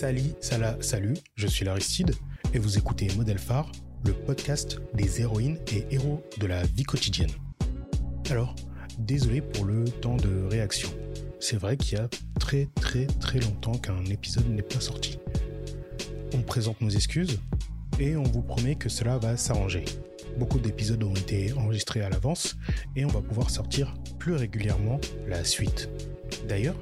Salut, 0.00 0.32
Salah, 0.40 0.78
salut, 0.80 1.18
je 1.34 1.46
suis 1.46 1.66
l'Aristide 1.66 2.14
et 2.54 2.58
vous 2.58 2.78
écoutez 2.78 3.08
Modèle 3.18 3.38
Phare, 3.38 3.70
le 4.06 4.14
podcast 4.14 4.80
des 4.94 5.20
héroïnes 5.20 5.58
et 5.74 5.84
héros 5.90 6.24
de 6.38 6.46
la 6.46 6.62
vie 6.62 6.84
quotidienne. 6.84 7.28
Alors, 8.30 8.54
désolé 8.98 9.42
pour 9.42 9.66
le 9.66 9.84
temps 9.84 10.16
de 10.16 10.46
réaction. 10.48 10.88
C'est 11.38 11.58
vrai 11.58 11.76
qu'il 11.76 11.98
y 11.98 12.00
a 12.00 12.08
très 12.38 12.70
très 12.76 13.08
très 13.08 13.40
longtemps 13.40 13.74
qu'un 13.74 14.02
épisode 14.06 14.48
n'est 14.48 14.62
pas 14.62 14.80
sorti. 14.80 15.18
On 16.32 16.40
présente 16.40 16.80
nos 16.80 16.88
excuses 16.88 17.38
et 17.98 18.16
on 18.16 18.22
vous 18.22 18.40
promet 18.40 18.76
que 18.76 18.88
cela 18.88 19.18
va 19.18 19.36
s'arranger. 19.36 19.84
Beaucoup 20.38 20.60
d'épisodes 20.60 21.02
ont 21.02 21.14
été 21.14 21.52
enregistrés 21.52 22.00
à 22.00 22.08
l'avance 22.08 22.56
et 22.96 23.04
on 23.04 23.08
va 23.08 23.20
pouvoir 23.20 23.50
sortir 23.50 23.94
plus 24.18 24.32
régulièrement 24.32 24.98
la 25.28 25.44
suite. 25.44 25.90
D'ailleurs, 26.48 26.76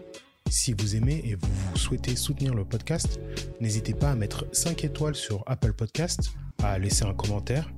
si 0.50 0.72
vous 0.72 0.96
aimez 0.96 1.22
et 1.24 1.34
vous 1.34 1.76
souhaitez 1.76 2.16
soutenir 2.16 2.54
le 2.54 2.64
podcast, 2.64 3.20
n'hésitez 3.60 3.94
pas 3.94 4.10
à 4.10 4.14
mettre 4.14 4.46
5 4.52 4.84
étoiles 4.84 5.14
sur 5.14 5.42
Apple 5.46 5.72
Podcast, 5.72 6.32
à 6.62 6.78
laisser 6.78 7.04
un 7.04 7.14
commentaire 7.14 7.70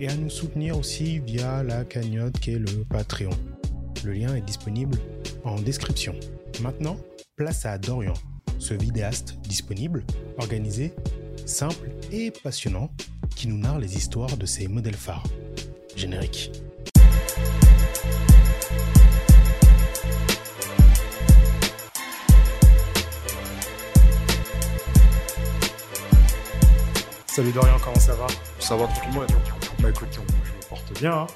et 0.00 0.08
à 0.08 0.16
nous 0.16 0.30
soutenir 0.30 0.78
aussi 0.78 1.18
via 1.20 1.62
la 1.62 1.84
cagnotte 1.84 2.38
qui 2.40 2.52
est 2.52 2.58
le 2.58 2.84
Patreon. 2.84 3.30
Le 4.04 4.12
lien 4.12 4.34
est 4.34 4.42
disponible 4.42 4.98
en 5.44 5.60
description. 5.60 6.14
Maintenant, 6.60 6.96
place 7.36 7.64
à 7.64 7.78
Dorian, 7.78 8.14
ce 8.58 8.74
vidéaste 8.74 9.38
disponible, 9.42 10.04
organisé, 10.38 10.92
simple 11.46 11.90
et 12.12 12.30
passionnant 12.30 12.90
qui 13.34 13.48
nous 13.48 13.58
narre 13.58 13.78
les 13.78 13.96
histoires 13.96 14.36
de 14.36 14.46
ses 14.46 14.68
modèles 14.68 14.94
phares. 14.94 15.26
Générique. 15.96 16.50
Salut 27.34 27.52
Dorian, 27.52 27.76
comment 27.82 27.98
ça 27.98 28.14
va? 28.14 28.26
Ça 28.58 28.76
va 28.76 28.86
tranquillement 28.86 29.24
et 29.24 29.26
toi 29.26 29.38
Bah 29.80 29.90
écoute, 29.90 30.08
je 30.12 30.20
me 30.20 30.68
porte 30.68 30.92
bien. 31.00 31.12
hein. 31.22 31.26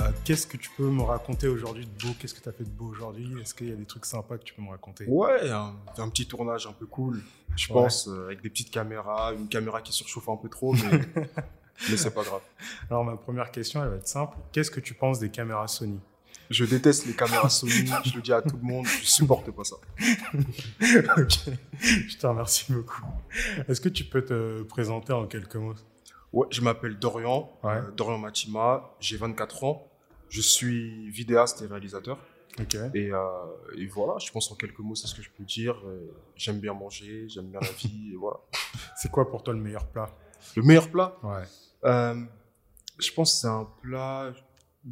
Euh, 0.00 0.10
Qu'est-ce 0.24 0.46
que 0.46 0.56
tu 0.56 0.70
peux 0.76 0.88
me 0.88 1.02
raconter 1.02 1.46
aujourd'hui 1.48 1.86
de 1.86 2.06
beau? 2.06 2.12
Qu'est-ce 2.18 2.34
que 2.34 2.40
tu 2.40 2.48
as 2.48 2.52
fait 2.52 2.64
de 2.64 2.68
beau 2.70 2.86
aujourd'hui? 2.86 3.30
Est-ce 3.40 3.54
qu'il 3.54 3.68
y 3.68 3.72
a 3.72 3.76
des 3.76 3.84
trucs 3.84 4.04
sympas 4.04 4.38
que 4.38 4.44
tu 4.44 4.54
peux 4.54 4.62
me 4.62 4.70
raconter? 4.70 5.04
Ouais, 5.06 5.48
un, 5.50 5.74
un 5.98 6.08
petit 6.08 6.26
tournage 6.26 6.66
un 6.66 6.72
peu 6.72 6.86
cool, 6.86 7.22
je 7.56 7.72
Ouais. 7.72 7.82
pense, 7.82 8.08
euh, 8.08 8.26
avec 8.26 8.42
des 8.42 8.50
petites 8.50 8.70
caméras, 8.70 9.32
une 9.32 9.48
caméra 9.48 9.80
qui 9.80 9.92
surchauffe 9.92 10.28
un 10.28 10.36
peu 10.36 10.48
trop, 10.48 10.72
mais, 10.74 10.80
mais 11.88 11.96
c'est 11.96 12.10
pas 12.14 12.22
grave. 12.24 12.42
Alors 12.90 13.04
ma 13.04 13.16
première 13.16 13.50
question, 13.50 13.82
elle 13.82 13.90
va 13.90 13.96
être 13.96 14.08
simple. 14.08 14.36
Qu'est-ce 14.52 14.70
que 14.70 14.80
tu 14.80 14.94
penses 14.94 15.18
des 15.20 15.30
caméras 15.30 15.68
Sony? 15.68 16.00
Je 16.50 16.64
déteste 16.64 17.06
les 17.06 17.12
caméras 17.14 17.48
Sony, 17.50 17.72
je 18.04 18.16
le 18.16 18.22
dis 18.22 18.32
à 18.32 18.40
tout 18.42 18.56
le 18.56 18.62
monde, 18.62 18.86
je 18.86 19.04
supporte 19.06 19.50
pas 19.50 19.64
ça. 19.64 19.76
Ok, 21.18 21.38
je 21.80 22.16
te 22.16 22.26
remercie 22.26 22.72
beaucoup. 22.72 23.02
Est-ce 23.68 23.80
que 23.80 23.88
tu 23.88 24.04
peux 24.04 24.24
te 24.24 24.62
présenter 24.62 25.12
en 25.12 25.26
quelques 25.26 25.56
mots? 25.56 25.74
Ouais, 26.32 26.46
je 26.50 26.60
m'appelle 26.60 26.98
Dorian, 26.98 27.50
Ouais. 27.62 27.72
euh, 27.74 27.90
Dorian 27.96 28.18
Matima, 28.18 28.94
j'ai 29.00 29.16
24 29.16 29.64
ans, 29.64 29.88
je 30.28 30.40
suis 30.40 31.10
vidéaste 31.10 31.62
et 31.62 31.66
réalisateur. 31.66 32.18
Ok. 32.60 32.74
Et, 32.94 33.12
euh, 33.12 33.18
et 33.76 33.86
voilà, 33.86 34.18
je 34.18 34.30
pense 34.32 34.50
en 34.50 34.54
quelques 34.56 34.78
mots, 34.80 34.94
c'est 34.94 35.06
ce 35.06 35.14
que 35.14 35.22
je 35.22 35.30
peux 35.30 35.44
dire. 35.44 35.74
Euh, 35.86 36.10
J'aime 36.34 36.58
bien 36.60 36.72
manger, 36.74 37.26
j'aime 37.28 37.46
bien 37.46 37.60
la 37.60 37.70
vie, 37.70 38.10
et 38.12 38.16
voilà. 38.16 38.38
C'est 38.96 39.10
quoi 39.10 39.30
pour 39.30 39.42
toi 39.42 39.52
le 39.54 39.60
meilleur 39.60 39.86
plat? 39.86 40.10
Le 40.56 40.62
meilleur 40.62 40.90
plat? 40.90 41.16
Ouais. 41.22 41.44
Euh, 41.84 42.20
je 42.98 43.12
pense 43.12 43.32
que 43.34 43.38
c'est 43.40 43.46
un 43.48 43.66
plat 43.82 44.32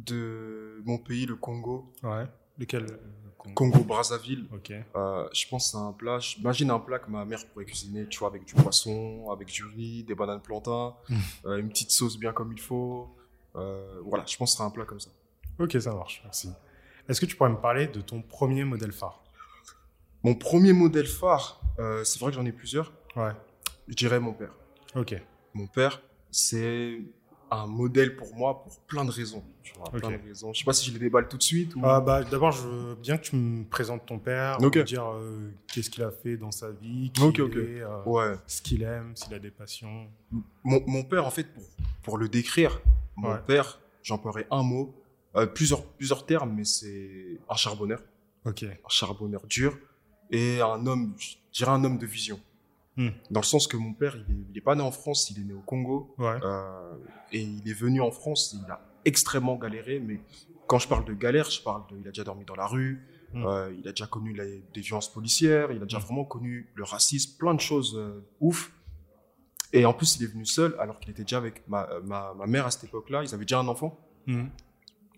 de 0.05 0.81
mon 0.85 0.97
pays, 0.97 1.25
le 1.25 1.35
Congo. 1.35 1.91
Ouais. 2.03 2.25
Lequel 2.57 2.83
euh, 2.85 2.97
Congo? 3.37 3.53
Congo-Brazzaville. 3.55 4.47
Ok. 4.53 4.71
Euh, 4.95 5.27
je 5.33 5.47
pense 5.47 5.71
c'est 5.71 5.77
un 5.77 5.91
plat. 5.91 6.19
J'imagine 6.19 6.71
un 6.71 6.79
plat 6.79 6.99
que 6.99 7.09
ma 7.09 7.25
mère 7.25 7.45
pourrait 7.47 7.65
cuisiner, 7.65 8.07
tu 8.07 8.19
vois, 8.19 8.29
avec 8.29 8.45
du 8.45 8.53
poisson, 8.53 9.29
avec 9.31 9.47
du 9.47 9.63
riz, 9.65 10.03
des 10.03 10.15
bananes 10.15 10.41
plantains, 10.41 10.93
Mm. 11.09 11.15
euh, 11.45 11.57
une 11.57 11.69
petite 11.69 11.91
sauce 11.91 12.17
bien 12.17 12.31
comme 12.33 12.51
il 12.53 12.59
faut. 12.61 13.07
Euh, 13.55 13.99
voilà, 14.05 14.23
je 14.27 14.37
pense 14.37 14.55
c'est 14.55 14.63
un 14.63 14.69
plat 14.69 14.85
comme 14.85 14.99
ça. 14.99 15.09
Ok, 15.59 15.75
ça 15.79 15.93
marche. 15.93 16.21
Merci. 16.23 16.49
Est-ce 17.09 17.19
que 17.21 17.25
tu 17.25 17.35
pourrais 17.35 17.49
me 17.49 17.57
parler 17.57 17.87
de 17.87 18.01
ton 18.01 18.21
premier 18.21 18.63
modèle 18.63 18.91
phare? 18.91 19.23
Mon 20.23 20.35
premier 20.35 20.73
modèle 20.73 21.07
phare, 21.07 21.61
c'est 22.03 22.19
vrai 22.19 22.31
que 22.31 22.35
j'en 22.35 22.45
ai 22.45 22.51
plusieurs. 22.51 22.91
Ouais. 23.15 23.31
Je 23.87 23.93
dirais 23.95 24.19
mon 24.19 24.33
père. 24.33 24.51
Ok. 24.95 25.15
Mon 25.53 25.65
père, 25.67 26.01
c'est 26.29 26.99
un 27.51 27.65
modèle 27.67 28.15
pour 28.15 28.35
moi 28.35 28.61
pour 28.63 28.79
plein 28.81 29.05
de 29.05 29.11
raisons. 29.11 29.43
Tu 29.63 29.73
vois, 29.77 29.89
plein 29.91 30.11
de 30.11 30.23
raisons. 30.27 30.53
Je 30.53 30.59
sais 30.59 30.65
pas 30.65 30.73
si 30.73 30.85
je 30.87 30.93
les 30.93 30.99
déballe 30.99 31.27
tout 31.27 31.37
de 31.37 31.43
suite 31.43 31.75
ou. 31.75 31.81
Ah, 31.83 31.99
bah, 32.01 32.23
D'abord, 32.23 32.51
je 32.51 32.67
veux 32.67 32.95
bien 32.95 33.17
que 33.17 33.23
tu 33.23 33.35
me 33.35 33.63
présentes 33.65 34.05
ton 34.05 34.19
père, 34.19 34.57
Ok. 34.61 34.77
me 34.77 34.83
dire 34.83 35.05
euh, 35.07 35.51
qu'est-ce 35.73 35.89
qu'il 35.89 36.03
a 36.03 36.11
fait 36.11 36.37
dans 36.37 36.51
sa 36.51 36.71
vie, 36.71 37.11
qui 37.13 37.21
Ok, 37.21 37.37
il 37.37 37.41
ok. 37.43 37.55
est, 37.55 37.81
euh, 37.81 38.03
Ouais. 38.05 38.35
ce 38.47 38.61
qu'il 38.61 38.83
aime, 38.83 39.15
s'il 39.15 39.33
a 39.33 39.39
des 39.39 39.51
passions. 39.51 40.07
Mon, 40.63 40.81
mon 40.87 41.03
père, 41.03 41.25
en 41.25 41.31
fait, 41.31 41.45
pour, 41.53 41.63
pour 42.03 42.17
le 42.17 42.29
décrire, 42.29 42.79
mon 43.15 43.33
Ouais. 43.33 43.41
père, 43.45 43.79
j'emploierai 44.03 44.47
un 44.51 44.63
mot, 44.63 44.95
euh, 45.35 45.45
plusieurs, 45.45 45.83
plusieurs 45.85 46.25
termes, 46.25 46.53
mais 46.55 46.63
c'est 46.63 47.39
un 47.49 47.55
charbonneur, 47.55 48.01
un 48.45 48.53
charbonneur 48.89 49.45
dur 49.47 49.77
et 50.31 50.61
un 50.61 50.85
homme, 50.87 51.13
je 51.17 51.35
dirais 51.53 51.71
un 51.71 51.83
homme 51.83 51.97
de 51.97 52.05
vision. 52.05 52.39
Hmm. 52.97 53.09
Dans 53.29 53.41
le 53.41 53.45
sens 53.45 53.67
que 53.67 53.77
mon 53.77 53.93
père, 53.93 54.15
il 54.15 54.21
est, 54.33 54.37
il 54.51 54.57
est 54.57 54.61
pas 54.61 54.75
né 54.75 54.81
en 54.81 54.91
France, 54.91 55.29
il 55.29 55.39
est 55.39 55.43
né 55.45 55.53
au 55.53 55.61
Congo 55.61 56.15
Ouais. 56.17 56.39
euh, 56.43 56.95
et 57.31 57.41
il 57.41 57.69
est 57.69 57.73
venu 57.73 58.01
en 58.01 58.11
France, 58.11 58.55
il 58.59 58.71
a 58.71 58.81
extrêmement 59.05 59.55
galéré, 59.55 59.99
mais 59.99 60.19
quand 60.67 60.79
je 60.79 60.87
parle 60.87 61.05
de 61.05 61.13
galère, 61.13 61.49
je 61.49 61.61
parle 61.61 61.83
de, 61.91 61.97
il 61.97 62.07
a 62.07 62.11
déjà 62.11 62.23
dormi 62.23 62.43
dans 62.45 62.55
la 62.55 62.65
rue, 62.67 63.05
Hmm. 63.33 63.45
euh, 63.45 63.73
il 63.77 63.85
a 63.87 63.91
déjà 63.91 64.07
connu 64.07 64.33
des 64.73 64.81
violences 64.81 65.11
policières, 65.13 65.71
il 65.73 65.77
a 65.81 65.85
déjà 65.85 65.97
Hmm. 65.99 66.01
vraiment 66.01 66.23
connu 66.25 66.71
le 66.75 66.83
racisme, 66.85 67.37
plein 67.37 67.53
de 67.53 67.59
choses 67.59 67.95
euh, 67.97 68.25
ouf. 68.39 68.71
Et 69.73 69.85
en 69.85 69.93
plus, 69.93 70.15
il 70.15 70.23
est 70.23 70.27
venu 70.27 70.45
seul, 70.45 70.75
alors 70.79 70.97
qu'il 70.99 71.09
était 71.11 71.23
déjà 71.23 71.37
avec 71.37 71.67
ma, 71.67 71.87
ma, 72.05 72.33
ma 72.35 72.47
mère 72.47 72.65
à 72.65 72.71
cette 72.71 72.85
époque-là. 72.85 73.23
Ils 73.23 73.33
avaient 73.35 73.43
déjà 73.43 73.59
un 73.59 73.67
enfant. 73.67 73.99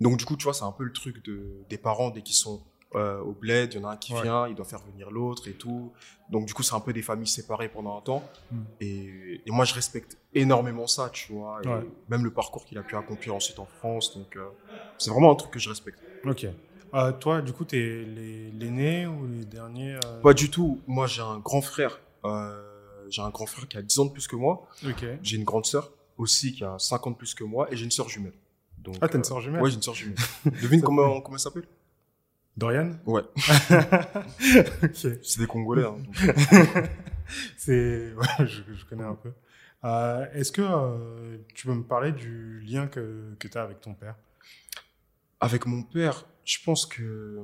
Donc, 0.01 0.17
du 0.17 0.25
coup, 0.25 0.35
tu 0.37 0.45
vois, 0.45 0.55
c'est 0.55 0.63
un 0.63 0.71
peu 0.71 0.83
le 0.83 0.91
truc 0.91 1.23
de, 1.23 1.63
des 1.69 1.77
parents 1.77 2.09
dès 2.09 2.23
qu'ils 2.23 2.35
sont 2.35 2.63
euh, 2.95 3.19
au 3.21 3.31
bled. 3.33 3.73
Il 3.73 3.79
y 3.81 3.83
en 3.83 3.87
a 3.87 3.93
un 3.93 3.97
qui 3.97 4.13
Ouais. 4.13 4.21
vient, 4.23 4.47
il 4.47 4.55
doit 4.55 4.65
faire 4.65 4.81
venir 4.91 5.11
l'autre 5.11 5.47
et 5.47 5.53
tout. 5.53 5.91
Donc, 6.29 6.45
du 6.45 6.53
coup, 6.53 6.63
c'est 6.63 6.75
un 6.75 6.79
peu 6.79 6.93
des 6.93 7.01
familles 7.01 7.27
séparées 7.27 7.69
pendant 7.69 7.97
un 7.97 8.01
temps. 8.01 8.23
Mm. 8.51 8.57
Et, 8.81 9.41
et 9.45 9.51
moi, 9.51 9.65
je 9.65 9.73
respecte 9.73 10.17
énormément 10.33 10.87
ça, 10.87 11.09
tu 11.11 11.33
vois. 11.33 11.59
Et 11.63 11.67
Ouais. 11.67 11.85
Même 12.09 12.23
le 12.23 12.31
parcours 12.31 12.65
qu'il 12.65 12.77
a 12.77 12.83
pu 12.83 12.95
accomplir 12.95 13.35
ensuite 13.35 13.59
en 13.59 13.65
France. 13.65 14.17
Donc, 14.17 14.35
euh, 14.35 14.47
c'est 14.97 15.11
vraiment 15.11 15.31
un 15.31 15.35
truc 15.35 15.51
que 15.51 15.59
je 15.59 15.69
respecte. 15.69 15.99
Ok. 16.25 16.45
Euh, 16.95 17.11
toi, 17.11 17.41
du 17.41 17.53
coup, 17.53 17.65
t'es 17.65 17.77
les- 17.77 18.49
l'aîné 18.51 19.05
ou 19.05 19.27
les 19.27 19.45
derniers 19.45 19.99
Pas 20.23 20.33
du 20.33 20.49
tout. 20.49 20.81
Moi, 20.87 21.05
j'ai 21.05 21.21
un 21.21 21.37
grand 21.37 21.61
frère. 21.61 21.99
J'ai 23.09 23.21
un 23.21 23.29
grand 23.29 23.45
frère 23.47 23.67
qui 23.67 23.77
a 23.77 23.81
10 23.81 23.99
ans 23.99 24.05
de 24.05 24.11
plus 24.11 24.27
que 24.27 24.35
moi. 24.35 24.67
Ok. 24.87 25.03
J'ai 25.23 25.37
une 25.37 25.43
grande 25.43 25.65
sœur 25.65 25.91
aussi 26.17 26.53
qui 26.53 26.63
a 26.63 26.77
50 26.77 27.13
de 27.13 27.17
plus 27.17 27.33
que 27.33 27.43
moi. 27.43 27.71
Et 27.71 27.75
j'ai 27.75 27.85
une 27.85 27.91
sœur 27.91 28.07
jumelle. 28.09 28.33
Donc, 28.77 28.95
Ah, 29.01 29.09
t'as 29.09 29.17
une 29.17 29.23
sœur 29.23 29.41
jumelle 29.41 29.61
Ouais, 29.61 29.69
j'ai 29.69 29.75
une 29.77 29.81
sœur 29.81 29.93
jumelle. 29.95 30.15
Devine 30.61 30.81
comment, 30.83 31.19
comment 31.21 31.35
elle 31.35 31.39
s'appelle? 31.41 31.65
Dorian 32.59 32.91
Ouais. 33.05 33.21
C'est 34.93 35.39
des 35.39 35.47
Congolais. 35.47 35.85
hein. 35.85 35.97
C'est. 37.57 38.13
Ouais, 38.13 38.27
je, 38.47 38.61
je 38.73 38.85
connais 38.85 39.03
un 39.03 39.15
peu. 39.15 39.31
Euh, 39.85 40.25
Est-ce 40.33 40.51
que 40.51 40.61
euh, 40.61 41.37
tu 41.55 41.67
peux 41.67 41.73
me 41.73 41.83
parler 41.83 42.11
du 42.11 42.59
lien 42.61 42.87
que, 42.87 43.33
que 43.39 43.47
tu 43.47 43.57
as 43.57 43.63
avec 43.63 43.79
ton 43.81 43.93
père? 43.93 44.15
Avec 45.39 45.65
mon 45.65 45.83
père, 45.83 46.25
je 46.43 46.57
pense 46.63 46.85
que. 46.85 47.39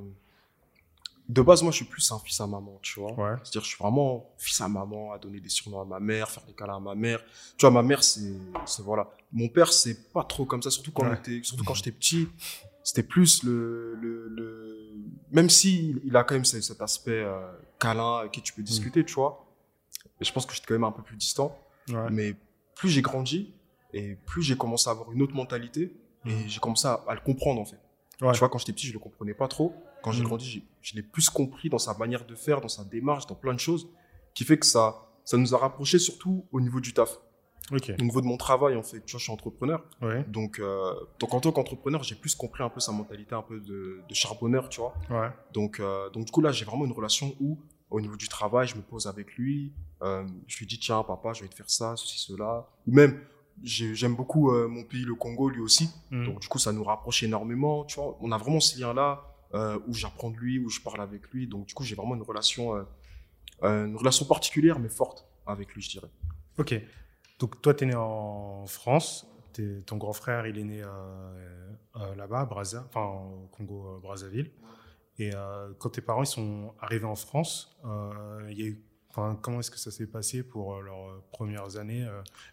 De 1.27 1.41
base, 1.41 1.63
moi, 1.63 1.71
je 1.71 1.77
suis 1.77 1.85
plus 1.85 2.11
un 2.11 2.19
fils 2.19 2.39
à 2.39 2.45
maman, 2.45 2.77
tu 2.83 2.99
vois. 2.99 3.11
Ouais. 3.13 3.35
C'est-à-dire, 3.43 3.61
je 3.63 3.67
suis 3.69 3.77
vraiment 3.79 4.29
fils 4.37 4.61
à 4.61 4.67
maman, 4.67 5.11
à 5.11 5.17
donner 5.17 5.39
des 5.39 5.49
surnoms 5.49 5.81
à 5.81 5.85
ma 5.85 5.99
mère, 5.99 6.29
faire 6.29 6.43
des 6.45 6.53
câlins 6.53 6.75
à 6.75 6.79
ma 6.79 6.93
mère. 6.93 7.23
Tu 7.57 7.61
vois, 7.65 7.71
ma 7.71 7.81
mère, 7.81 8.03
c'est. 8.03 8.33
c'est- 8.65 8.83
Voilà. 8.83 9.09
Mon 9.31 9.47
père, 9.49 9.71
c'est 9.73 10.11
pas 10.11 10.23
trop 10.23 10.45
comme 10.45 10.61
ça, 10.61 10.69
surtout 10.69 10.91
quand, 10.91 11.07
Ouais. 11.09 11.41
surtout 11.41 11.63
quand 11.63 11.73
j'étais 11.73 11.91
petit. 11.91 12.27
C'était 12.85 13.03
plus 13.03 13.44
le, 13.44 13.96
le, 13.96 14.28
le- 14.29 14.94
Même 15.31 15.50
si 15.50 16.00
il 16.06 16.16
a 16.16 16.23
quand 16.23 16.35
même 16.35 16.46
ce- 16.46 16.62
cet 16.62 16.81
aspect 16.81 17.12
euh, 17.23 17.51
câlin 17.79 18.19
avec 18.19 18.31
qui 18.31 18.41
tu 18.41 18.53
peux 18.53 18.62
discuter, 18.62 19.03
tu 19.03 19.16
vois. 19.16 19.46
Je 20.22 20.31
pense 20.31 20.46
que 20.46 20.53
j'étais 20.53 20.68
quand 20.68 20.75
même 20.75 20.84
un 20.85 20.91
peu 20.91 21.01
plus 21.01 21.18
distant. 21.18 21.57
Ouais. 21.89 22.09
Mais 22.12 22.36
plus 22.75 22.89
j'ai 22.89 23.01
grandi 23.01 23.54
et 23.92 24.15
plus 24.27 24.44
j'ai 24.44 24.56
commencé 24.56 24.88
à 24.88 24.92
avoir 24.92 25.12
une 25.12 25.21
autre 25.24 25.33
mentalité 25.36 25.92
et 26.25 26.30
Mhm. 26.31 26.48
j'ai 26.48 26.59
commencé 26.59 26.88
à, 26.88 27.04
à 27.07 27.15
le 27.15 27.21
comprendre 27.21 27.59
en 27.59 27.65
fait. 27.65 27.80
Ouais. 28.21 28.31
Tu 28.33 28.39
vois, 28.39 28.50
quand 28.50 28.59
j'étais 28.59 28.71
petit, 28.74 28.88
je 28.88 28.94
le 28.94 29.00
comprenais 29.00 29.33
pas 29.33 29.48
trop. 29.48 29.75
Quand 30.04 30.12
j'ai 30.12 30.21
Mhm. 30.21 30.27
grandi, 30.27 30.63
je 30.81 30.94
l'ai 30.95 31.01
plus 31.01 31.30
compris 31.30 31.69
dans 31.69 31.80
sa 31.80 31.95
manière 31.95 32.25
de 32.25 32.36
faire, 32.36 32.62
dans 32.62 32.68
sa 32.69 32.83
démarche, 32.83 33.25
dans 33.25 33.36
plein 33.36 33.54
de 33.56 33.59
choses, 33.59 33.88
qui 34.36 34.44
fait 34.44 34.59
que 34.59 34.65
ça, 34.65 35.07
ça 35.24 35.38
nous 35.38 35.56
a 35.56 35.57
rapprochés 35.57 35.98
surtout 36.00 36.45
au 36.51 36.62
niveau 36.62 36.80
du 36.80 36.94
taf, 36.94 37.18
Au 38.00 38.03
niveau 38.03 38.21
de 38.21 38.27
mon 38.27 38.38
travail 38.38 38.75
en 38.75 38.83
fait. 38.83 39.01
Tu 39.06 39.12
vois, 39.13 39.19
je 39.19 39.23
suis 39.23 39.31
entrepreneur, 39.33 39.83
Ouais. 40.01 40.23
donc, 40.27 40.59
euh, 40.59 40.94
donc 41.19 41.33
en 41.33 41.39
tant 41.39 41.51
qu'entrepreneur, 41.51 42.03
j'ai 42.03 42.15
plus 42.15 42.35
compris 42.35 42.62
un 42.63 42.69
peu 42.69 42.79
sa 42.79 42.91
mentalité 42.91 43.33
un 43.35 43.41
peu 43.41 43.59
de, 43.59 44.01
de 44.07 44.13
charbonneur, 44.13 44.69
tu 44.69 44.79
vois. 44.81 44.94
Ouais. 45.09 45.29
Donc, 45.53 45.79
euh, 45.79 46.09
donc 46.12 46.25
du 46.25 46.31
coup, 46.31 46.41
là, 46.41 46.51
j'ai 46.51 46.63
vraiment 46.65 46.85
une 46.85 46.91
relation 46.91 47.33
où, 47.39 47.57
au 47.89 48.00
niveau 48.01 48.15
du 48.17 48.27
travail, 48.27 48.67
je 48.67 48.75
me 48.75 48.81
pose 48.81 49.07
avec 49.07 49.33
lui. 49.35 49.73
euh, 50.01 50.25
je 50.47 50.57
lui 50.59 50.65
dis, 50.67 50.77
tiens, 50.77 51.01
papa, 51.03 51.33
je 51.33 51.41
vais 51.41 51.47
te 51.47 51.56
faire 51.56 51.69
ça, 51.69 51.95
ceci, 51.95 52.19
cela. 52.19 52.67
Ou 52.85 52.94
même, 52.94 53.19
j'ai- 53.63 53.95
j'aime 53.95 54.15
beaucoup 54.15 54.51
mon 54.51 54.83
pays, 54.83 55.03
le 55.06 55.15
Congo, 55.15 55.50
lui 55.50 55.61
aussi. 55.61 55.89
Mhm. 56.11 56.25
Donc, 56.25 56.39
du 56.41 56.47
coup, 56.47 56.59
ça 56.59 56.71
nous 56.73 56.83
rapproche 56.83 57.23
énormément. 57.23 57.85
Tu 57.85 57.95
vois, 57.95 58.15
on 58.21 58.31
a 58.31 58.38
vraiment 58.38 58.59
ce 58.59 58.79
lien-là 58.79 59.23
où 59.88 59.94
j'apprends 59.94 60.29
de 60.29 60.35
lui, 60.38 60.59
où 60.59 60.69
je 60.69 60.81
parle 60.81 61.00
avec 61.01 61.29
lui. 61.31 61.47
Donc, 61.47 61.65
du 61.65 61.73
coup, 61.73 61.83
j'ai 61.83 61.95
vraiment 61.95 62.13
une 62.15 62.21
relation 62.23 62.85
une 63.63 63.95
relation 63.95 64.25
particulière, 64.25 64.77
mais 64.79 64.89
forte 64.89 65.25
avec 65.47 65.73
lui, 65.73 65.81
je 65.81 65.89
dirais. 65.91 66.09
Ok. 66.57 66.75
Donc, 67.39 67.61
toi, 67.61 67.73
tu 67.73 67.83
es 67.83 67.87
né 67.87 67.95
en 67.95 68.65
France. 68.67 69.27
T'es- 69.53 69.81
ton 69.85 69.97
grand 69.97 70.13
frère, 70.13 70.47
il 70.47 70.57
est 70.57 70.63
né 70.63 70.81
euh, 70.83 70.87
euh, 71.97 72.15
là-bas, 72.15 72.45
Brazza, 72.45 72.85
enfin, 72.89 73.05
au 73.05 73.47
Congo, 73.51 73.95
euh, 73.95 73.99
Brazzaville. 73.99 74.51
Et 75.17 75.31
euh, 75.33 75.73
quand 75.79 75.89
tes 75.91 76.01
parents 76.01 76.23
ils 76.23 76.27
sont 76.27 76.73
arrivés 76.79 77.05
en 77.05 77.15
France, 77.15 77.77
euh, 77.85 78.47
il 78.51 78.59
y 78.59 78.63
a 78.63 78.67
eu, 78.67 78.83
enfin, 79.09 79.37
comment 79.41 79.59
est-ce 79.61 79.71
que 79.71 79.79
ça 79.79 79.91
s'est 79.91 80.07
passé 80.07 80.43
pour 80.43 80.81
leurs 80.81 81.21
premières 81.31 81.77
années 81.77 82.05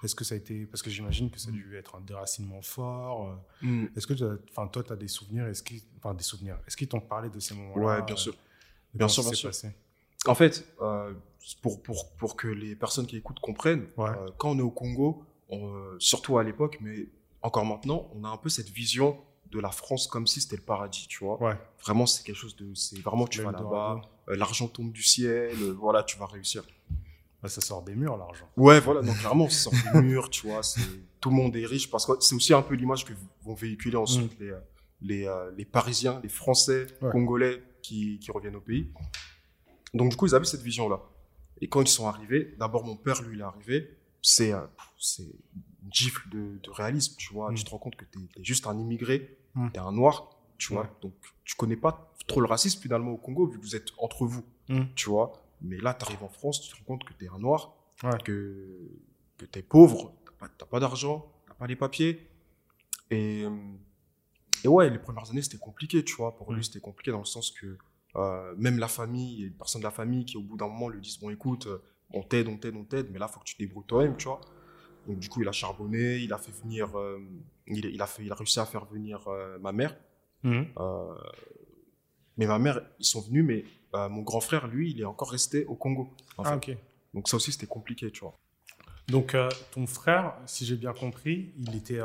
Est-ce 0.05 0.15
que 0.15 0.23
ça 0.25 0.35
a 0.37 0.39
été, 0.39 0.67
parce 0.67 0.83
que 0.83 0.91
j'imagine 0.91 1.29
que 1.31 1.41
ça 1.41 1.49
a 1.49 1.53
dû 1.53 1.77
être 1.77 1.97
un 1.97 2.01
déracinement 2.01 2.63
fort. 2.63 3.37
Mm. 3.63 3.87
Est-ce 3.97 4.07
que, 4.07 4.15
t'as- 4.15 4.67
toi, 4.69 4.83
tu 4.85 4.93
as 4.93 4.97
des 4.97 5.09
souvenirs? 5.09 5.47
Est-ce 5.47 5.63
qu'ils, 5.65 5.83
enfin, 5.99 6.15
des 6.15 6.23
souvenirs? 6.23 6.59
Est-ce 6.67 6.77
qu'ils 6.77 6.89
t'ont 6.89 7.01
parlé 7.01 7.31
de 7.31 7.41
ces 7.41 7.55
moments-là? 7.55 7.85
Ouais, 7.85 8.03
bien 8.03 8.17
sûr. 8.17 8.35
Bien 8.95 9.07
comment 9.07 9.09
sûr, 9.09 9.23
ça 9.25 9.31
bien 9.31 9.31
s'est 9.31 9.37
sûr. 9.41 9.49
passé? 9.49 9.69
En 10.27 10.35
fait, 10.35 10.65
euh, 10.81 11.13
pour, 11.63 11.83
pour, 11.83 12.11
pour 12.13 12.37
que 12.37 12.49
les 12.49 12.77
personnes 12.77 13.07
qui 13.07 13.17
écoutent 13.17 13.41
comprennent, 13.41 13.87
Ouais. 13.97 14.11
euh, 14.11 14.29
quand 14.39 14.51
on 14.51 14.59
est 14.59 14.63
au 14.63 14.71
Congo, 14.71 15.25
on, 15.49 15.67
euh, 15.69 15.97
surtout 15.99 16.39
à 16.39 16.45
l'époque, 16.45 16.79
mais 16.81 17.09
encore 17.43 17.65
maintenant, 17.67 18.09
on 18.15 18.25
a 18.25 18.29
un 18.29 18.37
peu 18.37 18.49
cette 18.49 18.69
vision 18.69 19.19
de 19.51 19.61
la 19.61 19.71
France 19.71 20.07
comme 20.07 20.27
si 20.27 20.41
c'était 20.41 20.57
le 20.57 20.63
paradis, 20.63 21.07
tu 21.09 21.25
vois. 21.25 21.43
Ouais. 21.43 21.55
Vraiment, 21.85 22.07
c'est 22.07 22.23
quelque 22.25 22.37
chose 22.37 22.57
de... 22.57 22.73
C'est 22.75 23.01
vraiment, 23.01 23.27
tu 23.27 23.43
vas 23.43 23.53
là-bas, 23.53 24.01
l'argent 24.29 24.69
tombe 24.69 24.93
du 24.93 25.03
ciel, 25.03 25.53
voilà, 25.73 26.03
tu 26.05 26.17
vas 26.19 26.27
réussir. 26.27 26.63
Bah, 27.43 27.49
ça 27.49 27.61
sort 27.61 27.83
des 27.83 27.95
murs, 27.97 28.17
l'argent. 28.17 28.49
Ouais, 28.57 28.79
voilà, 28.81 29.03
donc 29.03 29.19
clairement, 29.19 29.49
ça 29.49 29.71
sort 29.71 29.93
du 29.95 30.01
mur, 30.03 30.31
tu 30.31 30.47
vois, 30.47 30.61
tout 31.21 31.29
le 31.31 31.35
monde 31.37 31.55
est 31.57 31.67
riche, 31.67 31.91
parce 31.91 32.07
que 32.07 32.13
c'est 32.21 32.35
aussi 32.37 32.55
un 32.55 32.63
peu 32.63 32.75
l'image 32.75 33.05
que 33.05 33.13
vont 33.43 33.55
véhiculer 33.55 33.97
ensuite 33.97 34.39
les, 34.39 34.51
euh, 34.53 34.61
les, 35.03 35.27
euh, 35.27 35.51
les 35.57 35.65
Parisiens, 35.65 36.21
les 36.23 36.29
Français, 36.29 36.87
Ouais. 37.03 37.11
Congolais 37.11 37.63
qui, 37.83 38.21
qui 38.21 38.31
reviennent 38.31 38.57
au 38.57 38.61
pays. 38.61 38.89
Donc 39.95 40.11
du 40.11 40.17
coup, 40.17 40.27
ils 40.27 40.35
avaient 40.35 40.45
cette 40.45 40.63
vision-là. 40.63 41.01
Et 41.61 41.69
quand 41.69 41.81
ils 41.83 41.89
sont 41.89 42.09
arrivés, 42.09 42.55
d'abord 42.59 42.85
mon 42.85 42.97
père, 42.97 43.21
lui, 43.23 43.37
il 43.37 43.41
est 43.41 43.45
arrivé, 43.45 43.97
c'est, 44.23 44.51
une 44.53 45.93
gifle 45.93 46.29
de, 46.31 46.59
de 46.63 46.71
réalisme, 46.71 47.17
tu 47.19 47.33
vois, 47.33 47.51
Mm. 47.51 47.55
tu 47.55 47.65
te 47.65 47.71
rends 47.71 47.79
compte 47.79 47.97
que 47.97 48.05
t'es, 48.05 48.19
t'es 48.35 48.43
juste 48.45 48.67
un 48.67 48.79
immigré, 48.79 49.37
Mm. 49.55 49.69
t'es 49.73 49.79
un 49.81 49.93
noir, 49.93 50.37
tu 50.59 50.73
vois, 50.73 50.89
donc 51.03 51.13
tu 51.45 51.55
connais 51.57 51.77
pas 51.77 52.13
trop 52.27 52.41
le 52.41 52.47
racisme 52.47 52.81
finalement 52.81 53.11
au 53.13 53.17
Congo, 53.17 53.47
vu 53.47 53.59
que 53.59 53.65
vous 53.65 53.77
êtes 53.77 53.89
entre 53.99 54.25
vous, 54.27 54.45
Mm. 54.69 54.83
tu 54.95 55.09
vois. 55.11 55.33
Mais 55.61 55.77
là, 55.79 55.95
tu 55.95 56.05
arrives 56.05 56.23
en 56.25 56.29
France, 56.29 56.61
tu 56.61 56.71
te 56.73 56.77
rends 56.79 56.85
compte 56.85 57.05
que 57.05 57.13
tu 57.13 57.25
es 57.25 57.29
un 57.29 57.39
noir, 57.39 57.75
Ouais. 58.03 58.19
que, 58.25 58.79
que 59.39 59.45
tu 59.47 59.59
es 59.59 59.63
pauvre, 59.63 60.13
tu 60.27 60.47
t'as 60.59 60.67
pas 60.67 60.81
d'argent, 60.81 61.31
tu 61.47 61.53
pas 61.57 61.67
les 61.69 61.77
papiers. 61.77 62.29
Et, 63.11 63.43
euh, 63.45 63.51
et 64.65 64.69
ouais, 64.69 64.89
les 64.91 64.99
premières 64.99 65.31
années, 65.31 65.43
c'était 65.43 65.59
compliqué, 65.59 66.03
tu 66.05 66.15
vois. 66.17 66.35
Pour 66.37 66.51
Mm. 66.51 66.57
lui, 66.57 66.65
c'était 66.65 66.81
compliqué 66.81 67.11
dans 67.13 67.19
le 67.21 67.25
sens 67.25 67.51
que 67.53 67.77
euh, 68.17 68.55
même 68.59 68.79
la 68.79 68.89
famille, 68.89 69.45
des 69.45 69.51
personnes 69.51 69.81
de 69.81 69.87
la 69.87 69.91
famille 69.91 70.25
qui, 70.25 70.37
au 70.37 70.43
bout 70.43 70.57
d'un 70.57 70.69
moment, 70.69 70.89
lui 70.89 71.01
disent 71.01 71.19
Bon, 71.19 71.31
écoute, 71.31 71.67
euh, 71.67 71.83
on 72.11 72.23
t'aide, 72.23 72.49
on 72.49 72.59
t'aide, 72.59 72.77
on 72.77 72.85
t'aide, 72.85 73.09
mais 73.11 73.19
là, 73.19 73.29
faut 73.29 73.41
que 73.41 73.45
tu 73.45 73.55
te 73.55 73.63
débrouilles 73.63 73.87
toi-même, 73.87 74.17
tu 74.17 74.29
vois. 74.29 74.41
Donc, 75.07 75.19
du 75.19 75.29
coup, 75.29 75.41
il 75.43 75.49
a 75.49 75.53
charbonné, 75.53 76.17
il 76.19 76.33
a 76.33 76.39
fait 76.39 76.53
venir, 76.53 76.97
euh, 76.97 77.19
il, 77.67 77.87
il 77.87 78.03
a 78.03 78.07
fait, 78.07 78.25
il 78.25 78.31
a 78.31 78.35
réussi 78.35 78.61
à 78.61 78.67
faire 78.67 78.85
venir 78.85 79.27
euh, 79.29 79.59
ma 79.59 79.73
mère. 79.73 79.97
Mhm. 80.43 80.67
Mais 82.39 82.47
ma 82.47 82.59
mère, 82.59 82.81
ils 82.99 83.05
sont 83.05 83.21
venus, 83.21 83.45
mais 83.45 83.65
mon 84.09 84.23
grand 84.23 84.41
frère, 84.41 84.67
lui, 84.67 84.91
il 84.91 85.01
est 85.01 85.05
encore 85.05 85.31
resté 85.31 85.67
au 85.67 85.75
Congo. 85.75 86.09
en 86.39 86.45
Ah. 86.45 86.59
Donc 87.15 87.29
ça 87.29 87.37
aussi, 87.37 87.53
c'était 87.53 87.67
compliqué, 87.67 88.11
tu 88.11 88.21
vois. 88.21 88.37
Donc, 89.09 89.37
ton 89.71 89.87
frère, 89.87 90.35
si 90.47 90.65
j'ai 90.65 90.77
bien 90.77 90.95
compris, 90.95 91.53
il 91.59 91.77
était 91.77 92.01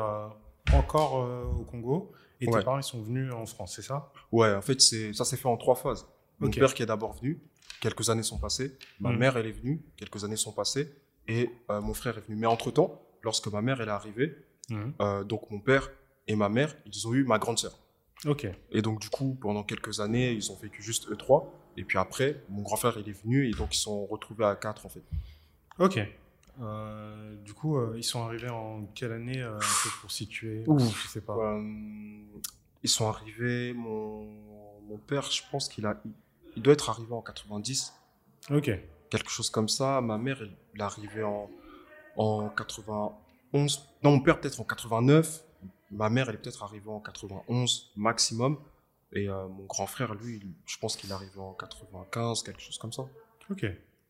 encore 0.74 1.28
au 1.58 1.64
Congo 1.64 2.12
et 2.42 2.46
tes 2.46 2.52
Ouais. 2.52 2.64
parents 2.64 2.78
ils 2.80 2.84
sont 2.84 3.02
venus 3.02 3.34
en 3.34 3.46
France, 3.46 3.76
c'est 3.76 3.82
ça? 3.82 4.12
Ouais, 4.32 4.54
en 4.54 4.62
fait, 4.62 4.80
c'est 4.82 5.14
ça 5.14 5.26
s'est 5.26 5.38
fait 5.38 5.48
en 5.48 5.58
trois 5.58 5.76
phases. 5.76 6.06
Mon 6.40 6.50
père 6.50 6.74
qui 6.74 6.84
est 6.84 6.86
d'abord 6.86 7.14
venu, 7.14 7.42
quelques 7.82 8.10
années 8.10 8.24
sont 8.24 8.38
passées. 8.38 8.78
Ma 9.00 9.12
Mhm. 9.12 9.18
mère, 9.18 9.38
elle 9.38 9.48
est 9.48 9.52
venue, 9.52 9.82
quelques 9.96 10.24
années 10.24 10.36
sont 10.36 10.52
passées. 10.52 10.94
Et 11.28 11.50
euh, 11.70 11.82
mon 11.82 11.94
frère 11.94 12.18
est 12.18 12.22
venu. 12.22 12.38
Mais 12.38 12.48
entre-temps, 12.48 13.02
lorsque 13.24 13.48
ma 13.48 13.62
mère, 13.62 13.82
elle 13.82 13.90
est 13.90 13.92
arrivée, 13.92 14.36
Mhm. 14.70 14.94
euh, 15.02 15.24
donc 15.24 15.50
mon 15.52 15.60
père 15.60 15.90
et 16.28 16.36
ma 16.36 16.48
mère, 16.50 16.76
ils 16.86 17.08
ont 17.08 17.14
eu 17.14 17.24
ma 17.24 17.38
grande 17.40 17.58
sœur. 17.60 17.78
Ok. 18.26 18.48
Et 18.72 18.82
donc, 18.82 19.00
du 19.00 19.10
coup, 19.10 19.38
pendant 19.42 19.64
quelques 19.64 20.00
années, 20.00 20.32
ils 20.32 20.52
ont 20.52 20.56
vécu 20.56 20.82
juste 20.82 21.10
eux 21.10 21.16
trois. 21.18 21.54
Et 21.76 21.84
puis 21.84 21.98
après, 21.98 22.42
mon 22.50 22.62
grand 22.64 22.76
frère, 22.78 22.98
il 22.98 23.08
est 23.08 23.24
venu 23.24 23.48
et 23.48 23.52
donc 23.52 23.76
ils 23.76 23.80
sont 23.80 24.06
retrouvés 24.08 24.46
à 24.46 24.56
quatre, 24.56 24.86
en 24.86 24.90
fait. 24.90 25.04
Ok. 25.80 26.00
Euh, 26.62 27.36
du 27.44 27.54
coup, 27.54 27.78
euh, 27.78 27.94
ils 27.98 28.04
sont 28.04 28.24
arrivés 28.24 28.50
en 28.50 28.86
quelle 28.96 29.12
année 29.12 29.42
euh, 29.42 29.60
pour 30.02 30.10
situer 30.12 30.64
Ouf. 30.68 31.04
Je 31.04 31.08
sais 31.08 31.22
pas. 31.22 31.36
Euh, 31.36 31.62
ils 32.84 32.90
sont 32.90 33.08
arrivés, 33.08 33.74
mon, 33.74 34.26
mon 34.88 34.98
père, 34.98 35.24
je 35.30 35.42
pense 35.52 35.68
qu'il 35.70 35.86
a, 35.86 36.02
il, 36.56 36.62
doit 36.62 36.74
être 36.74 36.90
arrivé 36.90 37.14
en 37.14 37.22
90, 37.22 37.94
Ok. 38.52 38.72
quelque 39.10 39.30
chose 39.30 39.50
comme 39.50 39.70
ça. 39.70 40.02
Ma 40.02 40.18
mère, 40.18 40.38
elle, 40.42 40.56
il 40.74 40.80
est 40.80 40.84
arrivé 40.84 41.24
en, 41.24 41.50
en 42.16 42.50
91. 42.50 43.88
Non, 44.04 44.12
mon 44.12 44.20
père 44.22 44.40
peut-être 44.40 44.60
en 44.60 44.64
89. 44.64 45.44
Ma 45.92 46.10
mère, 46.10 46.30
elle 46.30 46.36
est 46.36 46.40
peut-être 46.40 46.64
arrivée 46.64 46.90
en 46.90 47.00
91 47.00 47.92
maximum. 47.96 48.58
Et 49.14 49.28
mon 49.28 49.66
grand 49.66 49.88
frère, 49.88 50.14
lui, 50.16 50.38
il- 50.38 50.54
je 50.66 50.78
pense 50.80 50.96
qu'il 50.98 51.10
est 51.10 51.14
arrivé 51.14 51.40
en 51.40 51.54
95, 51.54 52.44
quelque 52.44 52.62
chose 52.62 52.78
comme 52.78 52.92
ça. 52.92 53.06
Ok. 53.50 53.66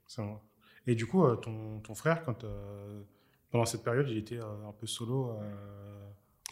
Ça 0.08 0.24
va. 0.24 0.42
Et 0.88 0.96
du 0.96 1.06
coup, 1.06 1.24
euh, 1.24 1.36
ton, 1.36 1.80
ton 1.82 1.94
frère, 1.94 2.24
quand, 2.24 2.44
euh, 2.44 3.02
pendant 3.52 3.66
cette 3.66 3.84
période, 3.84 4.08
il 4.10 4.18
était 4.18 4.40
euh, 4.40 4.68
un 4.68 4.72
peu 4.72 4.88
solo 4.88 5.32
euh, 5.32 5.98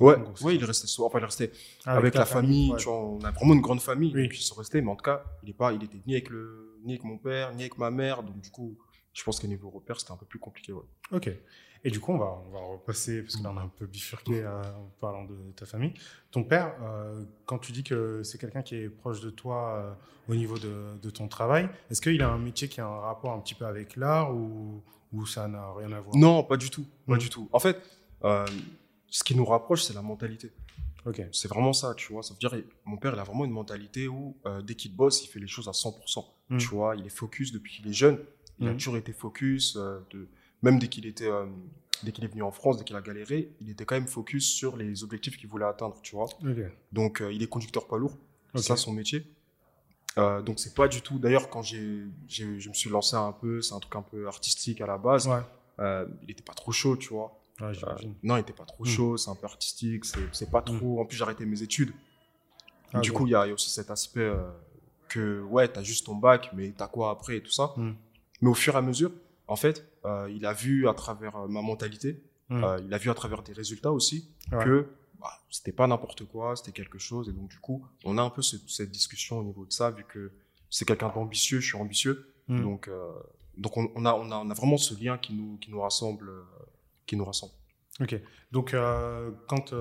Ouais, 0.01 0.17
Donc, 0.17 0.41
ouais, 0.41 0.55
il 0.55 0.61
est 0.61 0.65
resté 0.65 0.87
souvent. 0.87 1.07
Enfin, 1.07 1.19
il 1.19 1.21
est 1.21 1.25
resté 1.25 1.51
ah, 1.85 1.95
avec, 1.95 2.13
ta 2.13 2.19
la 2.19 2.25
famille. 2.25 2.71
ouais. 2.71 2.77
tu 2.77 2.85
vois, 2.85 2.99
on 2.99 3.19
a 3.21 3.31
vraiment 3.31 3.53
une 3.53 3.61
grande 3.61 3.79
famille. 3.79 4.11
Oui. 4.13 4.23
Donc, 4.23 4.37
ils 4.37 4.41
sont 4.41 4.55
restés. 4.55 4.81
Mais 4.81 4.91
en 4.91 4.95
tout 4.97 5.05
cas, 5.05 5.23
il 5.41 5.49
est 5.49 5.53
pas, 5.53 5.71
il 5.71 5.81
était 5.83 6.01
ni 6.05 6.13
avec 6.13 6.29
le, 6.29 6.77
ni 6.83 6.93
avec 6.93 7.05
mon 7.05 7.17
père, 7.17 7.53
ni 7.53 7.61
avec 7.61 7.77
ma 7.77 7.91
mère. 7.91 8.21
Donc, 8.21 8.41
du 8.41 8.49
coup, 8.49 8.77
je 9.15 9.23
pense 9.23 9.39
qu'au 9.39 9.47
niveau 9.47 9.69
repère, 9.71 9.99
c'était 9.99 10.11
un 10.11 10.17
peu 10.17 10.25
plus 10.27 10.37
compliqué. 10.39 10.71
Ouais. 10.73 10.83
Ok. 11.11 11.31
Et 11.83 11.91
du 11.91 11.99
coup, 11.99 12.13
on 12.13 12.17
va, 12.17 12.41
on 12.47 12.49
va 12.51 12.59
repasser, 12.59 13.21
parce 13.21 13.35
que 13.37 13.43
là, 13.43 13.51
on 13.53 13.57
a 13.57 13.61
un 13.61 13.67
peu 13.67 13.85
bifurqué 13.85 14.41
euh, 14.43 14.61
en 14.63 14.89
parlant 14.99 15.23
de 15.23 15.35
ta 15.55 15.65
famille. 15.67 15.93
Ton 16.31 16.43
père, 16.43 16.75
euh, 16.83 17.23
quand 17.45 17.59
tu 17.59 17.71
dis 17.71 17.83
que 17.83 18.23
c'est 18.23 18.39
quelqu'un 18.39 18.63
qui 18.63 18.75
est 18.75 18.89
proche 18.89 19.21
de 19.21 19.29
toi 19.29 19.75
euh, 19.77 19.93
au 20.27 20.35
niveau 20.35 20.57
de, 20.57 20.97
de 21.01 21.09
ton 21.11 21.27
travail, 21.27 21.69
est-ce 21.91 22.01
qu'il 22.01 22.21
a 22.23 22.29
un 22.29 22.39
métier 22.39 22.67
qui 22.67 22.81
a 22.81 22.87
un 22.87 22.99
rapport 23.01 23.31
un 23.33 23.39
petit 23.39 23.53
peu 23.55 23.65
avec 23.67 23.95
l'art 23.97 24.35
ou, 24.35 24.81
ou 25.13 25.25
ça 25.27 25.47
n'a 25.47 25.71
rien 25.73 25.91
à 25.91 25.99
voir? 26.01 26.15
Non, 26.17 26.43
pas 26.43 26.57
du 26.57 26.69
tout. 26.71 26.85
Pas 27.07 27.13
Mhm. 27.13 27.19
du 27.19 27.29
tout. 27.29 27.47
En 27.53 27.59
fait, 27.59 27.77
ce 28.23 29.23
qui 29.23 29.35
nous 29.35 29.45
rapproche, 29.45 29.83
c'est 29.83 29.93
la 29.93 30.01
mentalité. 30.01 30.51
Ok. 31.05 31.21
C'est 31.31 31.47
vraiment 31.47 31.71
ça, 31.73 31.93
tu 31.95 32.11
vois. 32.11 32.23
Ça 32.23 32.33
veut 32.33 32.39
dire, 32.39 32.51
mon 32.85 32.97
père, 32.97 33.13
il 33.13 33.19
a 33.19 33.23
vraiment 33.23 33.45
une 33.45 33.51
mentalité 33.51 34.07
où, 34.07 34.35
dès 34.63 34.73
qu'il 34.73 34.95
bosse, 34.95 35.23
il 35.23 35.27
fait 35.27 35.39
les 35.39 35.47
choses 35.47 35.67
à 35.67 35.71
100%. 35.71 36.25
Mhm. 36.49 36.57
Tu 36.57 36.67
vois, 36.69 36.95
il 36.95 37.05
est 37.05 37.09
focus 37.09 37.51
depuis 37.51 37.75
qu'il 37.75 37.87
est 37.87 37.93
jeune. 37.93 38.17
Il 38.59 38.67
a 38.67 38.71
Mhm. 38.71 38.77
toujours 38.77 38.97
été 38.97 39.11
focus. 39.13 39.75
euh, 39.75 39.99
de... 40.11 40.27
Même 40.61 40.79
dès 40.79 40.87
qu'il 40.87 41.05
était, 41.05 41.27
euh, 41.27 41.45
dès 42.03 42.11
qu'il 42.11 42.23
est 42.23 42.27
venu 42.27 42.41
en 42.43 42.51
France, 42.51 42.77
dès 42.77 42.83
qu'il 42.83 42.95
a 42.95 43.01
galéré, 43.01 43.51
il 43.61 43.69
était 43.69 43.85
quand 43.85 43.95
même 43.95 44.07
focus 44.07 44.47
sur 44.49 44.77
les 44.77 45.03
objectifs 45.03 45.37
qu'il 45.37 45.49
voulait 45.49 45.65
atteindre, 45.65 45.97
tu 46.01 46.15
vois. 46.15 46.27
Donc, 46.91 47.21
euh, 47.21 47.31
il 47.33 47.43
est 47.43 47.47
conducteur 47.47 47.87
poids 47.87 47.97
lourd. 47.99 48.17
C'est 48.55 48.61
ça 48.63 48.77
son 48.77 48.93
métier. 48.93 49.25
Donc, 50.17 50.59
c'est 50.59 50.73
pas 50.73 50.87
du 50.87 51.01
tout. 51.01 51.19
D'ailleurs, 51.19 51.49
quand 51.49 51.61
j'ai, 51.61 52.03
je 52.29 52.69
me 52.69 52.73
suis 52.73 52.89
lancé 52.89 53.15
un 53.17 53.33
peu, 53.33 53.61
c'est 53.61 53.73
un 53.73 53.79
truc 53.79 53.95
un 53.97 54.01
peu 54.01 54.27
artistique 54.27 54.79
à 54.81 54.87
la 54.87 54.97
base. 54.97 55.27
Ouais. 55.27 55.41
il 56.23 56.31
était 56.31 56.41
pas 56.43 56.53
trop 56.53 56.71
chaud, 56.71 56.95
tu 56.95 57.09
vois. 57.09 57.37
Ouais, 57.61 57.71
non, 58.23 58.37
il 58.37 58.41
était 58.41 58.53
pas 58.53 58.63
trop 58.65 58.83
Mm. 58.83 58.87
chaud, 58.87 59.17
c'est 59.17 59.29
un 59.29 59.35
peu 59.35 59.45
artistique, 59.45 60.03
c'est 60.31 60.49
pas 60.49 60.61
trop. 60.61 61.01
En 61.01 61.05
plus, 61.05 61.17
j'ai 61.17 61.23
arrêté 61.23 61.45
mes 61.45 61.61
études. 61.61 61.91
Ah, 62.93 63.01
du 63.01 63.11
coup, 63.11 63.27
il 63.27 63.31
y, 63.31 63.35
a 63.35 63.45
il 63.45 63.49
y 63.49 63.51
a 63.51 63.53
aussi 63.53 63.69
cet 63.69 63.91
aspect 63.91 64.21
euh, 64.21 64.49
que, 65.09 65.41
ouais, 65.41 65.67
t'as 65.67 65.83
juste 65.83 66.05
ton 66.05 66.15
bac, 66.15 66.49
mais 66.53 66.71
t'as 66.77 66.87
quoi 66.87 67.09
après 67.11 67.37
et 67.37 67.43
tout 67.43 67.51
ça. 67.51 67.73
Mm. 67.75 67.91
Mais 68.45 68.51
au 68.51 68.53
fur 68.53 68.75
et 68.75 68.77
à 68.77 68.81
mesure, 68.83 69.11
en 69.47 69.55
fait, 69.55 69.77
euh, 70.05 70.29
il 70.37 70.45
a 70.45 70.53
vu 70.53 70.87
à 70.87 70.93
travers 70.93 71.35
euh, 71.35 71.47
ma 71.47 71.61
mentalité, 71.63 72.21
Mm. 72.49 72.63
euh, 72.63 72.79
il 72.85 72.93
a 72.93 72.99
vu 72.99 73.09
à 73.09 73.15
travers 73.15 73.41
des 73.41 73.53
résultats 73.53 73.91
aussi, 73.91 74.29
Ouais. 74.51 74.63
que 74.63 74.87
bah, 75.19 75.31
c'était 75.49 75.71
pas 75.71 75.87
n'importe 75.87 76.25
quoi, 76.25 76.55
c'était 76.55 76.71
quelque 76.71 76.99
chose. 76.99 77.27
Et 77.29 77.31
donc, 77.31 77.47
du 77.49 77.57
coup, 77.59 77.83
on 78.03 78.19
a 78.19 78.21
un 78.21 78.29
peu 78.29 78.43
ce- 78.43 78.57
cette 78.67 78.91
discussion 78.91 79.39
au 79.39 79.43
niveau 79.43 79.65
de 79.65 79.73
ça, 79.73 79.89
vu 79.89 80.03
que 80.03 80.31
c'est 80.69 80.85
quelqu'un 80.85 81.09
d'ambitieux, 81.09 81.59
je 81.59 81.65
suis 81.69 81.77
ambitieux. 81.77 82.31
Mm. 82.47 82.61
Donc, 82.61 82.87
euh, 82.87 83.11
donc 83.57 83.77
on, 83.77 83.89
on 83.95 84.05
a, 84.05 84.13
on, 84.13 84.29
a, 84.29 84.35
on 84.37 84.49
a 84.51 84.53
vraiment 84.53 84.77
ce 84.77 84.93
lien 85.03 85.17
qui 85.17 85.33
nous, 85.33 85.57
qui 85.57 85.71
nous 85.71 85.81
rassemble. 85.81 86.29
qui 87.07 87.15
nous 87.15 87.25
rassemble. 87.25 87.53
Ok. 88.01 88.13
Donc, 88.51 88.75
quand 89.47 89.73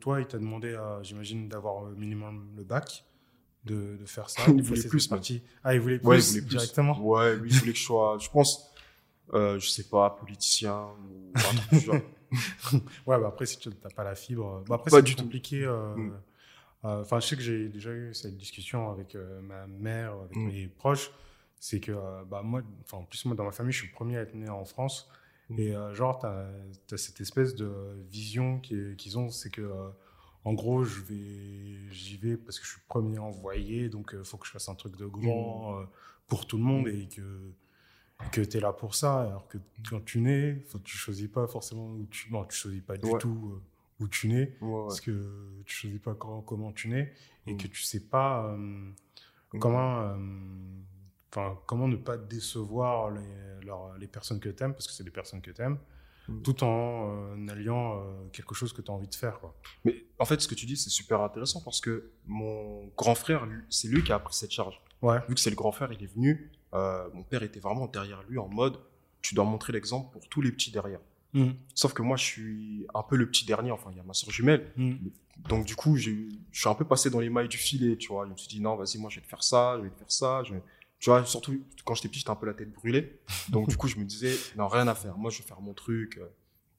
toi, 0.00 0.20
il 0.20 0.26
t'a 0.26 0.38
demandé, 0.38 0.78
j'imagine, 1.02 1.48
d'avoir 1.48 1.86
minimum 2.04 2.48
le 2.56 2.62
bac, 2.64 3.04
de, 3.66 3.96
de 3.96 4.06
faire 4.06 4.30
ça. 4.30 4.42
Il 4.48 4.56
de 4.56 4.62
voulait 4.62 4.82
plus, 4.88 5.06
partie. 5.08 5.42
Ah, 5.64 5.74
il 5.74 5.80
voulait 5.80 5.98
plus, 5.98 6.06
Ouais, 6.08 6.18
il 6.18 6.22
voulait 6.24 6.40
plus. 6.42 6.48
directement 6.56 6.98
Ouais, 7.00 7.36
lui, 7.36 7.50
il 7.50 7.58
voulait 7.58 7.72
que 7.72 7.78
je 7.78 7.84
sois, 7.84 8.16
je 8.20 8.28
pense, 8.30 8.72
euh, 9.34 9.58
je 9.58 9.68
sais 9.68 9.84
pas, 9.84 10.10
politicien 10.10 10.86
ou 11.10 11.32
un 11.34 11.40
truc 11.40 11.70
du 11.72 11.80
genre. 11.80 11.96
Ouais, 13.06 13.18
bah 13.20 13.28
après, 13.28 13.46
si 13.46 13.58
tu 13.58 13.68
n'as 13.68 13.90
pas 13.90 14.02
la 14.04 14.14
fibre. 14.14 14.64
Bah 14.68 14.76
après, 14.76 14.90
Pas 14.90 15.00
c'est 15.06 15.14
compliqué. 15.14 15.64
euh, 15.64 15.94
Mm. 15.96 16.12
euh, 16.84 17.00
Enfin, 17.02 17.20
je 17.20 17.26
sais 17.28 17.36
que 17.36 17.42
j'ai 17.42 17.68
déjà 17.68 17.90
eu 17.90 18.12
cette 18.14 18.36
discussion 18.36 18.90
avec 18.90 19.14
euh, 19.14 19.40
ma 19.42 19.66
mère, 19.66 20.12
avec 20.24 20.36
Mm. 20.36 20.46
mes 20.46 20.66
proches. 20.68 21.10
C'est 21.58 21.80
que, 21.80 21.92
euh, 21.92 22.22
bah, 22.28 22.42
moi, 22.42 22.62
enfin, 22.84 22.98
en 22.98 23.04
plus, 23.04 23.24
moi, 23.24 23.34
dans 23.34 23.44
ma 23.44 23.52
famille, 23.52 23.72
je 23.72 23.78
suis 23.78 23.88
le 23.88 23.94
premier 23.94 24.18
à 24.18 24.22
être 24.22 24.34
né 24.34 24.48
en 24.48 24.64
France. 24.64 25.08
Mm. 25.50 25.58
Et 25.60 25.74
euh, 25.76 25.94
genre, 25.94 26.18
tu 26.18 26.26
as, 26.94 26.98
cette 26.98 27.20
espèce 27.20 27.54
de 27.54 27.70
vision 28.10 28.58
qui- 28.60 28.94
qu'ils 28.96 29.18
ont, 29.18 29.30
c'est 29.30 29.50
que, 29.50 29.62
euh, 29.62 29.88
en 30.46 30.52
gros, 30.54 30.84
je 30.84 31.00
vais, 31.08 31.90
j'y 31.92 32.16
vais 32.16 32.36
parce 32.36 32.58
que 32.60 32.64
je 32.66 32.70
suis 32.72 32.80
premier 32.88 33.18
envoyé, 33.18 33.88
donc 33.88 34.14
il 34.16 34.24
faut 34.24 34.36
que 34.38 34.46
je 34.46 34.52
fasse 34.52 34.68
un 34.68 34.74
truc 34.76 34.96
de 34.96 35.06
grand 35.06 35.72
Mm. 35.72 35.82
euh, 35.82 35.86
pour 36.28 36.46
tout 36.46 36.56
le 36.56 36.62
monde 36.62 36.86
et 36.88 37.06
que 37.08 37.22
que 38.32 38.40
tu 38.40 38.56
es 38.56 38.60
là 38.60 38.72
pour 38.72 38.94
ça, 38.94 39.20
alors 39.22 39.46
que 39.46 39.58
quand 39.90 40.02
tu 40.02 40.20
nais, 40.20 40.64
tu 40.84 40.96
choisis 40.96 41.28
pas 41.28 41.46
forcément 41.46 41.88
où 41.92 42.06
tu. 42.10 42.30
Bon, 42.30 42.44
tu 42.46 42.56
choisis 42.56 42.80
pas 42.82 42.96
du 42.96 43.06
Ouais. 43.10 43.18
tout 43.18 43.52
euh, 43.52 44.02
où 44.04 44.08
tu 44.08 44.28
nais, 44.28 44.56
Ouais, 44.62 44.68
ouais. 44.68 44.82
parce 44.86 45.00
que 45.02 45.62
tu 45.66 45.74
choisis 45.74 46.00
pas 46.00 46.14
quand- 46.14 46.40
comment 46.42 46.72
tu 46.72 46.88
nais, 46.88 47.12
et 47.46 47.56
que 47.58 47.66
tu 47.66 47.82
sais 47.82 48.00
pas 48.00 48.46
euh, 48.46 48.56
Mm. 48.56 48.94
comment. 49.58 50.00
euh, 50.00 50.16
comment 51.66 51.88
ne 51.88 51.96
pas 51.96 52.16
décevoir 52.16 53.10
les, 53.10 53.66
leur- 53.66 53.98
les 53.98 54.06
personnes 54.06 54.40
que 54.40 54.48
tu 54.48 54.62
aimes, 54.62 54.72
parce 54.72 54.86
que 54.86 54.92
c'est 54.94 55.04
des 55.04 55.10
personnes 55.10 55.42
que 55.42 55.50
tu 55.50 55.60
aimes, 55.60 55.78
Mm. 56.28 56.42
tout 56.42 56.64
en 56.64 57.34
euh, 57.36 57.48
alliant 57.48 58.00
euh, 58.00 58.28
quelque 58.32 58.54
chose 58.54 58.72
que 58.72 58.82
tu 58.82 58.90
as 58.90 58.94
envie 58.94 59.08
de 59.08 59.14
faire. 59.14 59.38
Quoi. 59.40 59.54
Mais 59.84 60.04
en 60.18 60.24
fait, 60.24 60.40
ce 60.40 60.48
que 60.48 60.54
tu 60.54 60.66
dis, 60.66 60.76
c'est 60.76 60.90
super 60.90 61.20
intéressant 61.20 61.60
parce 61.62 61.80
que 61.80 62.10
mon 62.26 62.86
grand 62.96 63.14
frère, 63.14 63.46
c'est 63.70 63.88
lui 63.88 64.02
qui 64.02 64.12
a 64.12 64.18
pris 64.18 64.34
cette 64.34 64.50
charge. 64.52 64.80
Ouais. 65.02 65.18
Vu 65.28 65.34
que 65.34 65.40
c'est 65.40 65.50
le 65.50 65.56
grand 65.56 65.72
frère, 65.72 65.92
il 65.92 66.02
est 66.02 66.12
venu. 66.14 66.50
euh, 66.74 67.08
mon 67.14 67.22
père 67.22 67.42
était 67.42 67.60
vraiment 67.60 67.86
derrière 67.86 68.22
lui 68.28 68.38
en 68.38 68.48
mode 68.48 68.78
tu 69.22 69.34
dois 69.34 69.44
montrer 69.44 69.72
l'exemple 69.72 70.10
pour 70.12 70.28
tous 70.28 70.40
les 70.40 70.52
petits 70.52 70.70
derrière. 70.70 71.00
Mm. 71.32 71.50
Sauf 71.74 71.92
que 71.92 72.02
moi, 72.02 72.16
je 72.16 72.24
suis 72.24 72.86
un 72.94 73.02
peu 73.02 73.16
le 73.16 73.26
petit 73.28 73.44
dernier. 73.44 73.70
Enfin, 73.72 73.90
il 73.92 73.96
y 73.96 74.00
a 74.00 74.04
ma 74.04 74.14
soeur 74.14 74.30
jumelle. 74.30 74.72
Mm. 74.76 74.94
Donc, 75.48 75.64
du 75.66 75.74
coup, 75.74 75.96
je 75.96 76.10
suis 76.52 76.68
un 76.68 76.74
peu 76.74 76.84
passé 76.84 77.10
dans 77.10 77.18
les 77.20 77.28
mailles 77.28 77.48
du 77.48 77.56
filet, 77.58 77.96
tu 77.96 78.08
vois. 78.08 78.24
Je 78.26 78.30
me 78.32 78.36
suis 78.36 78.48
dit, 78.48 78.60
non, 78.60 78.76
vas-y, 78.76 78.98
moi, 78.98 79.10
je 79.10 79.16
vais 79.16 79.22
te 79.22 79.28
faire 79.28 79.42
ça, 79.42 79.74
je 79.78 79.82
vais 79.82 79.90
te 79.90 79.98
faire 79.98 80.10
ça. 80.10 80.42
Je 80.44 80.54
vais- 80.54 80.62
Tu 80.98 81.10
vois, 81.10 81.24
surtout 81.24 81.60
quand 81.84 81.94
j'étais 81.94 82.08
petit, 82.08 82.18
j'étais 82.20 82.30
un 82.30 82.36
peu 82.36 82.46
la 82.46 82.54
tête 82.54 82.72
brûlée. 82.72 83.20
Donc, 83.50 83.68
du 83.68 83.76
coup, 83.76 83.86
je 83.88 83.96
me 83.96 84.04
disais, 84.04 84.34
non, 84.56 84.66
rien 84.68 84.88
à 84.88 84.94
faire. 84.94 85.16
Moi, 85.18 85.30
je 85.30 85.38
vais 85.38 85.44
faire 85.44 85.60
mon 85.60 85.74
truc. 85.74 86.18
euh, 86.18 86.26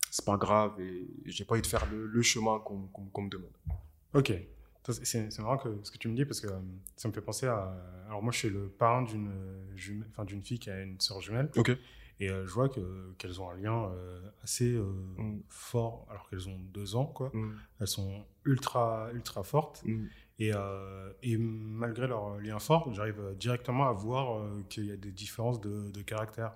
C'est 0.09 0.25
pas 0.25 0.37
grave. 0.37 0.79
Et 0.79 1.07
j'ai 1.25 1.45
pas 1.45 1.53
envie 1.53 1.61
de 1.61 1.67
faire 1.67 1.85
le, 1.91 2.07
le 2.07 2.21
chemin 2.21 2.59
qu'on 2.59 3.21
me 3.21 3.29
demande. 3.29 3.51
Ok. 4.13 4.33
C'est- 4.89 5.37
marrant 5.41 5.57
que, 5.57 5.69
ce 5.83 5.91
que 5.91 5.97
tu 5.97 6.07
me 6.07 6.15
dis 6.15 6.23
parce 6.23 6.39
que 6.39 6.47
euh, 6.47 6.59
ça 6.95 7.09
me 7.09 7.13
fait 7.13 7.21
penser 7.21 7.45
à. 7.45 7.75
Alors, 8.07 8.23
moi, 8.23 8.31
je 8.31 8.37
suis 8.39 8.49
le 8.49 8.69
parrain 8.69 9.01
d'une 9.03 9.27
euh, 9.29 10.01
enfin, 10.11 10.25
fille 10.41 10.59
qui 10.59 10.69
a 10.69 10.81
une 10.81 10.99
sœur 11.01 11.19
jumelle. 11.21 11.49
Ok. 11.57 11.71
Et 12.19 12.29
euh, 12.31 12.47
je 12.47 12.53
vois 12.53 12.69
que- 12.69 13.13
qu'elles 13.17 13.39
ont 13.41 13.49
un 13.51 13.55
lien 13.57 13.91
euh, 13.91 14.19
assez 14.43 14.71
euh, 14.73 14.85
Mm. 15.17 15.41
fort 15.49 16.07
alors 16.09 16.27
qu'elles 16.29 16.47
ont 16.49 16.57
deux 16.73 16.95
ans. 16.95 17.05
Quoi. 17.05 17.29
Mm, 17.33 17.55
Elles 17.81 17.87
sont 17.87 18.25
ultra, 18.45 19.09
ultra 19.13 19.43
fortes. 19.43 19.83
mm. 19.85 20.07
Et, 20.39 20.51
euh, 20.53 21.11
et 21.23 21.35
malgré 21.37 22.07
leur 22.07 22.37
lien 22.37 22.59
fort, 22.59 22.93
j'arrive 22.93 23.35
directement 23.39 23.87
à 23.89 23.91
voir 23.93 24.37
euh, 24.39 24.61
qu'il 24.69 24.85
y 24.85 24.91
a 24.91 24.97
des 24.97 25.11
différences 25.11 25.59
de, 25.59 25.89
de 25.91 26.01
caractère. 26.01 26.53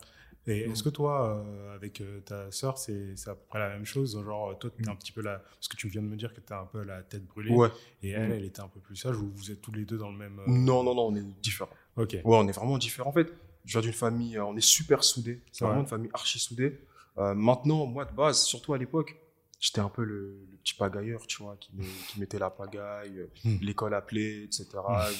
Et 0.47 0.67
Mm. 0.67 0.71
est-ce 0.71 0.83
que 0.83 0.89
toi, 0.89 1.38
euh, 1.45 1.75
avec 1.75 2.01
euh, 2.01 2.19
ta 2.21 2.51
sœur, 2.51 2.77
c'est 2.77 3.13
à 3.27 3.35
peu 3.35 3.41
près 3.47 3.59
la 3.59 3.69
même 3.69 3.85
chose 3.85 4.19
Genre, 4.23 4.57
toi, 4.59 4.69
tu 4.75 4.83
es 4.83 4.88
Mm. 4.88 4.89
un 4.91 4.95
petit 4.95 5.11
peu 5.11 5.21
la. 5.21 5.38
Parce 5.39 5.67
que 5.67 5.77
tu 5.77 5.88
viens 5.88 6.01
de 6.01 6.07
me 6.07 6.15
dire 6.15 6.33
que 6.33 6.41
tu 6.41 6.51
as 6.53 6.59
un 6.59 6.65
peu 6.65 6.83
la 6.83 7.01
tête 7.03 7.25
brûlée. 7.27 7.51
Ouais. 7.55 7.69
Et 8.03 8.09
elle, 8.11 8.29
Mm. 8.29 8.33
elle 8.33 8.45
était 8.45 8.61
un 8.61 8.67
peu 8.67 8.79
plus 8.79 8.95
sage, 8.95 9.17
ou 9.17 9.31
vous 9.35 9.51
êtes 9.51 9.61
tous 9.61 9.71
les 9.71 9.85
deux 9.85 9.97
dans 9.97 10.11
le 10.11 10.17
même. 10.17 10.39
euh, 10.39 10.43
Non, 10.47 10.83
non, 10.83 10.95
non, 10.95 11.07
on 11.07 11.15
est 11.15 11.23
différents. 11.41 11.69
Ok. 11.95 12.13
Ouais, 12.13 12.21
on 12.23 12.47
est 12.47 12.51
vraiment 12.51 12.77
différents. 12.79 13.09
En 13.09 13.13
fait, 13.13 13.31
je 13.65 13.73
viens 13.73 13.81
d'une 13.81 13.93
famille, 13.93 14.38
euh, 14.38 14.45
on 14.45 14.55
est 14.55 14.61
super 14.61 15.03
soudés. 15.03 15.41
C'est 15.51 15.63
Ouais. 15.63 15.69
vraiment 15.69 15.83
une 15.83 15.89
famille 15.89 16.09
archi 16.13 16.39
soudée. 16.39 16.79
Euh, 17.17 17.35
maintenant, 17.35 17.85
moi, 17.85 18.05
de 18.05 18.13
base, 18.13 18.41
surtout 18.43 18.73
à 18.73 18.77
l'époque, 18.79 19.15
j'étais 19.62 19.80
un 19.80 19.88
peu 19.89 20.03
le, 20.03 20.46
le 20.51 20.58
petit 20.58 20.74
pagailleur, 20.74 21.25
tu 21.27 21.41
vois, 21.41 21.56
qui, 21.56 21.72
met- 21.75 21.86
qui 22.08 22.20
mettait 22.20 22.39
la 22.39 22.50
pagaille, 22.50 23.20
euh, 23.20 23.27
Hmm. 23.46 23.58
l'école 23.62 23.94
appelée, 23.94 24.44
etc. 24.44 24.65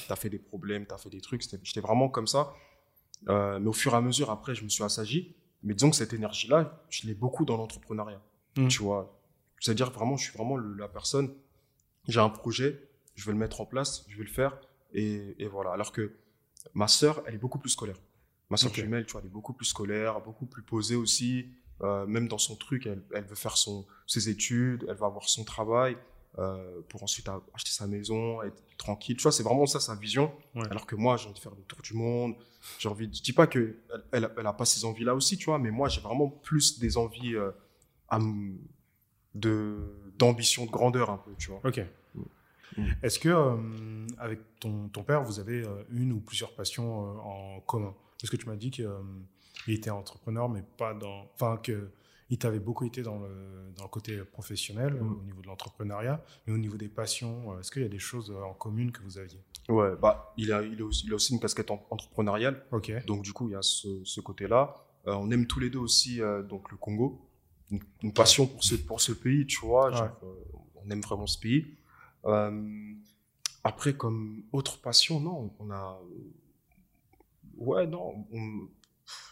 T'as 0.08 0.16
fait 0.16 0.28
des 0.28 0.38
problèmes, 0.38 0.84
t'as 0.84 0.98
fait 0.98 1.08
des 1.10 1.20
trucs. 1.22 1.42
J'étais 1.62 1.80
vraiment 1.80 2.08
comme 2.10 2.26
ça. 2.26 2.52
Euh, 3.28 3.58
mais 3.60 3.68
au 3.68 3.72
fur 3.72 3.94
et 3.94 3.96
à 3.96 4.00
mesure, 4.00 4.30
après, 4.30 4.54
je 4.54 4.64
me 4.64 4.68
suis 4.68 4.82
assagi. 4.84 5.34
Mais 5.62 5.74
disons 5.74 5.90
que 5.90 5.96
cette 5.96 6.12
énergie-là, 6.12 6.84
je 6.90 7.06
l'ai 7.06 7.14
beaucoup 7.14 7.44
dans 7.44 7.56
l'entrepreneuriat. 7.56 8.20
Hmm. 8.56 8.66
Tu 8.68 8.82
vois, 8.82 9.16
c'est-à-dire 9.60 9.90
vraiment, 9.92 10.16
je 10.16 10.24
suis 10.28 10.36
vraiment 10.36 10.56
le- 10.56 10.74
la 10.74 10.88
personne. 10.88 11.32
J'ai 12.08 12.18
un 12.18 12.28
projet, 12.30 12.88
je 13.14 13.24
vais 13.26 13.32
le 13.32 13.38
mettre 13.38 13.60
en 13.60 13.66
place, 13.66 14.04
je 14.08 14.16
vais 14.18 14.24
le 14.24 14.28
faire, 14.30 14.58
et, 14.92 15.36
et 15.38 15.46
voilà. 15.46 15.70
Alors 15.70 15.92
que 15.92 16.12
ma 16.74 16.88
sœur, 16.88 17.22
elle 17.26 17.34
est 17.36 17.38
beaucoup 17.38 17.60
plus 17.60 17.70
scolaire. 17.70 17.96
Ma 18.50 18.56
sœur 18.56 18.74
jumelle, 18.74 19.06
tu 19.06 19.12
vois, 19.12 19.20
elle 19.20 19.28
est 19.28 19.30
beaucoup 19.30 19.52
plus 19.52 19.66
scolaire, 19.66 20.20
beaucoup 20.20 20.46
plus 20.46 20.62
posée 20.62 20.96
aussi. 20.96 21.46
Euh, 21.82 22.06
même 22.06 22.28
dans 22.28 22.38
son 22.38 22.54
truc, 22.54 22.86
elle, 22.86 23.02
elle 23.12 23.24
veut 23.24 23.34
faire 23.34 23.56
son, 23.56 23.84
ses 24.06 24.28
études, 24.28 24.86
elle 24.88 24.94
va 24.96 25.06
avoir 25.06 25.28
son 25.28 25.42
travail 25.42 25.96
euh, 26.38 26.80
pour 26.88 27.02
ensuite 27.02 27.28
acheter 27.54 27.72
sa 27.72 27.86
maison, 27.88 28.40
être 28.42 28.62
tranquille. 28.78 29.16
Tu 29.16 29.22
vois, 29.24 29.32
c'est 29.32 29.42
vraiment 29.42 29.66
ça 29.66 29.80
sa 29.80 29.96
vision. 29.96 30.32
Ouais. 30.54 30.62
Alors 30.70 30.86
que 30.86 30.94
moi, 30.94 31.16
j'ai 31.16 31.26
envie 31.26 31.34
de 31.34 31.40
faire 31.40 31.54
le 31.56 31.62
tour 31.64 31.80
du 31.82 31.94
monde. 31.94 32.36
J'ai 32.78 32.88
envie. 32.88 33.08
De... 33.08 33.14
Je 33.14 33.22
dis 33.22 33.32
pas 33.32 33.48
que 33.48 33.76
elle, 33.92 34.04
elle, 34.12 34.24
a- 34.26 34.32
elle 34.38 34.46
a 34.46 34.52
pas 34.52 34.64
ces 34.64 34.84
envies-là 34.84 35.14
aussi, 35.16 35.36
tu 35.36 35.46
vois, 35.46 35.58
mais 35.58 35.72
moi, 35.72 35.88
j'ai 35.88 36.00
vraiment 36.00 36.28
plus 36.28 36.78
des 36.78 36.96
envies 36.96 37.34
euh, 37.34 37.50
à 38.08 38.18
de 39.34 39.78
d'ambition, 40.18 40.66
de 40.66 40.70
grandeur 40.70 41.10
un 41.10 41.18
peu, 41.18 41.32
tu 41.36 41.50
vois. 41.50 41.60
Ok. 41.64 41.80
Mm. 42.14 42.82
Est-ce 43.02 43.18
que, 43.18 43.28
euh, 43.28 44.06
avec 44.18 44.38
ton, 44.60 44.88
ton 44.88 45.02
père, 45.02 45.22
vous 45.24 45.40
avez 45.40 45.64
une 45.90 46.12
ou 46.12 46.20
plusieurs 46.20 46.54
passions 46.54 47.18
en 47.20 47.60
commun? 47.60 47.94
Parce 48.20 48.30
que 48.30 48.36
tu 48.36 48.46
m'as 48.46 48.56
dit 48.56 48.70
qu'il 49.52 49.74
était 49.74 49.90
entrepreneur, 49.90 50.48
mais 50.48 50.62
pas 50.76 50.94
dans. 50.94 51.26
Enfin, 51.34 51.58
qu'il 51.62 52.38
t'avait 52.38 52.58
beaucoup 52.60 52.84
été 52.86 53.02
dans 53.02 53.18
le, 53.18 53.72
dans 53.76 53.84
le 53.84 53.88
côté 53.88 54.16
professionnel, 54.24 54.94
Mm. 54.94 55.12
au 55.20 55.22
niveau 55.22 55.42
de 55.42 55.46
l'entrepreneuriat, 55.46 56.24
mais 56.46 56.52
au 56.54 56.58
niveau 56.58 56.76
des 56.76 56.88
passions, 56.88 57.52
euh, 57.52 57.60
est-ce 57.60 57.70
qu'il 57.70 57.82
y 57.82 57.86
a 57.86 57.88
des 57.88 57.98
choses 57.98 58.30
euh, 58.30 58.42
en 58.42 58.54
commune 58.54 58.90
que 58.92 59.02
vous 59.02 59.18
aviez? 59.18 59.40
Ouais, 59.68 59.94
bah, 60.00 60.32
il 60.36 60.52
a, 60.52 60.62
il 60.62 60.80
a 60.80 60.84
aussi, 60.84 61.06
il 61.06 61.12
a 61.12 61.14
aussi 61.16 61.32
une 61.34 61.40
casquette 61.40 61.70
en- 61.70 61.86
entrepreneuriale. 61.90 62.64
Ok. 62.72 62.90
Donc, 63.06 63.22
du 63.22 63.32
coup, 63.32 63.48
il 63.48 63.52
y 63.52 63.56
a 63.56 63.62
ce, 63.62 64.02
ce 64.04 64.20
côté-là. 64.20 64.74
Euh, 65.06 65.14
on 65.14 65.30
aime 65.30 65.46
tous 65.46 65.60
les 65.60 65.70
deux 65.70 65.78
aussi 65.80 66.20
euh, 66.20 66.42
donc 66.42 66.70
le 66.70 66.76
Congo. 66.76 67.20
Une, 67.70 67.80
une 68.02 68.12
passion 68.12 68.46
pour 68.46 68.62
ce, 68.64 68.74
pour 68.74 69.00
ce 69.00 69.12
pays, 69.12 69.46
tu 69.46 69.64
vois. 69.64 69.90
genre, 69.92 70.10
euh, 70.24 70.34
on 70.84 70.90
aime 70.90 71.00
vraiment 71.00 71.26
ce 71.26 71.38
pays. 71.38 71.66
Après, 73.64 73.94
comme 73.94 74.42
autre 74.52 74.80
passion, 74.80 75.20
non, 75.20 75.52
on 75.60 75.70
a. 75.70 76.00
Ouais, 77.56 77.86
non. 77.86 78.26
on- 78.32 78.68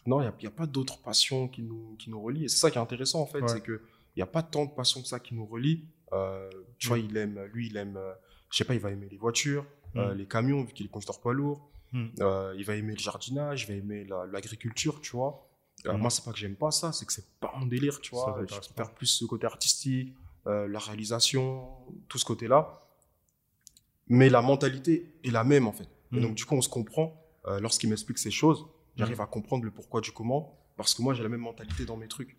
Non, 0.06 0.20
il 0.20 0.32
n'y 0.40 0.46
a, 0.46 0.50
pas 0.50 0.66
d'autres 0.66 1.00
passions 1.02 1.48
qui 1.48 1.62
nous, 1.62 1.96
qui 1.98 2.10
nous 2.10 2.20
relient. 2.22 2.44
Et 2.44 2.48
c'est 2.48 2.58
ça 2.58 2.70
qui 2.70 2.78
est 2.78 2.80
intéressant, 2.80 3.20
en 3.20 3.26
fait. 3.26 3.40
Ouais. 3.40 3.48
C'est 3.48 3.62
qu'il 3.62 3.78
n'y 4.16 4.22
a 4.22 4.26
pas 4.26 4.42
tant 4.42 4.64
de 4.66 4.70
passions 4.70 5.00
que 5.02 5.08
ça 5.08 5.20
qui 5.20 5.34
nous 5.34 5.46
relient. 5.46 5.84
Euh, 6.12 6.50
tu 6.78 6.88
vois, 6.88 6.98
Mm. 6.98 7.06
il 7.08 7.16
aime, 7.16 7.44
lui, 7.52 7.66
il 7.68 7.76
aime, 7.76 7.96
euh, 7.96 8.12
je 8.50 8.56
sais 8.58 8.64
pas, 8.64 8.74
il 8.74 8.80
va 8.80 8.90
aimer 8.90 9.08
les 9.10 9.16
voitures, 9.18 9.64
euh, 9.96 10.12
Mm. 10.14 10.18
les 10.18 10.26
camions, 10.26 10.64
vu 10.64 10.72
qu'il 10.72 10.86
est 10.86 10.88
conducteur 10.88 11.20
poids 11.20 11.32
lourd. 11.34 11.70
Mm. 11.92 12.06
Euh, 12.20 12.54
il 12.56 12.64
va 12.64 12.74
aimer 12.76 12.92
le 12.94 12.98
jardinage, 12.98 13.62
il 13.62 13.66
va 13.68 13.74
aimer 13.74 14.04
la- 14.04 14.26
l'agriculture, 14.26 15.00
tu 15.00 15.12
vois. 15.16 15.46
Euh. 15.86 15.96
Moi, 15.96 16.10
c'est 16.10 16.24
pas 16.24 16.32
que 16.32 16.38
j'aime 16.38 16.56
pas 16.56 16.70
ça, 16.70 16.92
c'est 16.92 17.06
que 17.06 17.12
c'est 17.12 17.28
pas 17.38 17.52
mon 17.58 17.66
délire, 17.66 18.00
tu 18.00 18.10
vois. 18.10 18.38
Je 18.48 18.54
préfère 18.58 18.92
plus 18.94 19.06
ce 19.06 19.24
côté 19.24 19.46
artistique, 19.46 20.14
euh, 20.46 20.66
la 20.68 20.78
réalisation, 20.78 21.68
tout 22.08 22.18
ce 22.18 22.24
côté-là. 22.24 22.80
Mais 24.08 24.28
la 24.28 24.42
mentalité 24.42 25.14
est 25.24 25.30
la 25.30 25.44
même, 25.44 25.66
en 25.68 25.72
fait. 25.72 25.88
Et 26.12 26.20
donc, 26.20 26.34
du 26.34 26.44
coup, 26.44 26.56
on 26.56 26.60
se 26.62 26.68
comprend. 26.68 27.14
Euh, 27.46 27.60
Lorsqu'il 27.60 27.88
m'explique 27.88 28.18
ces 28.18 28.30
choses, 28.32 28.66
j'arrive 29.00 29.16
Mhm. 29.18 29.22
à 29.24 29.26
comprendre 29.26 29.64
le 29.64 29.70
pourquoi 29.70 30.00
du 30.00 30.12
comment, 30.12 30.56
parce 30.76 30.94
que 30.94 31.02
moi, 31.02 31.12
j'ai 31.14 31.22
la 31.22 31.28
même 31.28 31.40
mentalité 31.40 31.84
dans 31.84 31.96
mes 31.96 32.08
trucs. 32.08 32.36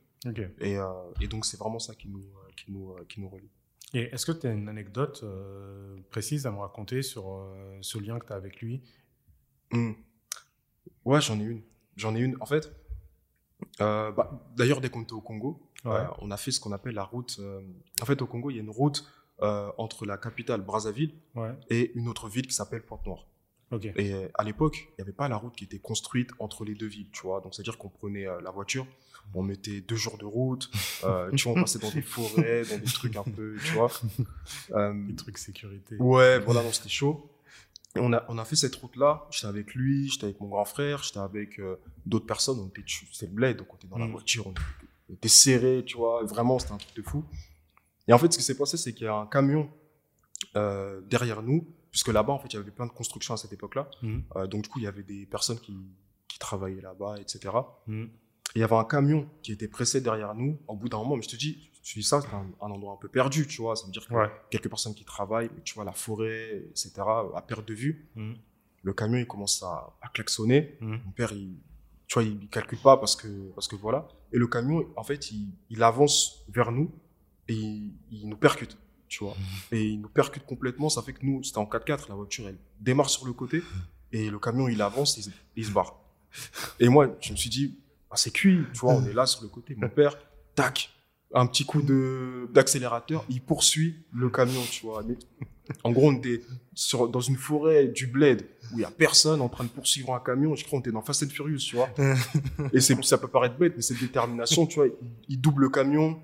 Et, 0.59 0.77
euh, 0.77 0.85
et 1.19 1.27
donc, 1.27 1.45
c'est 1.45 1.57
vraiment 1.57 1.79
ça 1.79 1.93
qui 1.95 2.07
nous, 2.07 2.19
euh, 2.19 2.51
qui 2.55 2.71
nous, 2.71 2.91
euh, 2.93 3.05
qui 3.09 3.19
nous 3.19 3.27
relie. 3.29 3.49
Et 3.93 4.03
est-ce 4.13 4.25
que 4.25 4.31
tu 4.31 4.47
as 4.47 4.51
une 4.51 4.69
anecdote 4.69 5.21
euh, 5.23 5.97
précise 6.11 6.45
à 6.45 6.51
me 6.51 6.57
raconter 6.59 7.01
sur 7.01 7.23
euh, 7.33 7.77
ce 7.81 7.97
lien 7.97 8.19
que 8.19 8.25
tu 8.27 8.31
as 8.33 8.35
avec 8.37 8.61
lui? 8.61 8.81
Hmm. 9.71 9.91
Ouais, 11.05 11.19
j'en 11.21 11.39
ai 11.39 11.43
une. 11.43 11.61
J'en 11.97 12.15
ai 12.15 12.19
une. 12.19 12.37
En 12.39 12.45
fait, 12.45 12.71
bah, 13.79 14.41
d'ailleurs, 14.55 14.79
dès 14.81 14.89
qu'on 14.89 15.01
était 15.03 15.13
au 15.13 15.21
Congo, 15.21 15.67
Ouais. 15.83 16.05
on 16.19 16.29
a 16.29 16.37
fait 16.37 16.51
ce 16.51 16.59
qu'on 16.59 16.71
appelle 16.73 16.93
la 16.93 17.03
route. 17.03 17.39
En 18.01 18.05
fait, 18.05 18.21
au 18.21 18.27
Congo, 18.27 18.49
il 18.51 18.55
y 18.55 18.59
a 18.59 18.61
une 18.61 18.69
route 18.69 19.03
entre 19.39 20.05
la 20.05 20.17
capitale 20.17 20.61
Brazzaville 20.61 21.13
Ouais. 21.35 21.53
et 21.69 21.91
une 21.95 22.07
autre 22.07 22.29
ville 22.29 22.45
qui 22.47 22.53
s'appelle 22.53 22.83
Pointe-Noire. 22.83 23.25
Et 23.95 24.13
euh, 24.13 24.27
à 24.33 24.43
l'époque, 24.43 24.87
il 24.89 24.93
n'y 24.99 25.01
avait 25.03 25.11
pas 25.13 25.27
la 25.29 25.37
route 25.37 25.55
qui 25.55 25.63
était 25.63 25.79
construite 25.79 26.29
entre 26.39 26.65
les 26.65 26.75
deux 26.75 26.87
villes, 26.87 27.07
tu 27.11 27.21
vois. 27.23 27.39
Donc, 27.41 27.53
c'est-à-dire 27.55 27.77
qu'on 27.77 27.89
prenait 27.89 28.27
euh, 28.27 28.41
la 28.41 28.51
voiture, 28.51 28.85
on 29.33 29.43
mettait 29.43 29.79
deux 29.81 29.95
jours 29.95 30.17
de 30.17 30.25
route, 30.25 30.69
euh, 31.05 31.31
tu 31.31 31.43
vois, 31.47 31.53
on 31.57 31.61
passait 31.61 31.79
dans 31.79 31.89
des 31.91 32.01
forêts, 32.01 32.63
dans 32.69 32.77
des 32.79 32.91
trucs 32.91 33.15
un 33.15 33.23
peu, 33.23 33.55
tu 33.63 33.71
vois. 33.73 33.89
Euh, 34.71 34.93
Des 35.07 35.15
trucs 35.15 35.37
sécurité. 35.37 35.95
Ouais, 35.99 36.39
voilà, 36.39 36.63
non, 36.63 36.71
c'était 36.71 36.89
chaud. 36.89 37.29
Et 37.95 37.99
on 37.99 38.11
a, 38.13 38.25
on 38.29 38.37
a 38.37 38.45
fait 38.45 38.55
cette 38.55 38.75
route-là. 38.75 39.27
J'étais 39.31 39.47
avec 39.47 39.73
lui, 39.73 40.09
j'étais 40.09 40.25
avec 40.25 40.39
mon 40.41 40.47
grand 40.47 40.65
frère, 40.65 41.03
j'étais 41.03 41.19
avec 41.19 41.59
d'autres 42.05 42.25
personnes. 42.25 42.59
On 42.59 42.67
était, 42.67 42.81
dessus. 42.83 43.07
c'est 43.13 43.25
le 43.27 43.31
bled, 43.33 43.57
donc 43.57 43.67
on 43.73 43.75
était 43.77 43.87
dans 43.87 43.97
la 43.97 44.07
Mm. 44.07 44.11
voiture, 44.11 44.47
on 44.47 44.51
était, 44.51 44.61
on 45.09 45.13
était 45.13 45.27
serrés, 45.29 45.83
tu 45.85 45.97
vois. 45.97 46.23
Vraiment, 46.25 46.57
c'était 46.59 46.73
un 46.73 46.77
truc 46.77 46.95
de 46.95 47.01
fou. 47.01 47.23
Et 48.07 48.13
en 48.13 48.17
fait, 48.17 48.31
ce 48.33 48.37
qui 48.37 48.43
s'est 48.43 48.57
passé, 48.57 48.75
c'est 48.77 48.93
qu'il 48.93 49.05
y 49.05 49.09
a 49.09 49.15
un 49.15 49.27
camion 49.27 49.69
derrière 51.09 51.41
nous, 51.41 51.65
puisque 51.91 52.07
là-bas, 52.07 52.33
en 52.33 52.39
fait, 52.39 52.47
il 52.53 52.55
y 52.55 52.59
avait 52.59 52.71
plein 52.71 52.85
de 52.87 52.91
constructions 52.91 53.33
à 53.33 53.37
cette 53.37 53.53
époque-là. 53.53 53.89
Mhm. 54.01 54.23
Euh, 54.37 54.47
donc, 54.47 54.63
du 54.63 54.69
coup, 54.69 54.79
il 54.79 54.83
y 54.83 54.87
avait 54.87 55.03
des 55.03 55.25
personnes 55.25 55.59
qui, 55.59 55.75
qui 56.27 56.39
travaillaient 56.39 56.81
là-bas, 56.81 57.17
etc. 57.19 57.49
Mhm. 57.87 58.09
Et 58.55 58.59
il 58.59 58.61
y 58.61 58.63
avait 58.63 58.75
un 58.75 58.83
camion 58.85 59.29
qui 59.43 59.51
était 59.51 59.67
pressé 59.67 60.01
derrière 60.01 60.33
nous. 60.35 60.57
Au 60.67 60.75
bout 60.75 60.89
d'un 60.89 60.97
moment, 60.97 61.15
mais 61.15 61.21
je 61.21 61.29
te 61.29 61.35
dis, 61.35 61.69
je 61.83 61.93
dis 61.99 62.03
ça, 62.03 62.21
c'est 62.21 62.33
un, 62.33 62.47
un 62.61 62.71
endroit 62.71 62.93
un 62.93 62.97
peu 62.97 63.07
perdu, 63.09 63.47
tu 63.47 63.61
vois. 63.61 63.75
Ça 63.75 63.85
veut 63.85 63.91
dire 63.91 64.05
que 64.07 64.13
Ouais. 64.13 64.29
quelques 64.49 64.69
personnes 64.69 64.93
qui 64.95 65.05
travaillent, 65.05 65.49
tu 65.63 65.73
vois, 65.75 65.83
la 65.85 65.93
forêt, 65.93 66.63
etc., 66.69 66.91
à 67.35 67.41
perte 67.41 67.67
de 67.67 67.73
vue. 67.73 68.09
Mhm. 68.15 68.35
Le 68.83 68.93
camion, 68.93 69.17
il 69.19 69.27
commence 69.27 69.61
à, 69.63 69.93
à 70.01 70.09
klaxonner. 70.09 70.77
Mon 70.81 71.11
père, 71.15 71.31
il, 71.33 71.55
tu 72.07 72.15
vois, 72.15 72.23
il 72.23 72.47
calcule 72.49 72.79
pas 72.79 72.97
parce 72.97 73.15
que, 73.15 73.27
parce 73.53 73.67
que 73.67 73.75
voilà. 73.75 74.07
Et 74.33 74.37
le 74.37 74.47
camion, 74.47 74.85
en 74.95 75.03
fait, 75.03 75.31
il, 75.31 75.53
il 75.69 75.83
avance 75.83 76.43
vers 76.49 76.71
nous 76.71 76.91
et 77.47 77.53
il, 77.53 77.93
il 78.11 78.27
nous 78.27 78.37
percute, 78.37 78.77
tu 79.11 79.23
vois. 79.25 79.35
Et 79.73 79.83
il 79.89 79.99
nous 80.01 80.07
percute 80.09 80.45
complètement. 80.45 80.87
Ça 80.89 81.01
fait 81.01 81.11
que 81.13 81.25
nous, 81.25 81.43
c'était 81.43 81.57
en 81.57 81.65
4x4, 81.65 82.07
la 82.09 82.15
voiture, 82.15 82.47
elle 82.47 82.57
démarre 82.79 83.09
sur 83.09 83.25
le 83.25 83.33
côté 83.33 83.61
et 84.13 84.29
le 84.29 84.39
camion, 84.39 84.67
il 84.69 84.81
avance 84.81 85.17
et 85.17 85.21
il, 85.21 85.23
se- 85.25 85.29
il 85.57 85.73
barre. 85.73 85.95
Et 86.79 86.87
moi, 86.87 87.13
je 87.19 87.33
me 87.33 87.37
suis 87.37 87.49
dit, 87.49 87.77
ah, 88.09 88.15
c'est 88.15 88.31
cuit, 88.31 88.63
tu 88.73 88.79
vois, 88.79 88.93
on 88.93 89.05
est 89.05 89.13
là 89.13 89.25
sur 89.25 89.43
le 89.43 89.49
côté. 89.49 89.75
Mon 89.75 89.89
père, 89.89 90.17
tac, 90.55 90.89
un 91.33 91.45
petit 91.45 91.65
coup 91.65 91.81
de 91.81 92.47
d'accélérateur, 92.53 93.25
il 93.29 93.41
poursuit 93.41 93.95
le 94.13 94.29
camion, 94.29 94.61
tu 94.71 94.85
vois. 94.85 95.03
En 95.83 95.91
gros, 95.91 96.09
on 96.09 96.15
était 96.15 96.41
sur, 96.73 97.07
dans 97.09 97.19
une 97.21 97.35
forêt 97.37 97.87
du 97.87 98.07
bled 98.07 98.45
où 98.73 98.79
il 98.79 98.81
y 98.81 98.85
a 98.85 98.91
personne 98.91 99.41
en 99.41 99.49
train 99.49 99.63
de 99.65 99.69
poursuivre 99.69 100.13
un 100.13 100.19
camion. 100.19 100.55
Je 100.55 100.63
crois 100.65 100.77
qu'on 100.77 100.81
était 100.81 100.91
dans 100.91 101.01
Fast 101.01 101.23
and 101.23 101.29
Furious, 101.29 101.59
tu 101.59 101.75
vois. 101.75 101.89
Et 102.73 102.79
c'est, 102.81 103.01
ça 103.03 103.17
peut 103.17 103.27
paraître 103.27 103.57
bête, 103.57 103.73
mais 103.75 103.81
cette 103.81 103.99
détermination, 103.99 104.65
tu 104.65 104.75
vois, 104.75 104.87
il, 105.29 105.39
double 105.39 105.63
le 105.63 105.69
camion, 105.69 106.19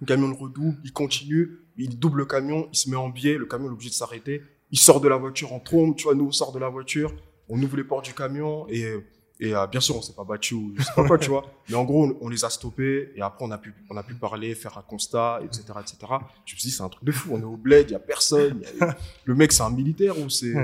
le 0.00 0.06
camion 0.06 0.28
le 0.28 0.34
redouble, 0.34 0.78
il 0.84 0.92
continue, 0.92 1.58
il 1.84 1.98
double 1.98 2.18
le 2.18 2.26
camion, 2.26 2.68
il 2.72 2.76
se 2.76 2.90
met 2.90 2.96
en 2.96 3.08
biais, 3.08 3.36
le 3.36 3.46
camion 3.46 3.68
est 3.68 3.72
obligé 3.72 3.90
de 3.90 3.94
s'arrêter. 3.94 4.42
Il 4.70 4.78
sort 4.78 5.00
de 5.00 5.08
la 5.08 5.16
voiture 5.16 5.52
en 5.52 5.60
trombe, 5.60 5.96
tu 5.96 6.04
vois, 6.04 6.14
nous 6.14 6.26
on 6.26 6.32
sort 6.32 6.52
de 6.52 6.58
la 6.58 6.68
voiture, 6.68 7.12
on 7.48 7.60
ouvre 7.60 7.76
les 7.76 7.84
portes 7.84 8.04
du 8.04 8.14
camion 8.14 8.66
et 8.68 8.94
et 9.42 9.54
euh, 9.54 9.66
bien 9.66 9.80
sûr, 9.80 9.96
on 9.96 10.02
s'est 10.02 10.12
pas 10.12 10.22
battu 10.22 10.52
ou 10.52 10.74
je 10.76 10.82
sais 10.82 10.92
pas 10.94 11.06
quoi, 11.06 11.16
tu 11.16 11.30
vois. 11.30 11.50
Mais 11.70 11.74
en 11.74 11.84
gros, 11.84 12.14
on, 12.20 12.28
les 12.28 12.44
a 12.44 12.50
stoppés 12.50 13.10
et 13.16 13.22
après, 13.22 13.42
on 13.42 13.50
a 13.50 13.56
pu, 13.56 13.72
on 13.88 13.96
a 13.96 14.02
pu 14.02 14.14
parler, 14.14 14.54
faire 14.54 14.76
un 14.76 14.82
constat, 14.82 15.40
etc., 15.42 15.62
etc. 15.80 15.96
Je 16.44 16.54
me 16.54 16.58
suis 16.58 16.68
dit, 16.68 16.70
c'est 16.70 16.82
un 16.82 16.90
truc 16.90 17.04
de 17.04 17.10
fou. 17.10 17.30
On 17.32 17.40
est 17.40 17.44
au 17.44 17.56
bled, 17.56 17.88
il 17.88 17.92
y 17.92 17.96
a 17.96 18.00
personne. 18.00 18.62
le 19.24 19.34
mec, 19.34 19.52
c'est 19.52 19.62
un 19.62 19.70
militaire 19.70 20.18
ou 20.18 20.28
c'est... 20.28 20.52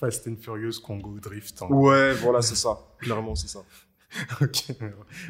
Fast 0.00 0.26
and 0.26 0.36
Furious 0.40 0.80
Congo 0.82 1.18
Drift. 1.20 1.62
Ouais, 1.68 2.14
voilà, 2.14 2.40
c'est 2.40 2.56
ça. 2.56 2.78
Clairement, 2.98 3.34
c'est 3.34 3.48
ça. 3.48 3.62
ok, 4.40 4.76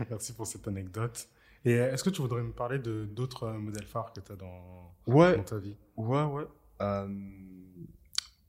merci 0.08 0.32
pour 0.32 0.46
cette 0.46 0.66
anecdote. 0.68 1.26
Et 1.64 1.72
est-ce 1.72 2.04
que 2.04 2.10
tu 2.10 2.20
voudrais 2.20 2.42
me 2.42 2.52
parler 2.52 2.78
de 2.78 3.04
d'autres 3.06 3.48
modèles 3.48 3.86
phares 3.86 4.12
que 4.12 4.20
tu 4.20 4.32
as 4.32 4.36
dans, 4.36 4.92
ouais, 5.06 5.36
dans 5.36 5.42
ta 5.44 5.58
vie? 5.58 5.76
Ouais, 5.96 6.22
ouais. 6.24 6.44
Euh, 6.82 7.08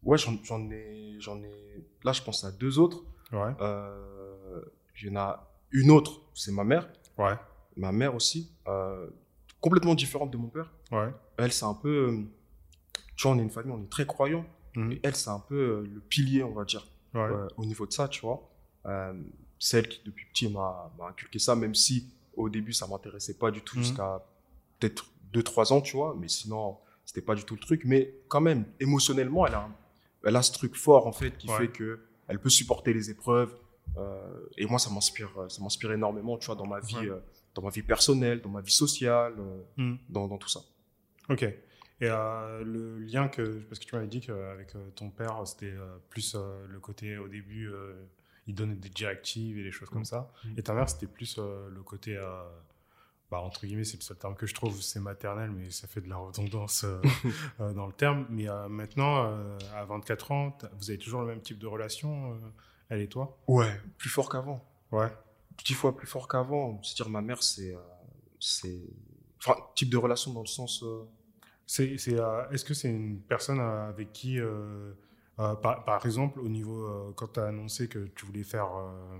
ouais, 0.04 0.18
j'en 0.18 0.70
ai, 0.72 1.16
j'en 1.20 1.42
ai. 1.42 1.86
Là, 2.04 2.12
je 2.12 2.22
pense 2.22 2.44
à 2.44 2.52
deux 2.52 2.78
autres. 2.80 3.04
Ouais. 3.32 3.54
Euh, 3.62 4.62
il 5.02 5.08
y 5.08 5.12
en 5.12 5.16
a 5.18 5.50
une 5.72 5.92
autre, 5.92 6.22
c'est 6.34 6.52
ma 6.52 6.64
mère. 6.64 6.90
Ouais. 7.18 7.36
Ma 7.78 7.92
mère 7.92 8.16
aussi, 8.16 8.52
euh, 8.68 9.10
complètement 9.62 9.96
différente 9.96 10.32
de 10.32 10.38
mon 10.38 10.48
père. 10.50 10.72
Ouais. 10.92 11.14
Elle, 11.38 11.52
c'est 11.52 11.66
un 11.66 11.74
peu. 11.74 12.10
Euh, 12.10 12.22
tu 13.16 13.28
vois, 13.28 13.36
on 13.36 13.40
est 13.40 13.44
une 13.44 13.50
famille, 13.50 13.72
on 13.74 13.82
est 13.84 13.90
très 13.90 14.06
croyants. 14.06 14.46
Et 14.92 15.00
elle, 15.04 15.16
c'est 15.16 15.30
un 15.30 15.40
peu 15.40 15.56
euh, 15.56 15.90
le 15.94 16.02
pilier, 16.02 16.44
on 16.44 16.52
va 16.52 16.66
dire, 16.66 16.86
Ouais. 17.14 17.22
euh, 17.22 17.48
au 17.56 17.66
niveau 17.66 17.86
de 17.88 17.94
ça, 17.94 18.10
tu 18.10 18.20
vois. 18.20 18.50
Euh, 18.86 19.14
celle 19.58 19.88
qui, 19.88 20.02
depuis 20.06 20.26
petit, 20.26 20.50
m'a 20.50 20.92
inculqué 21.08 21.40
ça, 21.40 21.56
même 21.56 21.74
si 21.74 22.12
au 22.38 22.50
début, 22.50 22.74
ça 22.74 22.88
m'intéressait 22.88 23.36
pas 23.38 23.52
du 23.52 23.62
tout 23.62 23.78
Mhm. 23.78 23.84
jusqu'à 23.84 24.24
peut-être 24.80 25.06
2-3 25.34 25.72
ans, 25.74 25.82
tu 25.82 25.96
vois. 25.98 26.16
Mais 26.20 26.28
sinon, 26.28 26.78
c'était 27.06 27.22
pas 27.22 27.36
du 27.36 27.44
tout 27.44 27.56
le 27.56 27.60
truc. 27.62 27.84
Mais 27.86 28.14
quand 28.28 28.42
même, 28.42 28.66
émotionnellement, 28.80 29.46
elle 29.48 29.56
a, 29.56 29.70
elle 30.24 30.36
a 30.36 30.42
ce 30.42 30.52
truc 30.52 30.76
fort, 30.76 31.08
en 31.08 31.12
fait, 31.12 31.38
qui 31.38 31.50
Ouais. 31.50 31.58
fait 31.58 31.68
que 31.70 32.00
elle 32.28 32.40
peut 32.40 32.50
supporter 32.50 32.94
les 32.94 33.10
épreuves. 33.12 33.54
Euh, 33.98 34.40
et 34.58 34.66
moi, 34.66 34.80
ça 34.80 34.90
m'inspire, 34.90 35.30
ça 35.48 35.62
m'inspire 35.62 35.92
énormément, 35.92 36.38
tu 36.38 36.48
vois, 36.48 36.56
dans 36.56 36.66
ma 36.68 36.80
vie, 36.80 36.96
Ouais. 36.98 37.10
euh, 37.10 37.20
dans 37.54 37.62
ma 37.62 37.70
vie 37.70 37.84
personnelle, 37.84 38.42
dans 38.42 38.50
ma 38.50 38.62
vie 38.62 38.74
sociale, 38.74 39.36
euh, 39.38 39.62
Mhm. 39.78 39.98
dans, 40.10 40.28
dans 40.28 40.38
tout 40.38 40.50
ça. 40.50 40.62
Ok. 41.30 41.44
Et 41.44 41.56
euh, 42.02 42.64
le 42.64 42.98
lien 43.00 43.30
que, 43.30 43.60
parce 43.70 43.80
que 43.80 43.86
tu 43.86 43.96
m'avais 43.96 44.08
dit 44.08 44.20
qu'avec 44.20 44.76
euh, 44.76 44.90
ton 44.96 45.10
père, 45.12 45.42
c'était 45.46 45.68
euh, 45.72 45.96
plus 46.10 46.36
euh, 46.36 46.66
le 46.68 46.80
côté 46.80 47.18
au 47.18 47.28
début, 47.30 47.70
euh, 47.70 47.94
il 48.48 48.56
donnait 48.56 48.76
des 48.76 48.90
directives 48.90 49.58
et 49.58 49.64
des 49.64 49.72
choses 49.72 49.90
comme 49.90 50.06
ça. 50.06 50.32
Mm. 50.44 50.54
Et 50.58 50.64
ta 50.64 50.74
mère, 50.74 50.90
c'était 50.90 51.08
plus 51.08 51.38
euh, 51.38 51.70
le 51.70 51.82
côté, 51.82 52.16
euh, 52.16 52.44
bah, 53.32 53.40
entre 53.40 53.66
guillemets, 53.66 53.84
c'est 53.84 53.98
le 53.98 54.04
seul 54.04 54.18
terme 54.18 54.36
que 54.36 54.46
je 54.46 54.54
trouve, 54.54 54.82
c'est 54.82 55.00
maternel, 55.00 55.52
mais 55.52 55.72
ça 55.72 55.88
fait 55.88 56.02
de 56.02 56.10
la 56.10 56.18
redondance 56.18 56.86
euh, 56.86 57.02
dans 57.74 57.88
le 57.88 57.94
terme. 57.94 58.26
Mais 58.30 58.46
maintenant, 58.70 59.36
à 59.76 59.86
24 59.86 60.32
ans, 60.32 60.58
vous 60.78 60.90
avez 60.90 61.00
toujours 61.00 61.22
le 61.22 61.28
même 61.28 61.42
type 61.42 61.60
de 61.60 61.68
relation, 61.68 62.38
elle 62.90 63.02
et 63.02 63.08
toi? 63.08 63.38
Ouais, 63.48 63.82
plus 63.98 64.10
fort 64.10 64.30
qu'avant. 64.30 64.64
Ouais. 64.92 65.12
dix 65.66 65.74
fois 65.74 65.96
plus 65.96 66.08
fort 66.08 66.28
qu'avant. 66.28 66.80
C'est-à-dire, 66.84 67.10
ma 67.10 67.22
mère, 67.22 67.42
c'est, 67.42 67.76
c'est, 68.40 68.80
enfin, 69.40 69.56
type 69.76 69.90
de 69.90 69.98
relation 69.98 70.32
dans 70.34 70.42
le 70.42 70.48
sens, 70.48 70.86
C'est, 71.66 71.98
c'est, 71.98 72.18
est-ce 72.52 72.64
que 72.64 72.76
c'est 72.76 72.90
une 72.90 73.20
personne 73.22 73.60
avec 73.60 74.14
qui, 74.14 74.40
euh, 74.40 74.94
par, 75.38 75.84
par 75.86 76.06
exemple, 76.06 76.40
au 76.40 76.48
niveau, 76.48 76.86
euh, 76.86 77.12
quand 77.16 77.34
tu 77.34 77.40
as 77.40 77.46
annoncé 77.48 77.88
que 77.88 78.00
tu 78.16 78.26
voulais 78.26 78.44
faire, 78.44 78.68
euh, 78.76 79.20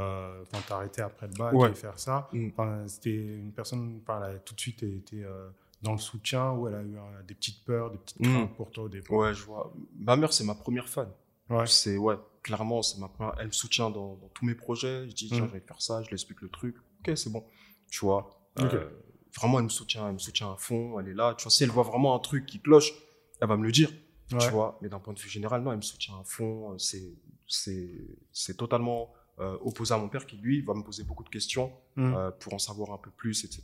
euh, 0.00 0.42
enfin, 0.42 0.62
t'arrêter 0.66 1.02
après 1.02 1.26
le 1.28 1.34
bac 1.34 1.52
Ouais. 1.54 1.70
et 1.70 1.74
faire 1.74 1.98
ça, 1.98 2.28
Mm. 2.32 2.48
enfin, 2.52 2.88
c'était 2.88 3.14
une 3.14 3.52
personne, 3.52 4.00
par 4.00 4.20
là, 4.20 4.34
tout 4.38 4.54
de 4.54 4.60
suite, 4.60 4.82
était 4.82 5.22
euh, 5.22 5.48
dans 5.82 5.92
le 5.92 5.98
soutien 5.98 6.52
ou 6.52 6.66
elle 6.68 6.74
a 6.74 6.82
eu 6.82 6.96
euh, 6.96 7.22
des 7.28 7.34
petites 7.34 7.64
peurs, 7.64 7.90
des 7.90 7.98
petites 7.98 8.20
Mm. 8.20 8.32
craintes 8.32 8.54
pour 8.56 8.70
toi 8.70 8.84
au 8.84 8.88
départ 8.88 9.16
ouais, 9.18 9.34
je 9.34 9.44
vois. 9.44 9.72
Ma 9.98 10.16
mère, 10.16 10.32
c'est 10.32 10.44
ma 10.44 10.54
première 10.54 10.88
fan. 10.88 11.08
Ouais. 11.50 11.66
C'est, 11.66 11.98
ouais, 11.98 12.16
clairement, 12.42 12.80
c'est 12.82 12.98
ma 12.98 13.08
première, 13.08 13.34
elle 13.38 13.48
me 13.48 13.52
soutient 13.52 13.90
dans, 13.90 14.14
dans 14.14 14.28
tous 14.32 14.46
mes 14.46 14.54
projets. 14.54 15.08
Je 15.08 15.14
dis, 15.14 15.28
tiens, 15.28 15.44
Mm. 15.44 15.48
je 15.48 15.52
vais 15.52 15.60
faire 15.60 15.80
ça, 15.82 16.02
je 16.02 16.08
lui 16.08 16.14
explique 16.14 16.40
le 16.40 16.48
truc. 16.48 16.74
Ok, 17.06 17.16
c'est 17.16 17.30
bon. 17.30 17.44
Tu 17.90 18.00
vois. 18.04 18.30
Ok. 18.58 18.72
Euh, 18.74 18.88
vraiment, 19.36 19.58
elle 19.58 19.64
me 19.64 19.68
soutient, 19.68 20.06
elle 20.08 20.14
me 20.14 20.18
soutient 20.18 20.50
à 20.52 20.56
fond. 20.56 20.98
Elle 20.98 21.08
est 21.08 21.14
là. 21.14 21.34
Tu 21.36 21.44
vois, 21.44 21.50
si 21.50 21.62
elle 21.64 21.70
voit 21.70 21.82
vraiment 21.82 22.14
un 22.16 22.18
truc 22.18 22.46
qui 22.46 22.60
cloche, 22.60 22.92
elle 23.40 23.48
va 23.48 23.56
me 23.58 23.64
le 23.64 23.70
dire. 23.72 23.90
Ouais. 24.32 24.38
tu 24.38 24.48
vois. 24.50 24.78
Mais 24.82 24.88
d'un 24.88 24.98
point 24.98 25.12
de 25.14 25.18
vue 25.18 25.28
général, 25.28 25.62
non, 25.62 25.70
elle 25.72 25.78
me 25.78 25.82
soutient 25.82 26.14
à 26.20 26.24
fond. 26.24 26.78
C'est, 26.78 27.12
c'est, 27.46 27.90
c'est 28.32 28.56
totalement 28.56 29.12
euh, 29.40 29.56
opposé 29.62 29.92
à 29.92 29.98
mon 29.98 30.08
père 30.08 30.26
qui, 30.26 30.36
lui, 30.36 30.60
va 30.62 30.74
me 30.74 30.82
poser 30.82 31.02
beaucoup 31.04 31.24
de 31.24 31.28
questions 31.28 31.72
Mm. 31.96 32.14
euh, 32.14 32.30
pour 32.32 32.54
en 32.54 32.58
savoir 32.58 32.90
un 32.92 32.98
peu 32.98 33.10
plus, 33.10 33.44
etc. 33.44 33.62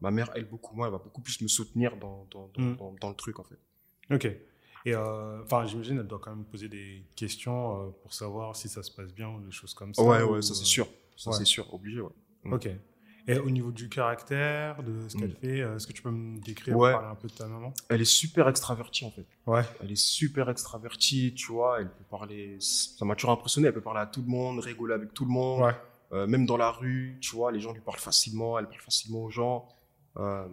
Ma 0.00 0.10
mère, 0.12 0.30
elle, 0.36 0.44
beaucoup 0.44 0.76
moins, 0.76 0.86
elle 0.86 0.92
va 0.92 0.98
beaucoup 0.98 1.20
plus 1.20 1.40
me 1.40 1.48
soutenir 1.48 1.96
dans, 1.96 2.26
dans, 2.30 2.48
dans, 2.54 2.62
Mm. 2.92 2.98
dans, 3.00 3.08
le 3.08 3.14
truc, 3.16 3.38
en 3.40 3.44
fait. 3.44 3.58
Ok. 4.14 4.26
Et 4.84 4.94
euh, 4.94 5.42
enfin, 5.44 5.64
j'imagine 5.66 5.98
elle 5.98 6.06
doit 6.08 6.18
quand 6.18 6.34
même 6.34 6.44
poser 6.44 6.68
des 6.68 7.04
questions 7.14 7.86
euh, 7.86 7.90
pour 8.02 8.12
savoir 8.12 8.56
si 8.56 8.68
ça 8.68 8.82
se 8.82 8.90
passe 8.90 9.12
bien 9.12 9.28
ou 9.28 9.40
des 9.40 9.52
choses 9.52 9.74
comme 9.74 9.94
ça. 9.94 10.02
ouais, 10.02 10.22
ou, 10.22 10.32
ouais, 10.34 10.42
ça 10.42 10.54
c'est 10.54 10.62
euh, 10.62 10.64
sûr. 10.64 10.88
Ça 11.16 11.30
ouais. 11.30 11.36
c'est 11.36 11.44
sûr, 11.44 11.72
obligé, 11.72 12.00
ouais. 12.00 12.10
Mm. 12.44 12.52
Ok. 12.52 12.68
Et 13.28 13.38
au 13.38 13.50
niveau 13.50 13.70
du 13.70 13.88
caractère, 13.88 14.82
de 14.82 15.08
ce 15.08 15.16
qu'elle 15.16 15.30
Mm. 15.30 15.36
fait, 15.36 15.60
euh, 15.60 15.76
est-ce 15.76 15.86
que 15.86 15.92
tu 15.92 16.02
peux 16.02 16.10
me 16.10 16.40
décrire, 16.40 16.76
Ouais. 16.76 16.92
parler 16.92 17.08
un 17.08 17.14
peu 17.14 17.28
de 17.28 17.32
ta 17.32 17.46
maman? 17.46 17.72
Elle 17.88 18.00
est 18.00 18.04
super 18.04 18.48
extravertie, 18.48 19.04
en 19.04 19.10
fait. 19.12 19.26
Ouais. 19.46 19.62
Elle 19.80 19.92
est 19.92 19.96
super 19.96 20.50
extravertie, 20.50 21.32
tu 21.34 21.52
vois. 21.52 21.80
Elle 21.80 21.88
peut 21.90 22.04
parler, 22.10 22.56
ça 22.60 23.04
m'a 23.04 23.14
toujours 23.14 23.30
impressionné. 23.30 23.68
Elle 23.68 23.74
peut 23.74 23.80
parler 23.80 24.00
à 24.00 24.06
tout 24.06 24.22
le 24.22 24.28
monde, 24.28 24.58
rigoler 24.60 24.94
avec 24.94 25.14
tout 25.14 25.24
le 25.24 25.30
monde. 25.30 25.62
Ouais. 25.62 25.74
Euh, 26.12 26.26
même 26.26 26.46
dans 26.46 26.56
la 26.56 26.70
rue, 26.70 27.16
tu 27.20 27.36
vois, 27.36 27.52
les 27.52 27.60
gens 27.60 27.72
lui 27.72 27.80
parlent 27.80 27.98
facilement, 27.98 28.58
elle 28.58 28.66
parle 28.66 28.80
facilement 28.80 29.22
aux 29.24 29.30
gens. 29.30 29.68
Euh, 30.18 30.46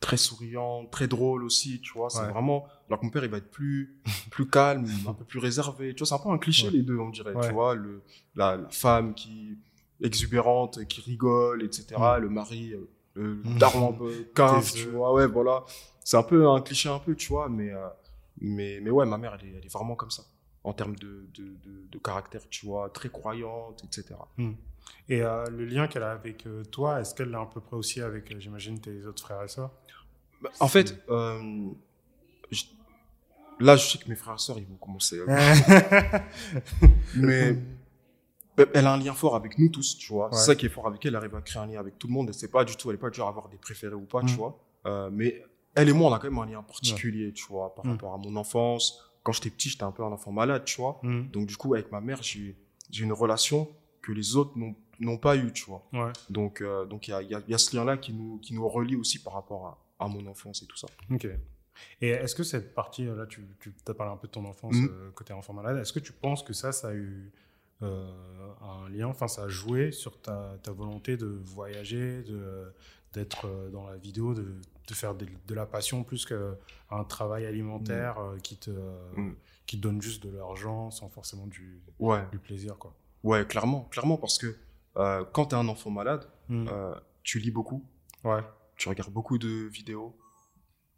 très 0.00 0.16
souriant, 0.16 0.86
très 0.86 1.08
drôle 1.08 1.42
aussi, 1.42 1.80
tu 1.80 1.92
vois. 1.92 2.08
C'est 2.08 2.20
Ouais. 2.20 2.30
vraiment. 2.30 2.66
Alors 2.86 3.00
que 3.00 3.04
mon 3.04 3.10
père, 3.10 3.24
il 3.24 3.30
va 3.30 3.38
être 3.38 3.50
plus, 3.50 4.00
plus 4.30 4.48
calme, 4.48 4.86
un 5.08 5.12
peu 5.12 5.24
plus 5.24 5.40
réservé. 5.40 5.92
Tu 5.94 5.98
vois, 5.98 6.06
c'est 6.06 6.14
un 6.14 6.24
peu 6.24 6.30
un 6.32 6.38
cliché 6.38 6.70
les 6.70 6.82
deux, 6.82 6.96
on 6.98 7.10
dirait. 7.10 7.34
Tu 7.42 7.52
vois, 7.52 7.74
le, 7.74 8.02
la, 8.36 8.56
la 8.56 8.68
femme 8.70 9.14
qui 9.14 9.58
exubérante, 10.02 10.84
qui 10.86 11.00
rigole, 11.00 11.62
etc. 11.62 11.86
Mm. 12.18 12.22
Le 12.22 12.28
mari, 12.28 12.72
euh, 12.72 12.88
le 13.14 13.34
Mm. 13.44 13.58
daron 13.58 13.88
un 13.90 13.92
peu 13.92 14.28
cave, 14.34 14.70
tu 14.72 14.88
vois. 14.90 15.12
Ouais, 15.12 15.26
voilà. 15.26 15.64
C'est 16.04 16.16
un 16.16 16.22
peu 16.22 16.48
un 16.48 16.60
cliché 16.60 16.88
un 16.88 16.98
peu, 17.00 17.14
tu 17.14 17.28
vois, 17.28 17.48
mais 17.48 17.70
euh, 17.72 17.86
mais 18.40 18.80
mais 18.82 18.90
ouais, 18.90 19.04
ma 19.06 19.18
mère, 19.18 19.36
elle 19.40 19.48
est, 19.48 19.52
elle 19.58 19.64
est 19.66 19.72
vraiment 19.72 19.94
comme 19.96 20.10
ça 20.10 20.22
en 20.64 20.72
termes 20.72 20.96
de, 20.96 21.26
de, 21.34 21.44
de, 21.64 21.86
de 21.90 21.98
caractère, 21.98 22.42
tu 22.50 22.66
vois, 22.66 22.90
très 22.90 23.08
croyante, 23.08 23.82
etc. 23.84 24.14
Et 25.08 25.22
euh, 25.22 25.44
le 25.50 25.64
lien 25.64 25.86
qu'elle 25.88 26.02
a 26.02 26.12
avec 26.12 26.46
toi, 26.70 27.00
est-ce 27.00 27.14
qu'elle 27.14 27.30
l'a 27.30 27.40
à 27.40 27.46
peu 27.46 27.60
près 27.60 27.76
aussi 27.76 28.00
avec, 28.00 28.38
j'imagine, 28.38 28.78
tes 28.80 29.04
autres 29.06 29.22
frères 29.22 29.42
et 29.42 29.48
sœurs? 29.48 29.70
Bah, 30.40 30.50
en 30.60 30.68
fait, 30.68 30.94
euh, 31.10 31.68
je- 32.50 32.64
là, 33.60 33.76
je 33.76 33.86
sais 33.86 33.98
que 33.98 34.08
mes 34.08 34.14
frères 34.16 34.34
et 34.34 34.38
sœurs, 34.38 34.58
ils 34.58 34.66
vont 34.66 34.76
commencer. 34.76 35.20
mais 37.14 37.56
elle 38.74 38.86
a 38.86 38.92
un 38.92 38.98
lien 38.98 39.14
fort 39.14 39.34
avec 39.36 39.58
nous 39.58 39.68
tous, 39.68 39.96
tu 39.98 40.12
vois. 40.12 40.26
Ouais. 40.28 40.36
C'est 40.36 40.46
ça 40.46 40.54
qui 40.54 40.66
est 40.66 40.70
fort 40.70 40.86
avec 40.86 41.04
elle. 41.04 41.10
Elle 41.10 41.16
arrive 41.16 41.34
à 41.34 41.40
créer 41.42 41.62
un 41.62 41.66
lien 41.66 41.80
avec 41.80 41.98
tout 41.98 42.06
le 42.06 42.12
monde. 42.12 42.30
Et 42.30 42.32
c'est 42.32 42.50
pas 42.50 42.64
du 42.64 42.76
tout, 42.76 42.90
elle 42.90 42.96
est 42.96 42.98
pas 42.98 43.10
du 43.10 43.16
genre 43.16 43.28
à 43.28 43.30
avoir 43.30 43.48
des 43.48 43.56
préférés 43.58 43.94
ou 43.94 44.06
pas, 44.06 44.20
tu 44.22 44.32
Mm. 44.34 44.36
vois. 44.36 44.58
Euh, 44.86 45.10
mais 45.12 45.42
elle 45.74 45.88
et 45.88 45.92
moi, 45.92 46.10
on 46.10 46.14
a 46.14 46.18
quand 46.18 46.30
même 46.30 46.38
un 46.38 46.46
lien 46.46 46.62
particulier, 46.62 47.32
tu 47.32 47.44
vois, 47.48 47.74
par 47.74 47.84
Mm. 47.86 47.90
rapport 47.92 48.14
à 48.14 48.18
mon 48.18 48.34
enfance. 48.36 49.02
Quand 49.22 49.32
j'étais 49.32 49.50
petit, 49.50 49.68
j'étais 49.68 49.82
un 49.84 49.92
peu 49.92 50.02
un 50.02 50.12
enfant 50.12 50.32
malade, 50.32 50.64
tu 50.64 50.80
vois. 50.80 50.98
Mm. 51.02 51.28
Donc, 51.30 51.46
du 51.46 51.56
coup, 51.56 51.74
avec 51.74 51.92
ma 51.92 52.00
mère, 52.00 52.22
j'ai 52.22 52.56
une 52.98 53.12
relation 53.12 53.68
que 54.02 54.12
les 54.12 54.36
autres 54.36 54.52
n'ont 55.00 55.18
pas 55.18 55.36
eu, 55.36 55.52
tu 55.52 55.64
vois. 55.66 55.86
Ouais. 55.92 56.12
Donc, 56.30 56.60
euh, 56.62 56.86
donc 56.86 57.08
il 57.08 57.10
y 57.10 57.14
a, 57.14 57.22
y, 57.22 57.34
a, 57.34 57.42
y 57.46 57.54
a 57.54 57.58
ce 57.58 57.76
lien-là 57.76 57.96
qui 57.98 58.12
nous, 58.12 58.38
qui 58.38 58.54
nous 58.54 58.66
relie 58.68 58.96
aussi 58.96 59.18
par 59.18 59.34
rapport 59.34 59.78
à, 59.98 60.04
à 60.04 60.08
mon 60.08 60.26
enfance 60.26 60.62
et 60.62 60.66
tout 60.66 60.76
ça. 60.76 60.86
Ok. 61.10 61.26
Et 62.00 62.08
est-ce 62.08 62.34
que 62.34 62.42
cette 62.42 62.74
partie, 62.74 63.06
euh, 63.06 63.14
là, 63.14 63.26
tu, 63.26 63.46
tu 63.60 63.72
as 63.86 63.94
parlé 63.94 64.12
un 64.12 64.16
peu 64.16 64.26
de 64.26 64.32
ton 64.32 64.44
enfance, 64.46 64.74
euh, 64.76 65.10
côté 65.14 65.32
enfant 65.32 65.52
malade, 65.52 65.76
est-ce 65.76 65.92
que 65.92 66.00
tu 66.00 66.12
penses 66.12 66.42
que 66.42 66.52
ça, 66.52 66.72
ça 66.72 66.88
a 66.88 66.94
eu 66.94 67.30
euh, 67.82 68.10
un 68.60 68.88
lien, 68.88 69.06
enfin, 69.06 69.28
ça 69.28 69.44
a 69.44 69.48
joué 69.48 69.92
sur 69.92 70.20
ta, 70.20 70.56
ta 70.62 70.72
volonté 70.72 71.16
de 71.16 71.26
voyager, 71.26 72.22
de 72.22 72.72
d'être 73.14 73.46
euh, 73.46 73.70
dans 73.70 73.86
la 73.88 73.96
vidéo, 73.96 74.34
de, 74.34 74.42
de 74.86 74.94
faire 74.94 75.14
de, 75.14 75.26
de 75.46 75.54
la 75.54 75.64
passion 75.64 76.04
plus 76.04 76.26
qu'un 76.26 77.04
travail 77.04 77.46
alimentaire 77.46 78.18
euh, 78.18 78.36
qui, 78.38 78.56
te, 78.58 78.70
Mhm. 79.16 79.34
qui 79.66 79.76
te 79.78 79.82
donne 79.82 80.02
juste 80.02 80.22
de 80.26 80.30
l'argent 80.36 80.90
sans 80.90 81.08
forcément 81.08 81.46
du, 81.46 81.80
Ouais, 81.98 82.22
du 82.30 82.38
plaisir, 82.38 82.76
quoi. 82.76 82.94
ouais, 83.24 83.46
clairement, 83.46 83.84
clairement, 83.90 84.18
parce 84.18 84.36
que 84.36 84.54
euh, 84.98 85.24
quand 85.32 85.46
tu 85.46 85.54
es 85.54 85.58
un 85.58 85.68
enfant 85.68 85.90
malade, 85.90 86.28
euh, 86.50 86.94
tu 87.22 87.38
lis 87.38 87.50
beaucoup, 87.50 87.82
Ouais. 88.24 88.42
tu 88.76 88.88
regardes 88.90 89.12
beaucoup 89.12 89.38
de 89.38 89.48
vidéos, 89.68 90.14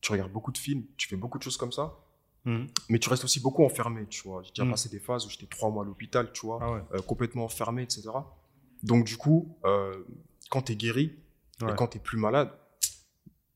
tu 0.01 0.11
regardes 0.11 0.33
beaucoup 0.33 0.51
de 0.53 0.59
films, 0.59 0.85
tu 0.97 1.07
fais 1.09 1.17
beaucoup 1.17 1.39
de 1.39 1.45
choses 1.45 1.57
comme 1.57 1.73
ça. 1.73 1.95
Mhm. 2.45 2.67
Mais 2.89 2.99
tu 2.99 3.09
restes 3.11 3.25
aussi 3.25 3.41
beaucoup 3.41 3.65
enfermé, 3.65 4.07
tu 4.07 4.23
vois. 4.23 4.43
J'ai 4.43 4.51
déjà 4.53 4.65
Mm. 4.65 4.71
passé 4.71 4.89
des 4.89 4.99
phases 5.01 5.27
où 5.27 5.31
j'étais 5.31 5.47
trois 5.47 5.71
mois 5.71 5.85
à 5.85 5.87
l'hôpital, 5.87 6.33
tu 6.33 6.47
vois, 6.47 6.59
Ah 6.63 6.73
ouais. 6.73 6.83
euh, 6.95 7.03
complètement 7.03 7.45
enfermé, 7.45 7.83
etc. 7.83 8.09
Donc, 8.83 9.05
du 9.05 9.17
coup, 9.19 9.59
euh, 9.65 10.03
quand 10.51 10.63
tu 10.63 10.73
es 10.73 10.77
guéri 10.77 11.17
Ouais. 11.61 11.73
et 11.73 11.77
quand 11.77 11.89
tu 11.89 11.99
es 11.99 12.01
plus 12.01 12.17
malade, 12.19 12.51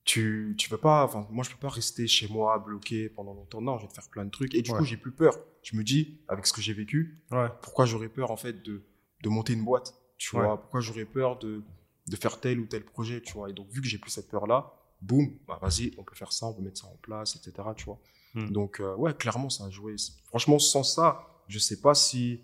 tu, 0.04 0.54
tu 0.58 0.68
peux 0.68 0.76
pas, 0.76 1.02
enfin, 1.04 1.26
moi, 1.30 1.44
je 1.44 1.50
peux 1.50 1.56
pas 1.58 1.70
rester 1.70 2.06
chez 2.06 2.28
moi 2.28 2.58
bloqué 2.58 3.08
pendant 3.08 3.32
longtemps. 3.32 3.62
Non, 3.62 3.78
je 3.78 3.82
vais 3.84 3.88
te 3.88 3.94
faire 3.94 4.08
plein 4.10 4.26
de 4.26 4.30
trucs. 4.30 4.54
Et 4.54 4.60
du 4.60 4.70
Ouais. 4.70 4.78
coup, 4.78 4.84
j'ai 4.84 4.98
plus 4.98 5.12
peur. 5.12 5.34
Je 5.62 5.76
me 5.76 5.82
dis, 5.82 6.20
avec 6.28 6.46
ce 6.46 6.52
que 6.52 6.60
j'ai 6.60 6.74
vécu, 6.74 7.22
pourquoi 7.62 7.86
j'aurais 7.86 8.10
peur, 8.10 8.30
en 8.30 8.36
fait, 8.36 8.62
de, 8.62 8.82
de 9.22 9.28
monter 9.30 9.54
une 9.54 9.64
boîte, 9.64 9.94
tu 10.18 10.36
vois? 10.36 10.60
Pourquoi 10.60 10.80
j'aurais 10.80 11.06
peur 11.06 11.38
de, 11.38 11.62
de 12.06 12.16
faire 12.16 12.38
tel 12.38 12.60
ou 12.60 12.66
tel 12.66 12.84
projet, 12.84 13.22
tu 13.22 13.32
vois? 13.32 13.48
Et 13.48 13.54
donc, 13.54 13.68
vu 13.70 13.80
que 13.80 13.88
j'ai 13.88 13.96
plus 13.96 14.10
cette 14.10 14.28
peur-là, 14.28 14.74
boum, 15.00 15.38
bah, 15.48 15.58
vas-y, 15.62 15.94
on 15.96 16.04
peut 16.04 16.14
faire 16.14 16.32
ça, 16.32 16.46
on 16.46 16.52
peut 16.52 16.60
mettre 16.62 16.80
ça 16.82 16.86
en 16.86 16.96
place, 17.00 17.36
etc., 17.36 17.66
tu 17.74 17.86
vois? 17.86 17.98
Mm. 18.34 18.50
Donc, 18.50 18.80
euh, 18.80 18.94
ouais, 18.96 19.14
clairement, 19.14 19.50
ça 19.50 19.64
a 19.64 19.70
joué. 19.70 19.96
Franchement, 20.26 20.58
sans 20.58 20.82
ça, 20.82 21.26
je 21.48 21.58
sais 21.58 21.80
pas 21.80 21.94
si. 21.94 22.40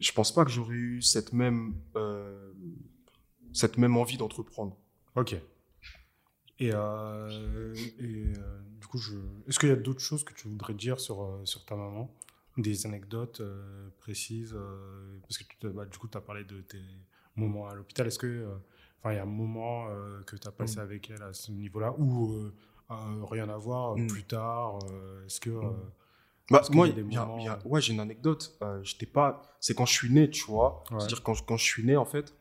Je 0.00 0.12
pense 0.12 0.32
pas 0.32 0.44
que 0.44 0.50
j'aurais 0.50 0.74
eu 0.74 1.02
cette 1.02 1.32
même, 1.32 1.74
euh, 1.96 2.52
cette 3.52 3.76
même 3.76 3.96
envie 3.96 4.16
d'entreprendre. 4.16 4.76
Ok. 5.16 5.36
Et, 6.60 6.70
euh, 6.72 7.74
et 7.98 8.32
du 8.80 8.86
coup, 8.86 8.98
je... 8.98 9.16
est-ce 9.48 9.58
qu'il 9.58 9.68
y 9.68 9.72
a 9.72 9.76
d'autres 9.76 10.00
choses 10.00 10.24
que 10.24 10.32
tu 10.32 10.48
voudrais 10.48 10.74
dire 10.74 11.00
sur, 11.00 11.40
sur 11.44 11.64
ta 11.64 11.74
maman? 11.74 12.14
Des 12.56 12.86
anecdotes 12.86 13.42
précises 13.98 14.56
Parce 15.22 15.38
que 15.38 15.44
tu 15.58 15.68
bah, 15.70 15.84
du 15.86 15.98
coup, 15.98 16.06
tu 16.06 16.16
as 16.16 16.20
parlé 16.20 16.44
de 16.44 16.60
tes 16.60 16.80
moments 17.34 17.66
à 17.66 17.74
l'hôpital. 17.74 18.06
Est-ce 18.06 18.18
que, 18.20 18.46
enfin, 19.00 19.12
il 19.12 19.16
y 19.16 19.18
a 19.18 19.22
un 19.24 19.26
moment 19.26 19.88
euh, 19.88 20.22
que 20.22 20.36
tu 20.36 20.46
as 20.46 20.52
passé 20.52 20.76
Mm. 20.76 20.82
avec 20.82 21.10
elle 21.10 21.22
à 21.22 21.32
ce 21.32 21.50
niveau-là 21.50 21.92
ou 21.98 22.32
euh, 22.34 22.54
rien 22.90 23.48
à 23.48 23.56
voir 23.56 23.96
Mm. 23.96 24.06
plus 24.06 24.24
tard 24.24 24.78
euh, 24.90 25.24
Est-ce 25.26 25.40
que. 25.40 25.50
euh, 25.50 25.70
Bah, 26.50 26.62
moi, 26.72 26.86
y 26.86 26.90
a 26.90 26.94
des 26.94 27.00
il 27.00 27.12
y 27.12 27.16
a- 27.16 27.24
moments, 27.24 27.38
il 27.38 27.44
y 27.44 27.48
a- 27.48 27.54
euh, 27.54 27.68
ouais, 27.68 27.80
j'ai 27.80 27.94
une 27.94 28.00
anecdote. 28.00 28.54
Euh, 28.62 28.82
j'étais 28.82 29.06
pas. 29.06 29.42
C'est 29.60 29.74
quand 29.74 29.86
je 29.86 29.92
suis 29.94 30.10
né, 30.12 30.28
tu 30.28 30.44
vois. 30.44 30.84
Ouais. 30.90 30.98
C'est-à-dire 31.00 31.22
quand, 31.22 31.32
je- 31.34 31.42
quand 31.42 31.56
je 31.56 31.64
suis 31.64 31.84
né, 31.84 31.96
en 31.96 32.04
fait, 32.04 32.34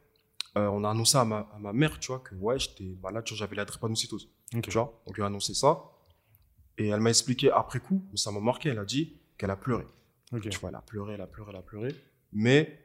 euh, 0.58 0.68
on 0.68 0.84
a 0.84 0.90
annoncé 0.90 1.18
à 1.18 1.24
ma, 1.24 1.50
à 1.54 1.60
ma 1.60 1.72
mère, 1.72 1.98
tu 2.00 2.08
vois, 2.08 2.20
que 2.20 2.36
ouais, 2.36 2.60
j'étais 2.60 2.96
malade, 3.02 3.24
vois, 3.28 3.38
j'avais 3.38 3.56
la 3.56 3.64
drépanocytose. 3.66 4.30
ok. 4.54 4.62
Tu 4.62 4.72
vois, 4.72 5.02
on 5.06 5.14
lui 5.14 5.24
a 5.24 5.28
annoncé 5.28 5.54
ça. 5.54 5.84
Et 6.78 6.88
elle 6.90 7.00
m'a 7.00 7.10
expliqué 7.12 7.50
après 7.52 7.80
coup, 7.80 8.04
mais 8.12 8.18
ça 8.18 8.32
m'a 8.32 8.40
marqué. 8.42 8.70
Elle 8.70 8.80
a 8.80 8.86
dit 8.86 9.18
qu'elle 9.38 9.52
a 9.52 9.56
pleuré. 9.56 9.86
Tu 10.42 10.50
vois, 10.60 10.70
elle 10.70 10.76
a 10.76 10.82
pleuré, 10.82 11.14
elle 11.14 11.22
a 11.22 11.28
pleuré, 11.28 11.52
elle 11.52 11.60
a 11.60 11.62
pleuré. 11.62 11.96
Mais 12.34 12.80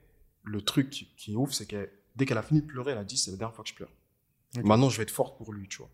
le 0.45 0.61
truc 0.63 0.91
qui, 0.91 1.09
qui 1.17 1.33
est 1.33 1.37
ouf, 1.37 1.53
c'est 1.53 1.67
que 1.67 1.89
dès 2.15 2.27
qu'elle 2.27 2.39
a 2.39 2.43
fini 2.43 2.61
de 2.63 2.67
pleurer, 2.67 2.93
elle 2.93 2.99
a 2.99 3.05
dit 3.05 3.17
c'est 3.17 3.31
la 3.33 3.39
dernière 3.39 3.55
fois 3.55 3.65
que 3.65 3.71
je 3.71 3.75
pleure. 3.75 3.91
Maintenant, 4.63 4.89
je 4.89 4.97
vais 4.99 5.03
être 5.03 5.11
forte 5.11 5.37
pour 5.37 5.53
lui, 5.53 5.67
tu 5.69 5.79
vois. 5.79 5.91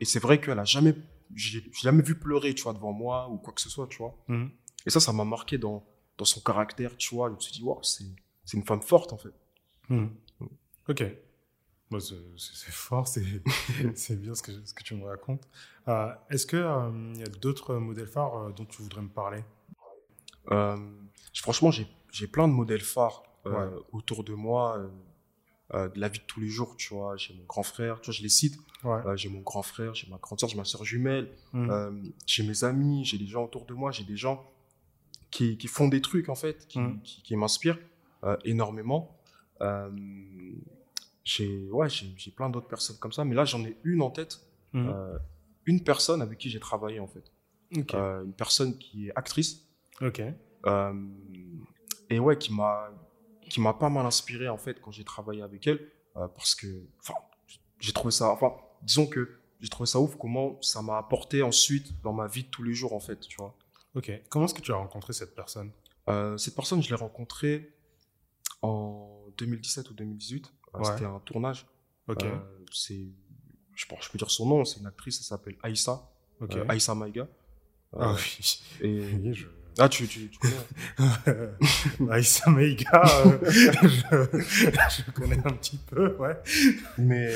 Et 0.00 0.04
c'est 0.04 0.18
vrai 0.20 0.40
qu'elle 0.40 0.58
a 0.58 0.64
jamais, 0.64 0.94
j'ai 1.34 1.62
jamais 1.80 2.02
vu 2.02 2.18
pleurer, 2.18 2.54
tu 2.54 2.62
vois, 2.62 2.72
devant 2.74 2.92
moi 2.92 3.28
ou 3.28 3.36
quoi 3.38 3.52
que 3.52 3.60
ce 3.60 3.68
soit, 3.70 3.86
tu 3.88 3.98
vois. 3.98 4.16
Mhm. 4.28 4.50
Et 4.86 4.90
ça, 4.90 5.00
ça 5.00 5.12
m'a 5.12 5.24
marqué 5.24 5.58
dans, 5.58 5.84
dans 6.16 6.24
son 6.24 6.40
caractère, 6.40 6.96
tu 6.96 7.14
vois. 7.14 7.28
Je 7.28 7.34
me 7.34 7.40
suis 7.40 7.52
dit, 7.52 7.64
c'est 8.44 8.56
une 8.56 8.64
femme 8.64 8.82
forte, 8.82 9.12
en 9.12 9.18
fait. 9.18 9.32
Mhm. 9.88 10.10
Ok. 10.88 11.04
Bon, 11.90 11.98
c'est 12.00 12.70
fort, 12.70 13.08
c'est 13.94 14.20
bien 14.20 14.34
ce 14.34 14.42
que, 14.42 14.52
ce 14.64 14.74
que 14.74 14.82
tu 14.82 14.94
me 14.94 15.04
racontes. 15.06 15.48
Euh, 15.88 16.12
Est-ce 16.30 16.46
qu'il 16.46 16.58
y 16.58 16.62
a 17.22 17.28
d'autres 17.40 17.76
modèles 17.76 18.06
phares 18.06 18.36
euh, 18.36 18.52
dont 18.52 18.66
tu 18.66 18.82
voudrais 18.82 19.00
me 19.02 19.08
parler? 19.08 19.42
Euh, 20.50 20.76
franchement, 21.34 21.70
j'ai 21.70 22.26
plein 22.26 22.46
de 22.48 22.52
modèles 22.52 22.80
phares 22.82 23.22
euh, 23.46 23.70
Ouais. 23.70 23.82
autour 23.92 24.24
de 24.24 24.34
moi, 24.34 24.78
euh, 25.74 25.88
de 25.88 26.00
la 26.00 26.08
vie 26.08 26.18
de 26.20 26.24
tous 26.24 26.40
les 26.40 26.48
jours, 26.48 26.76
tu 26.76 26.94
vois. 26.94 27.16
J'ai 27.16 27.34
mon 27.34 27.44
grand 27.44 27.62
frère, 27.62 28.00
tu 28.00 28.06
vois, 28.06 28.14
je 28.14 28.22
les 28.22 28.28
cite. 28.28 28.58
Ouais. 28.84 29.00
Euh, 29.06 29.16
j'ai 29.16 29.28
mon 29.28 29.40
grand 29.40 29.62
frère, 29.62 29.94
j'ai 29.94 30.08
ma 30.08 30.16
grande 30.18 30.38
soeur, 30.40 30.48
j'ai 30.48 30.56
ma 30.56 30.64
soeur 30.64 30.84
jumelle, 30.84 31.30
Mhm. 31.52 31.70
euh, 31.70 31.90
j'ai 32.26 32.42
mes 32.46 32.64
amis, 32.64 33.04
j'ai 33.04 33.18
des 33.18 33.26
gens 33.26 33.44
autour 33.44 33.66
de 33.66 33.74
moi, 33.74 33.90
j'ai 33.90 34.04
des 34.04 34.16
gens 34.16 34.50
qui, 35.30 35.58
qui 35.58 35.66
font 35.68 35.88
des 35.88 36.00
trucs, 36.00 36.28
en 36.28 36.34
fait, 36.34 36.66
qui, 36.68 36.78
Mhm. 36.78 37.00
qui, 37.02 37.22
qui 37.22 37.36
m'inspirent 37.36 37.78
euh, 38.24 38.36
énormément. 38.44 39.14
J'ai 41.24 41.68
ouais, 41.70 41.88
j'ai 41.90 42.14
j'ai 42.16 42.30
plein 42.30 42.48
d'autres 42.48 42.68
personnes 42.68 42.96
comme 42.98 43.12
ça, 43.12 43.24
mais 43.24 43.34
là, 43.34 43.44
j'en 43.44 43.62
ai 43.64 43.76
une 43.84 44.00
en 44.02 44.10
tête, 44.10 44.40
euh, 44.74 45.18
une 45.66 45.82
personne 45.84 46.22
avec 46.22 46.38
qui 46.38 46.48
j'ai 46.48 46.60
travaillé, 46.60 47.00
en 47.00 47.06
fait. 47.08 47.30
une 47.72 48.32
personne 48.32 48.78
qui 48.78 49.08
est 49.08 49.12
actrice. 49.16 49.66
ok. 50.00 50.22
Et 52.10 52.18
ouais, 52.18 52.38
qui 52.38 52.52
m'a 52.54 52.88
qui 53.48 53.60
m'a 53.60 53.74
pas 53.74 53.88
mal 53.88 54.04
inspiré 54.06 54.48
en 54.48 54.58
fait 54.58 54.80
quand 54.80 54.90
j'ai 54.90 55.04
travaillé 55.04 55.42
avec 55.42 55.66
elle 55.66 55.80
euh, 56.16 56.28
parce 56.28 56.54
que 56.54 56.66
enfin 57.00 57.14
j'ai 57.80 57.92
trouvé 57.92 58.10
ça 58.12 58.30
enfin 58.30 58.52
disons 58.82 59.06
que 59.06 59.38
j'ai 59.60 59.68
trouvé 59.68 59.86
ça 59.86 59.98
ouf 60.00 60.16
comment 60.16 60.60
ça 60.62 60.82
m'a 60.82 60.98
apporté 60.98 61.42
ensuite 61.42 62.00
dans 62.02 62.12
ma 62.12 62.26
vie 62.28 62.44
de 62.44 62.48
tous 62.48 62.62
les 62.62 62.74
jours 62.74 62.92
en 62.92 63.00
fait 63.00 63.18
tu 63.20 63.36
vois 63.36 63.54
Ok. 63.94 64.12
Comment 64.28 64.44
est-ce 64.44 64.54
que 64.54 64.60
tu 64.60 64.70
as 64.70 64.76
rencontré 64.76 65.12
cette 65.14 65.34
personne? 65.34 65.72
Euh, 66.08 66.36
cette 66.36 66.54
personne 66.54 66.82
je 66.82 66.88
l'ai 66.90 66.94
rencontrée 66.94 67.74
en 68.62 69.24
2017 69.38 69.90
ou 69.90 69.94
2018 69.94 70.52
Euh, 70.74 70.78
Ouais. 70.78 70.84
c'était 70.84 71.04
un 71.06 71.18
tournage 71.20 71.66
Ok. 72.08 72.22
Euh, 72.24 72.36
c'est 72.72 73.06
je 73.74 73.86
pense 73.86 74.04
je 74.04 74.10
peux 74.10 74.18
dire 74.18 74.30
son 74.30 74.46
nom 74.46 74.64
c'est 74.64 74.80
une 74.80 74.86
actrice 74.86 75.18
elle 75.18 75.24
s'appelle 75.24 75.56
Aïssa 75.62 76.10
ok. 76.40 76.56
euh, 76.56 76.64
Aïssa 76.68 76.94
Maïga 76.94 77.26
ah 77.96 78.14
oui. 78.14 78.60
et 78.82 79.32
je... 79.34 79.46
ah 79.78 79.88
tu 79.88 80.06
tu, 80.06 80.28
tu 80.28 80.38
connais 80.38 82.10
Aïssa 82.12 82.50
Meiga, 82.50 83.02
euh, 83.26 83.38
je, 83.50 83.88
je 83.88 85.10
connais 85.12 85.38
un 85.44 85.52
petit 85.52 85.78
peu, 85.78 86.16
ouais. 86.16 86.36
Mais, 86.96 87.32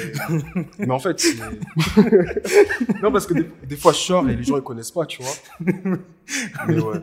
mais 0.79 0.91
en 0.91 0.99
fait, 0.99 1.23
non, 3.03 3.13
parce 3.13 3.27
que 3.27 3.35
des, 3.35 3.49
des 3.67 3.77
fois, 3.77 3.93
je 3.93 3.99
sors 3.99 4.29
et 4.29 4.37
les 4.37 4.43
gens, 4.43 4.57
ils 4.57 4.63
connaissent 4.63 4.91
pas, 4.91 5.07
tu 5.07 5.23
vois. 5.23 5.35
Mais 6.67 6.81
ouais. 6.81 7.03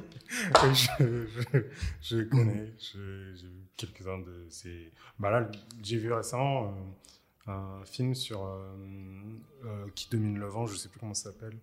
je, 0.74 1.26
je, 1.52 1.60
je 2.02 2.24
connais, 2.24 2.74
j'ai 2.78 3.48
vu 3.48 3.68
quelques-uns 3.78 4.20
de 4.20 4.48
ces. 4.50 4.92
Bah 5.18 5.30
là, 5.30 5.50
j'ai 5.82 5.98
vu 5.98 6.12
récemment 6.14 6.74
euh, 7.48 7.52
un 7.52 7.86
film 7.86 8.14
sur 8.14 8.46
euh, 8.46 8.76
euh, 9.66 9.86
qui 9.96 10.10
domine 10.10 10.38
le 10.38 10.48
vent, 10.48 10.66
je 10.66 10.76
sais 10.76 10.90
plus 10.90 11.00
comment 11.00 11.14
ça 11.14 11.32
s'appelle. 11.32 11.58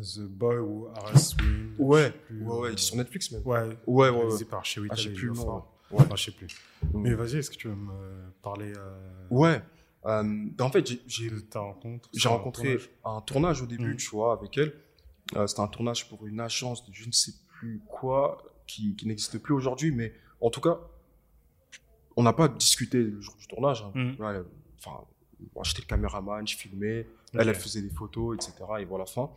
The 0.00 0.20
Boy 0.20 0.58
Women. 0.58 0.94
je 1.14 1.82
Ouais, 1.82 2.10
plus, 2.10 2.42
ouais, 2.42 2.58
ouais, 2.58 2.66
euh, 2.68 2.70
il 2.70 2.74
est 2.74 2.78
sur 2.78 2.96
Netflix 2.96 3.30
même. 3.32 3.42
Ouais, 3.44 3.60
Ouais, 3.86 4.08
ouais, 4.10 4.24
ouais. 4.24 4.44
par 4.44 4.64
Shewita 4.64 4.94
Ah, 4.94 4.96
je 5.00 5.08
sais 5.08 5.14
plus 5.14 5.26
le 5.28 5.32
nom, 5.34 5.42
Ejiofor. 5.42 5.72
ouais. 5.92 6.00
Enfin, 6.00 6.16
je 6.16 6.24
sais 6.24 6.30
plus. 6.32 6.48
Mais 6.94 7.14
vas-y, 7.14 7.36
est-ce 7.36 7.50
que 7.50 7.56
tu 7.56 7.68
veux 7.68 7.74
me 7.74 8.30
parler 8.42 8.72
euh, 8.76 9.26
Ouais. 9.30 9.62
Euh, 10.04 10.22
ben, 10.22 10.64
en 10.64 10.70
fait, 10.70 10.86
j'ai- 10.86 11.02
j'ai 11.06 12.28
rencontré 12.28 12.62
tournage? 12.76 12.90
un 13.04 13.20
tournage 13.22 13.62
au 13.62 13.66
début, 13.66 13.90
Mhm. 13.92 13.96
tu 13.96 14.10
vois, 14.10 14.32
avec 14.34 14.56
elle. 14.58 14.72
Euh, 15.34 15.46
C'était 15.48 15.60
un 15.62 15.66
tournage 15.68 16.08
pour 16.08 16.24
une 16.26 16.38
agence 16.40 16.86
de 16.86 16.92
je 16.92 17.06
ne 17.06 17.12
sais 17.12 17.32
plus 17.48 17.80
quoi, 17.88 18.38
qui, 18.66 18.94
qui 18.96 19.06
n'existe 19.08 19.38
plus 19.38 19.54
aujourd'hui, 19.54 19.90
mais 19.90 20.12
en 20.40 20.50
tout 20.50 20.60
cas, 20.60 20.78
on 22.16 22.22
n'a 22.22 22.32
pas 22.32 22.48
discuté 22.48 23.02
le 23.02 23.20
jour 23.20 23.34
du 23.36 23.46
tournage. 23.46 23.82
hein. 23.82 23.92
Elle- 24.20 24.44
Enfin, 24.78 25.00
moi, 25.54 25.64
j'étais 25.64 25.82
le 25.82 25.86
caméraman, 25.86 26.46
je 26.46 26.56
filmais, 26.56 27.06
elle, 27.34 27.48
elle 27.48 27.54
faisait 27.54 27.82
des 27.82 27.90
photos, 27.90 28.36
etc. 28.36 28.52
Et 28.80 28.84
voilà 28.84 29.02
la 29.04 29.10
fin. 29.10 29.30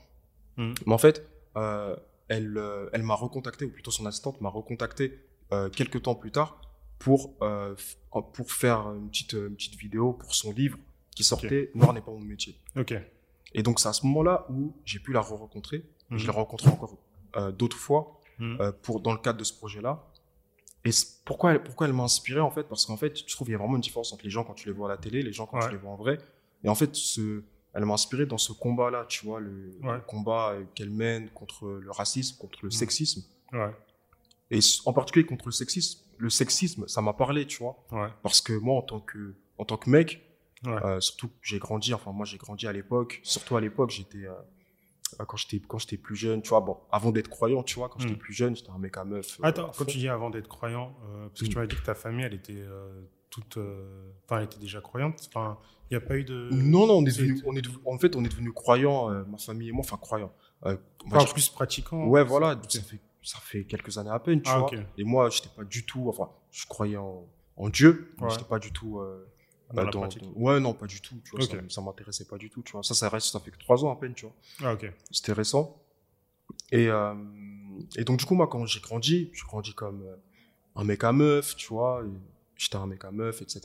Mhm. 0.60 0.74
Mais 0.86 0.94
en 0.94 0.98
fait, 1.00 1.28
euh, 1.58 1.96
elle, 2.28 2.56
euh, 2.58 2.90
elle 2.94 3.02
m'a 3.04 3.16
recontacté, 3.16 3.66
ou 3.66 3.70
plutôt 3.72 3.92
son 3.92 4.06
assistante 4.06 4.40
m'a 4.42 4.50
recontacté 4.50 5.18
euh, 5.52 5.70
quelques 5.70 6.04
temps 6.04 6.14
plus 6.16 6.32
tard 6.32 6.62
pour, 7.00 7.34
euh, 7.42 7.74
pour 8.34 8.52
faire 8.52 8.82
une 8.94 9.10
petite, 9.10 9.34
une 9.34 9.56
petite 9.56 9.76
vidéo 9.76 10.14
pour 10.14 10.36
son 10.36 10.52
livre 10.52 10.78
qui 11.16 11.24
sortait 11.24 11.72
Noir 11.74 11.94
n'est 11.94 12.02
pas 12.02 12.12
mon 12.12 12.20
métier. 12.20 12.56
Ok. 12.78 12.94
Et 13.56 13.64
donc, 13.64 13.80
c'est 13.80 13.88
à 13.90 13.94
ce 13.94 14.06
moment-là 14.06 14.46
où 14.52 14.76
j'ai 14.86 15.00
pu 15.00 15.12
la 15.12 15.22
re-rencontrer. 15.22 15.84
Mhm. 16.12 16.18
Je 16.20 16.26
l'ai 16.26 16.32
rencontrée 16.32 16.70
encore 16.70 16.98
d'autres 17.58 17.78
fois 17.78 18.20
euh, 18.42 18.72
pour, 18.84 19.00
dans 19.02 19.12
le 19.12 19.18
cadre 19.20 19.40
de 19.40 19.44
ce 19.44 19.54
projet-là. 19.54 20.06
Et 20.86 20.92
pourquoi 21.26 21.52
elle, 21.54 21.64
pourquoi 21.64 21.88
elle 21.88 21.94
m'a 21.94 22.04
inspiré 22.04 22.40
en 22.40 22.52
fait? 22.52 22.64
Parce 22.64 22.86
qu'en 22.86 22.96
fait, 22.98 23.18
je 23.28 23.36
trouve 23.36 23.46
qu'il 23.48 23.52
y 23.54 23.56
a 23.56 23.58
vraiment 23.58 23.76
une 23.76 23.82
différence 23.82 24.14
entre 24.14 24.24
les 24.24 24.30
gens 24.30 24.44
quand 24.46 24.54
tu 24.54 24.68
les 24.68 24.74
vois 24.74 24.88
à 24.88 24.92
la 24.92 24.98
télé, 24.98 25.22
les 25.24 25.34
gens 25.34 25.46
quand 25.46 25.58
Ouais. 25.60 25.66
tu 25.66 25.72
les 25.72 25.78
vois 25.78 25.92
en 25.92 25.96
vrai. 25.98 26.18
Et 26.64 26.70
en 26.70 26.76
fait, 26.76 26.96
ce, 26.96 27.44
elle 27.74 27.86
m'a 27.86 27.94
inspiré 27.94 28.26
dans 28.26 28.38
ce 28.38 28.52
combat-là, 28.54 29.06
tu 29.08 29.26
vois, 29.26 29.40
le, 29.40 29.72
Ouais. 29.84 29.96
le 29.96 30.02
combat 30.02 30.52
euh, 30.54 30.64
qu'elle 30.76 30.90
mène 30.90 31.30
contre 31.30 31.68
le 31.68 31.92
racisme, 31.92 32.38
contre 32.38 32.60
le 32.64 32.68
Mhm. 32.68 32.72
sexisme. 32.72 33.22
Ouais. 33.54 33.72
Et 34.52 34.60
en 34.86 34.94
particulier 34.94 35.26
contre 35.26 35.46
le 35.48 35.52
sexisme. 35.52 36.00
Le 36.18 36.30
sexisme, 36.30 36.88
ça 36.88 37.02
m'a 37.02 37.14
parlé, 37.14 37.46
tu 37.46 37.60
vois. 37.64 37.78
Ouais. 37.92 38.10
Parce 38.24 38.42
que 38.42 38.54
moi, 38.54 38.76
en 38.78 38.82
tant 38.82 39.00
que, 39.00 39.36
en 39.58 39.66
tant 39.66 39.78
que 39.78 39.90
mec, 39.90 40.22
euh, 40.68 41.00
surtout 41.00 41.30
j'ai 41.42 41.58
grandi, 41.60 41.94
enfin 41.94 42.12
moi 42.12 42.26
j'ai 42.26 42.38
grandi 42.38 42.68
à 42.68 42.74
l'époque, 42.74 43.22
surtout 43.24 43.56
à 43.56 43.62
l'époque, 43.62 43.92
j'étais 43.92 44.26
euh, 44.26 44.34
quand 45.26 45.38
j'étais 45.38 45.60
quand 45.66 45.78
j'étais 45.78 45.96
plus 45.98 46.16
jeune, 46.18 46.42
tu 46.42 46.50
vois, 46.50 46.60
bon, 46.60 46.78
avant 46.92 47.12
d'être 47.12 47.30
croyant, 47.30 47.64
tu 47.64 47.76
vois, 47.76 47.88
quand 47.90 48.00
j'étais 48.00 48.16
Mm. 48.16 48.18
plus 48.18 48.34
jeune, 48.34 48.56
j'étais 48.56 48.70
un 48.72 48.78
mec 48.78 48.98
à 48.98 49.06
meuf. 49.06 49.40
euh, 49.40 49.44
Attends, 49.44 49.70
à 49.70 49.72
quand 49.78 49.86
tu 49.86 49.98
dis 50.00 50.10
avant 50.10 50.30
d'être 50.30 50.50
croyant, 50.50 50.96
parce 51.30 51.40
que 51.42 51.46
tu 51.46 51.56
Mm. 51.56 51.60
m'as 51.62 51.68
dit 51.68 51.76
que 51.78 51.82
ta 51.86 51.96
famille, 51.96 52.26
elle 52.26 52.34
était 52.34 52.62
toute. 53.30 53.58
euh, 53.58 54.12
Enfin, 54.26 54.38
elle 54.40 54.46
était 54.46 54.60
déjà 54.60 54.82
croyante. 54.82 55.28
Enfin, 55.28 55.58
il 55.90 55.98
n'y 55.98 56.04
a 56.04 56.06
pas 56.08 56.18
eu 56.18 56.24
de. 56.24 56.50
Non, 56.52 56.86
non, 56.88 56.96
on 56.96 57.02
est 57.06 57.12
devenu, 57.18 57.42
on 57.46 57.56
est 57.56 57.62
devenu- 57.62 57.82
en 57.86 57.98
fait, 57.98 58.16
on 58.16 58.24
est 58.24 58.30
devenu 58.30 58.52
croyant, 58.54 59.10
euh, 59.12 59.24
ma 59.26 59.38
famille 59.38 59.70
et 59.70 59.72
moi, 59.72 59.82
enfin 59.82 59.98
croyant. 59.98 60.32
Euh, 60.66 60.78
Enfin, 61.06 61.20
dire- 61.20 61.34
plus 61.34 61.50
pratiquant. 61.50 62.06
ouais, 62.08 62.24
voilà, 62.24 62.60
ça 62.68 62.82
fait, 62.82 63.00
ça 63.24 63.40
fait 63.40 63.64
quelques 63.64 63.98
années 63.98 64.10
à 64.10 64.20
peine, 64.20 64.42
tu 64.42 64.50
Ah, 64.54 64.60
vois. 64.60 64.72
Et 64.98 65.04
moi, 65.04 65.30
j'étais 65.30 65.50
pas 65.56 65.64
du 65.64 65.86
tout, 65.86 66.08
enfin, 66.10 66.30
je 66.52 66.66
croyais 66.68 66.98
en, 66.98 67.26
en 67.58 67.70
Dieu, 67.70 68.14
mais 68.18 68.26
Ouais. 68.26 68.30
j'étais 68.32 68.44
pas 68.44 68.60
du 68.60 68.72
tout. 68.72 69.00
euh, 69.00 69.26
Dans 69.74 69.84
la 69.84 69.92
dans- 69.92 70.02
dans- 70.08 70.10
Ouais, 70.36 70.60
non, 70.60 70.74
pas 70.74 70.88
du 70.88 71.00
tout, 71.00 71.16
tu 71.24 71.32
vois, 71.32 71.44
Ok. 71.44 71.52
ça, 71.52 71.58
ça 71.70 71.82
m'intéressait 71.82 72.26
pas 72.26 72.38
du 72.38 72.50
tout, 72.50 72.62
tu 72.64 72.72
vois. 72.74 72.82
Ça, 72.84 72.94
ça 72.96 73.08
reste, 73.08 73.28
ça 73.28 73.40
fait 73.40 73.52
que 73.52 73.60
trois 73.60 73.86
ans 73.86 73.92
à 73.92 73.96
peine, 73.96 74.14
tu 74.16 74.26
vois. 74.26 74.34
Ah, 74.64 74.74
ok. 74.74 74.92
C'était 75.12 75.32
récent. 75.34 75.80
Et, 76.72 76.90
et 77.96 78.04
donc, 78.04 78.18
du 78.20 78.26
coup, 78.26 78.36
moi, 78.36 78.48
quand 78.48 78.66
j'ai 78.66 78.80
grandi, 78.80 79.30
j'ai 79.34 79.44
grandi 79.46 79.74
comme 79.74 80.04
un 80.76 80.84
mec 80.84 81.04
à 81.04 81.12
meuf, 81.12 81.56
tu 81.56 81.68
vois. 81.68 82.04
et 82.04 82.10
J'étais 82.60 82.76
un 82.76 82.86
mec 82.88 83.04
à 83.06 83.12
meuf, 83.12 83.42
etc. 83.42 83.62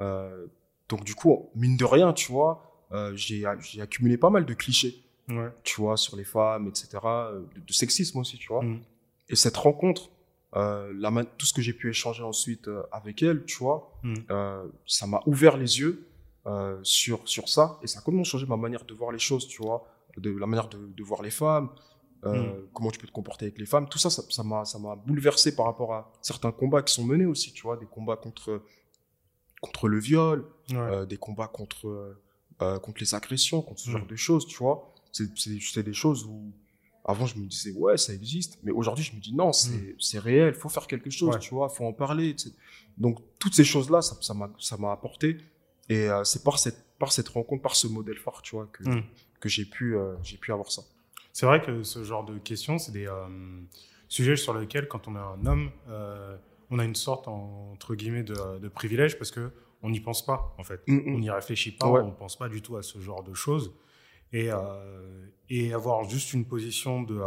Euh, 0.00 0.46
donc, 0.88 1.04
du 1.04 1.14
coup, 1.14 1.50
mine 1.54 1.76
de 1.76 1.84
rien, 1.84 2.12
tu 2.12 2.32
vois, 2.32 2.52
euh, 2.92 3.14
j'ai 3.14 3.44
j'ai 3.60 3.80
accumulé 3.82 4.16
pas 4.16 4.30
mal 4.30 4.44
de 4.46 4.54
clichés, 4.54 4.94
Ouais. 5.28 5.50
tu 5.64 5.80
vois, 5.82 5.96
sur 5.96 6.16
les 6.16 6.24
femmes, 6.24 6.66
etc. 6.68 6.88
euh, 7.04 7.40
De, 7.54 7.60
de 7.60 7.72
sexisme 7.72 8.18
aussi, 8.18 8.38
tu 8.38 8.48
vois. 8.48 8.62
Mm. 8.62 8.80
Et 9.28 9.36
cette 9.36 9.56
rencontre, 9.56 10.08
euh, 10.54 10.92
la 10.98 11.10
tout 11.24 11.44
ce 11.46 11.52
que 11.52 11.60
j'ai 11.60 11.72
pu 11.74 11.90
échanger 11.90 12.22
ensuite 12.22 12.70
avec 12.90 13.22
elle, 13.22 13.44
tu 13.44 13.58
vois, 13.58 13.92
Mm. 14.02 14.14
ça 14.86 15.06
m'a 15.06 15.20
ouvert 15.26 15.56
les 15.58 15.78
yeux 15.80 16.06
sur, 16.84 17.18
sur 17.28 17.48
ça. 17.48 17.78
Et 17.82 17.86
ça 17.88 17.98
a 17.98 18.02
complètement 18.02 18.24
changé 18.24 18.46
ma 18.46 18.56
manière 18.56 18.84
de 18.84 18.94
voir 18.94 19.10
les 19.12 19.18
choses, 19.18 19.46
tu 19.48 19.60
vois, 19.62 19.84
de 20.16 20.30
la 20.30 20.46
manière 20.46 20.68
de, 20.68 20.78
de 20.78 21.02
voir 21.02 21.20
les 21.22 21.30
femmes, 21.42 21.68
euh, 22.24 22.66
comment 22.72 22.90
tu 22.90 22.98
peux 22.98 23.06
te 23.06 23.12
comporter 23.12 23.44
avec 23.46 23.58
les 23.58 23.66
femmes. 23.66 23.88
Tout 23.88 23.98
ça, 23.98 24.10
ça 24.10 24.42
m'a 24.42 24.64
ça 24.64 24.78
m'a 24.78 24.96
bouleversé 24.96 25.54
par 25.54 25.66
rapport 25.66 25.92
à 25.94 26.12
certains 26.22 26.50
combats 26.52 26.82
qui 26.82 26.92
sont 26.92 27.04
menés 27.04 27.26
aussi, 27.26 27.52
tu 27.52 27.62
vois, 27.62 27.76
des 27.76 27.86
combats 27.86 28.16
contre, 28.16 28.62
contre 29.60 29.88
le 29.88 29.98
viol, 29.98 30.46
Ouais. 30.70 30.76
euh, 30.76 31.06
des 31.06 31.16
combats 31.16 31.48
contre, 31.48 31.86
euh, 32.62 32.78
contre 32.80 33.00
les 33.00 33.14
agressions, 33.14 33.62
contre 33.62 33.80
ce 33.80 33.88
Mm. 33.90 33.92
genre 33.92 34.06
de 34.06 34.16
choses, 34.16 34.46
tu 34.46 34.56
vois. 34.58 34.92
C'est 35.12 35.82
des 35.82 35.92
choses 35.94 36.24
où, 36.24 36.52
avant, 37.04 37.26
je 37.26 37.38
me 37.38 37.46
disais, 37.46 37.72
ouais, 37.72 37.96
ça 37.96 38.12
existe. 38.12 38.58
Mais 38.64 38.72
aujourd'hui, 38.72 39.04
je 39.04 39.14
me 39.14 39.20
dis, 39.20 39.34
non, 39.34 39.52
c'est 39.52 39.94
c'est 39.98 40.18
réel, 40.18 40.54
faut 40.54 40.68
faire 40.68 40.86
quelque 40.86 41.10
chose, 41.10 41.34
Ouais. 41.34 41.40
tu 41.40 41.54
vois, 41.54 41.68
faut 41.68 41.84
en 41.86 41.92
parler. 41.92 42.34
Donc, 42.98 43.18
toutes 43.38 43.54
ces 43.54 43.64
choses-là, 43.64 44.02
ça 44.02 44.16
ça 44.20 44.34
m'a 44.34 44.50
ça 44.58 44.76
m'a 44.76 44.90
apporté. 44.92 45.38
Et 45.88 46.08
c'est 46.24 46.42
par 46.42 46.58
cette, 46.58 46.84
par 46.98 47.12
cette 47.12 47.28
rencontre, 47.28 47.62
par 47.62 47.76
ce 47.76 47.86
modèle 47.86 48.18
phare, 48.18 48.42
tu 48.42 48.56
vois, 48.56 48.66
que, 48.66 48.82
Mm. 48.88 49.04
que 49.40 49.48
j'ai 49.48 49.64
pu, 49.64 49.94
j'ai 50.22 50.36
pu 50.38 50.52
avoir 50.52 50.70
ça. 50.72 50.82
C'est 51.36 51.44
vrai 51.44 51.60
que 51.60 51.82
ce 51.82 52.02
genre 52.02 52.24
de 52.24 52.38
questions, 52.38 52.78
c'est 52.78 52.92
des 52.92 53.06
euh, 53.06 53.26
sujets 54.08 54.36
sur 54.36 54.54
lesquels, 54.58 54.88
quand 54.88 55.06
on 55.06 55.16
est 55.16 55.18
un 55.18 55.44
homme, 55.44 55.70
euh, 55.86 56.34
on 56.70 56.78
a 56.78 56.84
une 56.86 56.94
sorte, 56.94 57.28
entre 57.28 57.94
guillemets, 57.94 58.22
de, 58.22 58.58
de 58.58 58.68
privilège 58.68 59.18
parce 59.18 59.30
que 59.30 59.52
on 59.82 59.90
n'y 59.90 60.00
pense 60.00 60.24
pas, 60.24 60.54
en 60.56 60.64
fait. 60.64 60.80
Mm, 60.88 61.00
On 61.08 61.18
mm. 61.18 61.20
n'y 61.20 61.28
réfléchit 61.30 61.72
pas, 61.72 61.88
Ouais. 61.90 62.00
on 62.00 62.06
ne 62.06 62.12
pense 62.14 62.38
pas 62.38 62.48
du 62.48 62.62
tout 62.62 62.78
à 62.78 62.82
ce 62.82 62.98
genre 63.00 63.22
de 63.22 63.34
choses. 63.34 63.74
Et, 64.32 64.50
euh, 64.50 65.26
et 65.50 65.74
avoir 65.74 66.08
juste 66.08 66.32
une 66.32 66.46
position 66.46 67.02
de, 67.02 67.20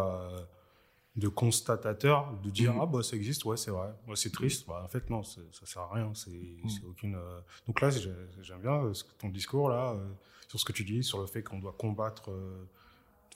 de 1.15 1.27
constatateur, 1.27 2.33
de 2.43 2.49
dire 2.49 2.73
Mhm. 2.73 2.79
Ah, 2.81 2.85
bah 2.87 3.03
ça 3.03 3.15
existe, 3.15 3.45
ouais, 3.45 3.57
c'est 3.57 3.69
vrai, 3.69 3.89
ouais, 4.07 4.15
c'est 4.15 4.31
triste. 4.33 4.67
Bah, 4.67 4.81
en 4.83 4.87
fait, 4.87 5.07
non, 5.11 5.21
ça 5.21 5.39
sert 5.65 5.83
à 5.83 5.93
rien. 5.93 6.11
C'est 6.15 6.83
aucune. 6.83 7.13
euh, 7.13 7.41
Donc 7.67 7.79
là, 7.79 7.91
j'ai- 7.91 8.09
j'aime 8.41 8.61
bien 8.61 8.85
euh, 8.85 8.93
ton 9.19 9.29
discours, 9.29 9.69
là, 9.69 9.91
euh, 9.93 10.09
sur 10.47 10.59
ce 10.59 10.65
que 10.65 10.71
tu 10.71 10.83
dis, 10.83 11.03
sur 11.03 11.19
le 11.19 11.27
fait 11.27 11.43
qu'on 11.43 11.59
doit 11.59 11.75
combattre. 11.77 12.31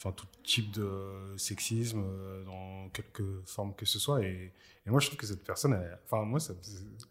Enfin, 0.06 0.12
tout 0.12 0.28
type 0.44 0.70
de 0.72 1.34
sexisme 1.38 2.04
euh, 2.06 2.44
dans 2.44 2.90
quelque 2.90 3.42
forme 3.46 3.74
que 3.74 3.86
ce 3.86 4.00
soit 4.00 4.22
et, 4.22 4.52
et 4.86 4.90
moi 4.90 5.00
je 5.00 5.08
trouve 5.08 5.18
que 5.18 5.26
cette 5.26 5.46
personne 5.46 5.72
elle- 5.74 5.98
enfin 6.06 6.26
moi 6.26 6.42
ça- 6.42 6.54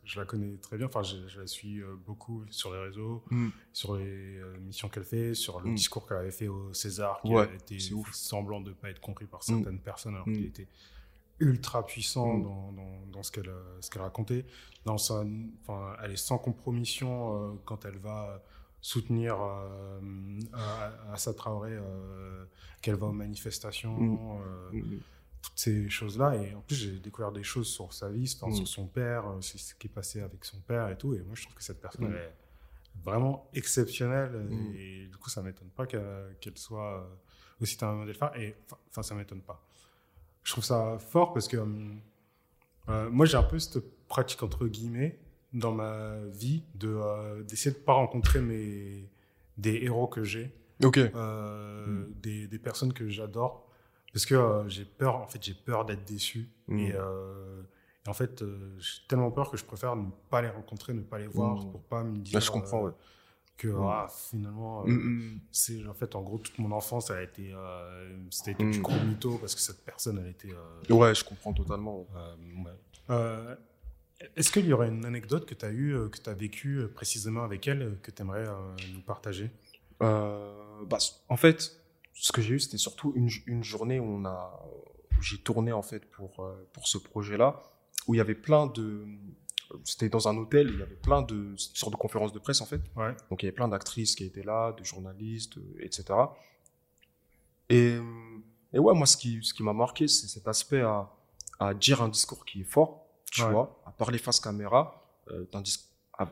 je 0.05 0.21
la 0.21 0.27
connais 0.27 0.57
très 0.59 0.77
bien 0.77 0.89
enfin 0.89 1.03
je, 1.03 1.27
je 1.27 1.41
la 1.41 1.47
suis 1.47 1.81
euh, 1.81 1.95
beaucoup 2.07 2.45
sur 2.51 2.71
les 2.75 2.79
réseaux 2.81 3.23
Mm. 3.31 3.49
sur 3.73 3.97
les 3.97 4.37
euh, 4.37 4.59
missions 4.61 4.91
qu'elle 4.91 5.05
fait, 5.05 5.33
sur 5.35 5.59
le 5.63 5.71
Mm. 5.71 5.75
discours 5.75 6.07
qu'elle 6.07 6.19
avait 6.19 6.31
fait 6.33 6.49
au 6.49 6.75
César, 6.75 7.23
qui 7.23 7.33
Ouais, 7.33 7.49
a 7.49 7.55
été 7.55 7.79
c'est 7.79 7.95
ouf. 7.95 8.13
semblant 8.13 8.61
de 8.61 8.69
ne 8.69 8.75
pas 8.75 8.91
être 8.91 9.01
compris 9.01 9.25
par 9.25 9.43
certaines 9.43 9.79
personnes, 9.81 10.15
alors 10.17 10.29
Mm. 10.29 10.35
qu'il 10.35 10.45
était 10.45 10.69
ultra 11.41 11.87
puissant 11.87 12.35
Mm. 12.37 12.43
dans, 12.43 12.73
dans, 12.73 13.07
dans 13.11 13.23
ce 13.23 13.33
qu'elle 13.33 13.51
ce 13.81 13.89
qu'elle 13.89 14.03
racontait. 14.03 14.45
Dans 14.85 14.99
sa, 14.99 15.25
enfin, 15.63 15.97
elle 16.03 16.13
est 16.13 16.17
sans 16.17 16.37
compromission 16.37 17.59
quand 17.65 17.87
elle 17.87 17.97
va 17.99 18.43
soutenir 18.85 19.41
euh, 19.41 20.01
à, 20.53 21.13
Assa 21.15 21.33
Traoré, 21.33 21.71
euh, 21.73 22.45
qu'elle 22.83 22.97
va 22.97 23.07
aux 23.07 23.13
manifestations, 23.13 23.97
Mm. 23.97 24.41
euh, 24.43 24.71
Mm. 24.73 24.99
toutes 25.41 25.53
ces 25.59 25.89
choses-là. 25.89 26.35
Et 26.37 26.55
en 26.55 26.61
plus, 26.63 26.75
j'ai 26.75 26.99
découvert 26.99 27.31
des 27.33 27.45
choses 27.45 27.69
sur 27.69 27.93
sa 27.93 28.11
vie, 28.11 28.25
Mm. 28.43 28.53
sur 28.53 28.67
son 28.69 28.87
père, 28.89 29.27
euh, 29.29 29.41
ce 29.41 29.75
qui 29.77 29.87
est 29.87 29.91
passé 29.91 30.21
avec 30.21 30.45
son 30.45 30.59
père 30.61 30.89
et 30.89 30.99
tout. 30.99 31.15
Et 31.15 31.23
moi, 31.23 31.35
je 31.37 31.43
trouve 31.45 31.55
que 31.55 31.63
cette 31.63 31.81
personne, 31.81 32.11
Mm. 32.11 32.15
est 32.17 32.35
vraiment 33.05 33.49
exceptionnelle. 33.55 34.33
Mm. 34.51 34.75
Et 34.77 35.07
du 35.07 35.17
coup, 35.17 35.31
ça 35.31 35.43
m'étonne 35.43 35.71
pas 35.71 35.87
qu'elle 35.87 36.59
soit 36.59 37.09
aussi 37.61 37.79
un 37.83 37.93
modèle 37.95 38.17
phare. 38.17 38.37
Et 38.37 38.57
enfin, 38.91 39.03
ça 39.03 39.15
m'étonne 39.15 39.43
pas. 39.43 39.65
Je 40.43 40.51
trouve 40.53 40.65
ça 40.65 40.99
fort 40.99 41.33
parce 41.33 41.47
que 41.47 41.57
moi, 42.89 43.27
j'ai 43.27 43.37
un 43.37 43.45
peu 43.45 43.61
cette 43.61 44.07
pratique, 44.09 44.43
entre 44.43 44.67
guillemets, 44.67 45.19
dans 45.53 45.73
ma 45.73 46.17
vie, 46.33 46.63
de 46.75 46.89
euh, 46.89 47.43
d'essayer 47.43 47.75
de 47.75 47.81
pas 47.81 47.93
rencontrer 47.93 48.41
mes, 48.41 49.09
des 49.59 49.77
héros 49.83 50.07
que 50.07 50.25
j'ai 50.25 50.51
Ok. 50.83 50.99
euh, 50.99 51.87
Mm. 51.87 52.13
des, 52.23 52.47
des 52.47 52.59
personnes 52.59 52.93
que 52.93 53.09
j'adore 53.09 53.69
parce 54.13 54.25
que 54.27 54.35
euh, 54.35 54.69
j'ai 54.69 54.85
peur 54.85 55.17
en 55.17 55.27
fait 55.27 55.43
j'ai 55.43 55.55
peur 55.55 55.85
d'être 55.85 56.05
déçu 56.05 56.49
Mm. 56.69 56.79
et, 56.79 56.89
et 56.89 58.09
en 58.09 58.13
fait 58.15 58.43
euh, 58.43 58.77
j'ai 58.79 59.01
tellement 59.09 59.31
peur 59.31 59.51
que 59.51 59.57
je 59.57 59.65
préfère 59.65 59.95
ne 59.97 60.11
pas 60.31 60.41
les 60.43 60.49
rencontrer 60.49 60.95
ne 60.95 61.03
pas 61.03 61.19
les 61.19 61.27
voir 61.27 61.57
Mm. 61.65 61.71
pour 61.71 61.83
pas 61.83 62.03
me 62.03 62.17
dire 62.19 62.35
Là, 62.35 62.41
je 62.41 62.51
comprends, 62.51 62.83
euh, 62.85 62.89
ouais. 62.89 62.95
que 63.59 63.69
Mm. 63.69 63.83
ah, 63.87 64.07
finalement 64.31 64.83
euh, 64.85 64.91
Mm, 64.91 65.35
mm. 65.35 65.41
c'est 65.53 65.87
en 65.87 65.95
fait 65.95 66.15
en 66.17 66.23
gros 66.23 66.39
toute 66.39 66.59
mon 66.59 66.73
enfance 66.73 67.11
elle 67.11 67.17
a 67.19 67.23
été 67.23 67.53
c'était 68.31 68.55
du 68.55 68.81
gros 68.81 68.99
mytho 69.05 69.37
parce 69.39 69.55
que 69.55 69.61
cette 69.61 69.85
personne 69.85 70.19
elle 70.19 70.31
était 70.31 70.55
Ouais, 70.91 71.15
je 71.15 71.25
comprends 71.25 71.53
totalement. 71.53 72.07
ouais. 73.09 73.17
Est-ce 74.37 74.51
qu'il 74.53 74.67
y 74.67 74.73
aurait 74.73 74.89
une 74.89 75.05
anecdote 75.05 75.47
que 75.47 75.55
tu 75.55 75.65
as 75.65 75.71
eue, 75.71 75.95
euh, 75.95 76.09
que 76.09 76.19
tu 76.19 76.29
as 76.29 76.35
vécue 76.35 76.79
euh, 76.79 76.89
précisément 76.89 77.45
avec 77.45 77.67
elle, 77.69 77.83
euh, 77.83 77.99
que 78.03 78.11
tu 78.11 78.23
aimerais 78.23 78.47
nous 78.93 79.03
partager? 79.03 79.51
Euh, 80.03 80.85
bah, 80.87 80.99
en 81.29 81.37
fait, 81.37 81.81
ce 82.15 82.33
que 82.33 82.43
j'ai 82.43 82.55
eu, 82.55 82.61
c'était 82.61 82.79
surtout 82.79 83.13
une, 83.17 83.29
une 83.47 83.65
journée 83.65 84.01
où 84.01 84.05
on 84.05 84.25
a, 84.25 84.63
où 85.19 85.23
j'ai 85.23 85.39
tourné 85.39 85.73
en 85.73 85.83
fait 85.83 86.05
pour 86.11 86.45
pour 86.73 86.89
ce 86.89 86.99
projet-là, 86.99 87.63
où 88.07 88.15
il 88.15 88.19
y 88.19 88.21
avait 88.21 88.35
plein 88.35 88.67
de, 88.67 89.07
c'était 89.85 90.09
dans 90.09 90.29
un 90.29 90.37
hôtel, 90.37 90.71
il 90.73 90.79
y 90.81 90.83
avait 90.83 90.97
plein 90.97 91.23
de 91.23 91.35
une 91.35 91.59
sorte 91.59 91.93
de 91.93 91.99
conférences 91.99 92.33
de 92.33 92.39
presse 92.39 92.61
en 92.61 92.67
fait. 92.67 92.81
Ouais. 92.97 93.15
Donc 93.31 93.43
il 93.43 93.47
y 93.47 93.49
avait 93.49 93.55
plein 93.55 93.69
d'actrices 93.69 94.15
qui 94.15 94.25
étaient 94.25 94.43
là, 94.43 94.73
de 94.73 94.85
journalistes, 94.85 95.59
etc. 95.81 96.05
Et, 97.69 97.99
et 98.73 98.79
ouais, 98.79 98.95
moi 98.95 99.07
ce 99.07 99.17
qui 99.17 99.39
ce 99.43 99.55
qui 99.55 99.63
m'a 99.63 99.73
marqué, 99.73 100.09
c'est 100.09 100.27
cet 100.27 100.49
aspect 100.49 100.81
à 100.81 101.11
à 101.61 101.75
dire 101.75 102.03
un 102.03 102.09
discours 102.09 102.45
qui 102.45 102.63
est 102.63 102.65
fort, 102.65 103.02
tu 103.33 103.43
Ouais. 103.43 103.51
vois, 103.51 103.83
à 103.87 103.91
parler 103.91 104.19
face 104.19 104.39
caméra, 104.41 105.03
euh, 105.31 105.47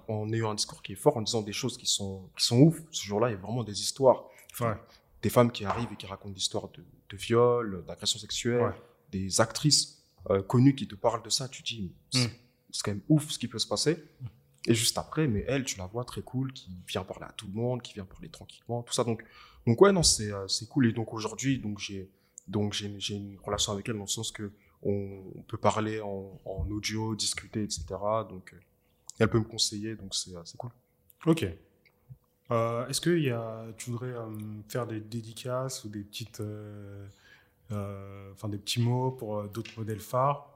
en 0.09 0.33
ayant 0.33 0.51
un 0.51 0.55
discours 0.55 0.83
qui 0.83 0.93
est 0.93 0.97
fort, 0.97 1.17
en 1.17 1.23
disant 1.23 1.43
des 1.43 1.53
choses 1.53 1.77
qui 1.77 1.87
sont 1.87 2.29
qui 2.37 2.45
sont 2.45 2.59
ouf. 2.61 2.77
Ce 2.91 3.05
jour-là, 3.05 3.29
il 3.31 3.33
y 3.33 3.37
a 3.37 3.41
vraiment 3.41 3.65
des 3.65 3.81
histoires 3.81 4.25
Ouais. 4.61 4.75
des 5.23 5.31
femmes 5.31 5.51
qui 5.51 5.65
arrivent 5.65 5.93
et 5.93 5.97
qui 5.97 6.07
racontent 6.07 6.35
des 6.35 6.39
histoires 6.41 6.69
de, 6.69 6.85
de 7.09 7.17
viol, 7.17 7.85
d'agression 7.87 8.19
sexuelle, 8.19 8.63
Ouais. 8.63 8.83
des 9.11 9.41
actrices 9.41 9.97
euh, 10.29 10.43
connues 10.43 10.75
qui 10.75 10.87
te 10.87 10.95
parlent 10.95 11.23
de 11.23 11.31
ça, 11.31 11.49
tu 11.49 11.63
dis, 11.63 11.93
c'est 12.11 12.27
Mm. 12.29 12.31
quand 12.85 12.91
même 12.93 13.01
ouf 13.09 13.31
ce 13.31 13.39
qui 13.39 13.49
peut 13.49 13.59
se 13.59 13.67
passer. 13.67 14.05
Et 14.67 14.75
juste 14.75 14.99
après, 14.99 15.27
mais 15.27 15.43
elle, 15.49 15.65
tu 15.65 15.79
la 15.79 15.87
vois 15.87 16.05
très 16.05 16.21
cool, 16.21 16.53
qui 16.53 16.71
vient 16.87 17.03
parler 17.05 17.25
à 17.27 17.33
tout 17.33 17.47
le 17.47 17.55
monde, 17.55 17.81
qui 17.81 17.95
vient 17.95 18.05
parler 18.05 18.29
tranquillement, 18.29 18.83
tout 18.83 18.93
ça. 18.93 19.03
Donc, 19.05 19.25
donc 19.67 19.81
ouais, 19.81 19.93
non, 19.93 20.03
c'est 20.03 20.31
euh, 20.31 20.47
cool. 20.69 20.87
Et 20.89 20.93
donc 20.93 21.15
aujourd'hui, 21.15 21.59
donc 21.59 21.79
j'ai 21.79 22.11
une 22.47 23.39
relation 23.43 23.73
avec 23.73 23.89
elle 23.89 23.95
dans 23.97 24.03
le 24.03 24.07
sens 24.07 24.31
que 24.31 24.53
on, 24.83 25.23
peut 25.47 25.59
parler 25.59 26.01
en, 26.01 26.41
en 26.45 26.71
audio, 26.71 27.15
discuter, 27.15 27.63
etc. 27.63 27.85
Donc 28.29 28.53
euh, 28.55 28.59
elle 29.19 29.29
peut 29.29 29.39
me 29.39 29.45
conseiller, 29.45 29.97
donc 29.97 30.15
c'est 30.15 30.35
euh, 30.35 30.43
cool. 30.57 30.71
Ok. 31.27 31.47
Euh, 32.51 32.87
Est-ce 32.89 33.01
que 33.01 33.11
y 33.11 33.31
a, 33.31 33.67
tu 33.77 33.91
voudrais 33.91 34.09
euh, 34.09 34.29
faire 34.69 34.87
des 34.87 35.01
dédicaces 35.01 35.85
ou 35.85 35.89
des 35.89 36.03
petites, 36.03 36.41
euh, 36.41 37.07
enfin 38.33 38.49
des 38.49 38.59
petits 38.59 38.81
mots 38.81 39.13
pour 39.13 39.45
d'autres 39.45 39.79
modèles 39.79 40.01
phares? 40.01 40.47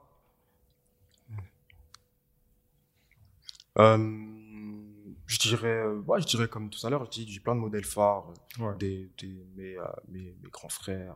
Je 5.27 5.39
dirais, 5.39 5.85
ouais, 5.85 6.21
je 6.21 6.27
dirais 6.27 6.47
comme 6.47 6.69
tout 6.69 6.85
à 6.85 6.89
l'heure, 6.89 7.07
j'ai 7.11 7.39
plein 7.39 7.55
de 7.55 7.59
modèles 7.59 7.83
phares, 7.85 8.31
Ouais. 8.59 8.75
des, 8.77 9.09
des, 9.17 9.45
mes, 9.55 9.75
mes, 10.07 10.35
mes 10.41 10.49
grands 10.49 10.69
frères, 10.69 11.15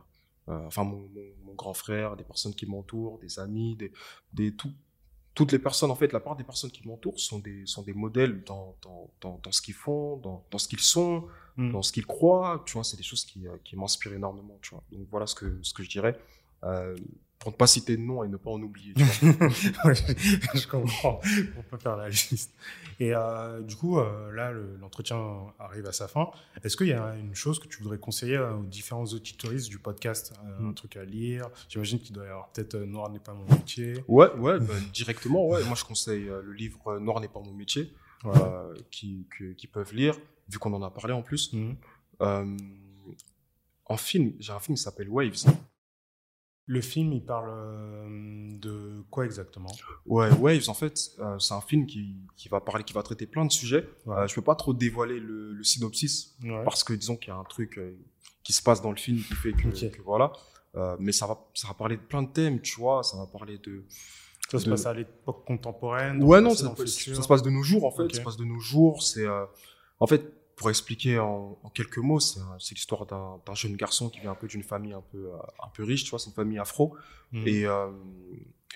enfin 0.66 0.84
mon, 0.84 1.08
mon, 1.14 1.26
mon 1.44 1.54
grand 1.54 1.74
frère, 1.74 2.16
des 2.16 2.24
personnes 2.24 2.54
qui 2.54 2.66
m'entourent, 2.66 3.18
des 3.18 3.38
amis, 3.38 3.76
des, 3.76 3.92
des 4.32 4.54
tout, 4.54 4.72
toutes 5.34 5.52
les 5.52 5.58
personnes, 5.58 5.90
en 5.90 5.96
fait, 5.96 6.12
la 6.12 6.20
part 6.20 6.36
des 6.36 6.44
personnes 6.44 6.70
qui 6.70 6.86
m'entourent 6.86 7.20
sont 7.20 7.38
des, 7.38 7.64
sont 7.66 7.82
des 7.82 7.94
modèles 7.94 8.42
dans, 8.44 8.76
dans, 8.82 9.10
dans, 9.20 9.40
dans 9.42 9.52
ce 9.52 9.62
qu'ils 9.62 9.74
font, 9.74 10.16
dans, 10.18 10.44
dans 10.50 10.58
ce 10.58 10.68
qu'ils 10.68 10.80
sont, 10.80 11.26
Mm. 11.60 11.72
dans 11.72 11.82
ce 11.82 11.92
qu'ils 11.92 12.06
croient, 12.06 12.62
tu 12.64 12.74
vois, 12.74 12.84
c'est 12.84 12.96
des 12.96 13.02
choses 13.02 13.24
qui, 13.24 13.46
euh, 13.46 13.56
qui 13.64 13.76
m'inspirent 13.76 14.14
énormément, 14.14 14.58
tu 14.62 14.70
vois. 14.70 14.82
Donc 14.92 15.06
voilà 15.10 15.26
ce 15.26 15.34
que, 15.34 15.58
ce 15.62 15.74
que 15.74 15.82
je 15.82 15.90
dirais, 15.90 16.18
euh, 16.64 16.96
pour 17.40 17.50
ne 17.52 17.56
pas 17.56 17.66
citer 17.66 17.96
de 17.96 18.02
nom 18.02 18.22
et 18.22 18.28
ne 18.28 18.36
pas 18.36 18.50
en 18.50 18.60
oublier, 18.60 18.92
tu 18.96 19.02
vois. 19.02 19.46
Ouais, 19.86 19.94
je 20.54 20.68
comprends. 20.68 21.20
On 21.56 21.62
peut 21.62 21.78
faire 21.78 21.96
la 21.96 22.08
liste. 22.10 22.52
Et 23.00 23.14
euh, 23.14 23.62
du 23.62 23.76
coup, 23.76 23.98
euh, 23.98 24.30
là, 24.32 24.52
le- 24.52 24.76
l'entretien 24.78 25.16
arrive 25.58 25.86
à 25.86 25.92
sa 25.92 26.06
fin. 26.06 26.28
Est-ce 26.62 26.76
qu'il 26.76 26.88
y 26.88 26.92
a 26.92 27.16
une 27.16 27.34
chose 27.34 27.58
que 27.58 27.66
tu 27.66 27.78
voudrais 27.82 27.96
conseiller 27.98 28.36
euh, 28.36 28.52
aux 28.56 28.64
différents 28.64 29.06
auditoristes 29.06 29.70
du 29.70 29.78
podcast 29.78 30.34
Euh, 30.44 30.58
Un 30.60 30.70
Mm. 30.70 30.74
truc 30.74 30.96
à 30.98 31.04
lire? 31.04 31.48
J'imagine 31.70 31.98
qu'il 31.98 32.14
doit 32.14 32.24
y 32.26 32.28
avoir 32.28 32.48
peut-être 32.50 32.74
euh, 32.74 32.84
Noir 32.84 33.08
n'est 33.10 33.18
pas 33.20 33.32
mon 33.32 33.46
métier. 33.46 33.94
Ouais, 34.06 34.30
ouais, 34.34 34.60
bah, 34.60 34.74
directement, 34.92 35.46
ouais. 35.48 35.64
Moi, 35.64 35.74
je 35.76 35.84
conseille 35.84 36.28
euh, 36.28 36.42
le 36.42 36.52
livre 36.52 36.98
Noir 36.98 37.20
n'est 37.20 37.28
pas 37.28 37.40
mon 37.40 37.54
métier, 37.54 37.90
Ouais. 38.22 38.32
euh, 38.36 38.74
qui, 38.90 39.26
peuvent 39.72 39.94
lire, 39.94 40.14
vu 40.50 40.58
qu'on 40.58 40.74
en 40.74 40.82
a 40.82 40.90
parlé 40.90 41.14
en 41.14 41.22
plus. 41.22 41.54
Euh, 42.20 42.56
en 43.86 43.96
film, 43.96 44.34
j'ai 44.38 44.52
un 44.52 44.60
film 44.60 44.76
qui 44.76 44.82
s'appelle 44.82 45.08
Waves. 45.08 45.46
Le 46.66 46.80
film, 46.80 47.12
il 47.12 47.24
parle 47.24 47.50
euh, 47.50 48.48
de 48.52 49.02
quoi 49.10 49.24
exactement? 49.24 49.72
Ouais, 50.06 50.30
Waves, 50.30 50.68
en 50.68 50.74
fait, 50.74 51.10
euh, 51.18 51.36
c'est 51.40 51.54
un 51.54 51.60
film 51.60 51.84
qui, 51.86 52.14
qui 52.36 52.48
va 52.48 52.60
parler, 52.60 52.84
qui 52.84 52.92
va 52.92 53.02
traiter 53.02 53.26
plein 53.26 53.44
de 53.44 53.50
sujets. 53.50 53.88
Ouais. 54.06 54.16
Euh, 54.16 54.26
je 54.28 54.34
peux 54.36 54.42
pas 54.42 54.54
trop 54.54 54.72
dévoiler 54.72 55.18
le, 55.18 55.52
le 55.52 55.64
synopsis 55.64 56.36
Ouais. 56.44 56.62
parce 56.64 56.84
que 56.84 56.92
disons 56.92 57.16
qu'il 57.16 57.28
y 57.28 57.32
a 57.32 57.36
un 57.36 57.44
truc 57.44 57.76
euh, 57.78 57.96
qui 58.44 58.52
se 58.52 58.62
passe 58.62 58.80
dans 58.82 58.90
le 58.90 58.96
film 58.96 59.18
qui 59.18 59.34
fait 59.34 59.52
que, 59.52 60.02
voilà. 60.02 60.32
Mais 61.00 61.10
ça 61.10 61.26
va, 61.26 61.44
ça 61.54 61.66
va 61.66 61.74
parler 61.74 61.96
de 61.96 62.02
plein 62.02 62.22
de 62.22 62.28
thèmes, 62.30 62.60
tu 62.60 62.78
vois. 62.78 63.02
Ça 63.02 63.16
va 63.16 63.26
parler 63.26 63.58
de. 63.58 63.84
Ça 64.48 64.58
se 64.60 64.68
passe 64.70 64.86
à 64.86 64.94
l'époque 64.94 65.44
contemporaine 65.44 66.22
Ouais, 66.22 66.40
non, 66.40 66.54
ça, 66.54 66.72
se 66.86 67.26
passe 67.28 67.42
de 67.42 67.50
nos 67.50 67.64
jours 67.64 67.84
en 67.84 67.90
fait. 67.90 68.08
Ça 68.12 68.18
se 68.20 68.24
passe 68.24 68.36
de 68.36 68.44
nos 68.44 68.60
jours. 68.60 69.02
C'est, 69.02 69.26
en 69.98 70.06
fait, 70.06 70.22
pour 70.60 70.68
expliquer 70.68 71.18
en, 71.18 71.56
en 71.62 71.70
quelques 71.70 71.96
mots, 71.96 72.20
c'est, 72.20 72.74
l'histoire 72.74 73.06
d'un, 73.06 73.54
jeune 73.54 73.76
garçon 73.76 74.10
qui 74.10 74.20
vient 74.20 74.32
un 74.32 74.34
peu 74.34 74.46
d'une 74.46 74.62
famille 74.62 74.92
un 74.92 75.00
peu, 75.00 75.30
euh, 75.32 75.36
un 75.64 75.68
peu 75.72 75.84
riche, 75.84 76.04
tu 76.04 76.10
vois, 76.10 76.18
c'est 76.18 76.28
une 76.28 76.34
famille 76.34 76.58
afro. 76.58 76.94
Mhm. 77.32 77.48
Et, 77.48 77.64
euh, 77.64 77.90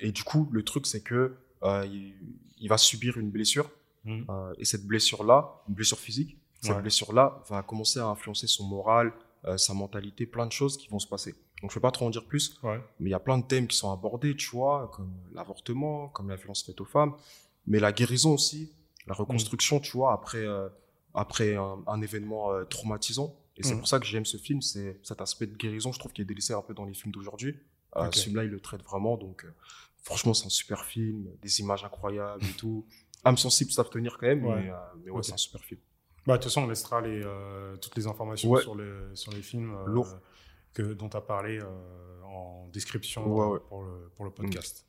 et 0.01 0.11
du 0.11 0.23
coup, 0.25 0.49
le 0.51 0.63
truc, 0.65 0.87
c'est 0.87 1.03
que 1.03 1.35
euh, 1.63 1.87
il, 1.87 2.15
il 2.59 2.69
va 2.71 2.79
subir 2.79 3.19
une 3.19 3.29
blessure. 3.31 3.71
Euh, 4.07 4.55
et 4.59 4.65
cette 4.65 4.87
blessure-là, 4.87 5.61
une 5.69 5.75
blessure 5.75 5.99
physique, 5.99 6.39
cette 6.63 6.75
Ouais. 6.75 6.81
blessure-là 6.81 7.43
va 7.51 7.63
commencer 7.63 7.99
à 7.99 8.07
influencer 8.07 8.47
son 8.47 8.65
moral, 8.67 9.13
sa 9.59 9.75
mentalité, 9.75 10.25
plein 10.25 10.47
de 10.47 10.53
choses 10.53 10.79
qui 10.79 10.89
vont 10.89 10.99
se 10.99 11.07
passer. 11.07 11.33
Donc, 11.61 11.71
je 11.71 11.75
ne 11.77 11.81
vais 11.81 11.83
pas 11.83 11.91
trop 11.91 12.07
en 12.07 12.11
dire 12.11 12.25
plus, 12.25 12.59
Ouais. 12.63 12.81
mais 12.99 13.11
il 13.11 13.13
y 13.13 13.15
a 13.15 13.21
plein 13.21 13.37
de 13.37 13.45
thèmes 13.45 13.67
qui 13.67 13.77
sont 13.77 13.93
abordés, 13.93 14.35
tu 14.37 14.49
vois, 14.57 14.91
comme 14.95 15.13
l'avortement, 15.35 16.09
comme 16.09 16.31
la 16.31 16.37
violence 16.37 16.63
faite 16.63 16.81
aux 16.81 16.87
femmes, 16.87 17.13
mais 17.67 17.79
la 17.79 17.93
guérison 17.93 18.33
aussi, 18.33 18.73
la 19.07 19.13
reconstruction, 19.13 19.81
tu 19.81 19.93
vois, 19.99 20.15
après, 20.15 20.39
euh, 20.39 20.67
après 21.15 21.55
un, 21.57 21.83
un 21.87 22.01
événement 22.03 22.53
euh, 22.53 22.65
traumatisant. 22.65 23.37
Et 23.57 23.63
c'est 23.63 23.73
Mhm. 23.75 23.79
pour 23.81 23.89
ça 23.89 24.01
que 24.01 24.07
j'aime 24.07 24.27
ce 24.27 24.37
film, 24.37 24.61
c'est 24.63 24.99
cet 25.05 25.21
aspect 25.21 25.47
de 25.47 25.57
guérison, 25.57 25.93
je 25.93 25.99
trouve 26.01 26.13
qu'il 26.13 26.23
est 26.23 26.27
délaissé 26.27 26.53
un 26.55 26.63
peu 26.63 26.75
dans 26.75 26.85
les 26.85 26.95
films 26.95 27.13
d'aujourd'hui. 27.13 27.57
Euh. 27.97 28.11
Ce 28.11 28.25
film-là, 28.25 28.43
il 28.45 28.51
le 28.51 28.59
traite 28.59 28.83
vraiment, 28.83 29.17
donc 29.17 29.45
euh, 29.45 29.55
franchement, 30.03 30.35
c'est 30.35 30.47
un 30.47 30.51
super 30.51 30.85
film, 30.85 31.29
des 31.41 31.61
images 31.61 31.85
incroyables 31.85 32.45
et 32.45 32.53
tout. 32.57 32.85
Âme 33.25 33.39
sensible, 33.39 33.71
ça 33.71 33.85
tenir 33.85 34.19
quand 34.19 34.27
même, 34.27 34.45
Ouais. 34.45 34.63
mais, 34.65 34.71
euh, 34.71 34.75
mais 35.05 35.11
ouais, 35.11 35.19
Ok. 35.19 35.25
c'est 35.25 35.33
un 35.35 35.37
super 35.37 35.63
film. 35.63 35.81
Bah, 36.27 36.33
de 36.37 36.39
toute 36.43 36.51
façon, 36.51 36.63
on 36.65 36.67
laissera 36.69 37.01
les, 37.01 37.23
toutes 37.81 37.95
les 37.97 38.07
informations 38.09 38.51
Ouais. 38.51 38.63
sur, 38.63 38.75
les, 38.75 38.93
sur 39.15 39.31
les 39.33 39.43
films 39.43 39.77
que, 40.73 40.83
dont 40.95 41.09
tu 41.09 41.17
as 41.17 41.21
parlé 41.21 41.61
en 42.25 42.67
description 42.73 43.25
Ouais. 43.27 43.61
Pour, 43.69 43.83
le, 43.85 44.11
pour 44.17 44.25
le 44.25 44.31
podcast. 44.33 44.87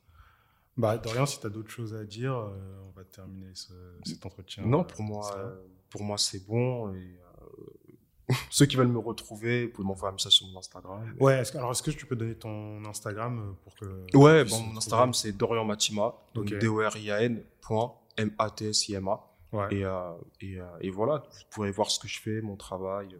Bah, 0.76 0.98
Dorian, 0.98 1.24
si 1.26 1.38
tu 1.40 1.46
as 1.46 1.50
d'autres 1.50 1.70
choses 1.70 1.94
à 1.94 2.04
dire, 2.04 2.34
on 2.84 2.90
va 2.90 3.04
terminer 3.04 3.54
ce- 3.54 3.72
cet 4.04 4.26
entretien. 4.26 4.64
Non, 4.66 4.82
pour 4.84 5.02
moi, 5.02 5.30
pour 5.96 6.04
moi, 6.04 6.18
c'est 6.18 6.46
bon. 6.46 6.92
Et, 6.94 6.98
euh, 6.98 8.34
ceux 8.50 8.66
qui 8.66 8.76
veulent 8.76 8.88
me 8.88 8.98
retrouver, 8.98 9.66
vous 9.66 9.72
pouvez 9.72 9.86
m'envoyer 9.88 10.10
un 10.10 10.12
message 10.14 10.32
sur 10.32 10.46
mon 10.48 10.58
Instagram. 10.58 11.14
Ouais, 11.20 11.38
est-ce 11.38 11.52
que, 11.52 11.58
alors 11.58 11.70
est-ce 11.70 11.82
que 11.82 11.90
tu 11.92 12.06
peux 12.06 12.16
donner 12.16 12.34
ton 12.34 12.84
Instagram 12.84 13.38
euh, 13.38 13.52
pour 13.62 13.74
que. 13.76 14.16
Ouais, 14.16 14.44
bon, 14.44 14.60
mon 14.60 14.76
Instagram, 14.76 15.14
c'est 15.14 15.32
Dorian 15.32 15.64
Matima. 15.64 16.14
Donc, 16.34 16.46
Ok. 16.46 16.58
D-O-R-I-A-N, 16.58 17.42
point, 17.60 17.94
M-A-T-S-I-M-A. 18.16 19.20
Ouais. 19.52 19.68
Et, 19.76 19.84
euh, 19.84 20.12
et, 20.40 20.58
euh, 20.60 20.64
et 20.80 20.90
voilà, 20.90 21.22
vous 21.30 21.44
pourrez 21.50 21.70
voir 21.70 21.90
ce 21.90 21.98
que 22.00 22.08
je 22.08 22.20
fais, 22.20 22.40
mon 22.42 22.56
travail, 22.56 23.16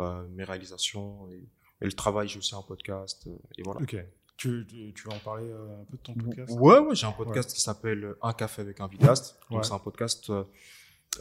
euh, 0.00 0.26
mes 0.30 0.44
réalisations. 0.44 1.28
Et, 1.30 1.36
et 1.82 1.84
le 1.86 1.92
travail, 1.92 2.28
j'ai 2.28 2.38
aussi 2.38 2.54
un 2.54 2.62
podcast. 2.62 3.28
et 3.56 3.62
voilà. 3.62 3.80
Ok. 3.80 3.96
Tu, 4.36 4.66
tu, 4.66 4.92
tu 4.94 5.04
veux 5.06 5.12
en 5.14 5.18
parler 5.18 5.50
un 5.52 5.84
peu 5.84 5.96
de 5.98 6.02
ton 6.02 6.14
podcast? 6.14 6.52
Ouais, 6.58 6.78
ouais, 6.78 6.94
j'ai 6.94 7.06
un 7.06 7.12
podcast 7.12 7.52
qui 7.52 7.60
s'appelle 7.60 8.14
Un 8.22 8.32
café 8.32 8.62
avec 8.62 8.80
un 8.80 8.88
vidéaste. 8.88 9.38
Donc, 9.50 9.58
Ouais. 9.60 9.64
c'est 9.66 9.74
un 9.74 9.78
podcast 9.78 10.32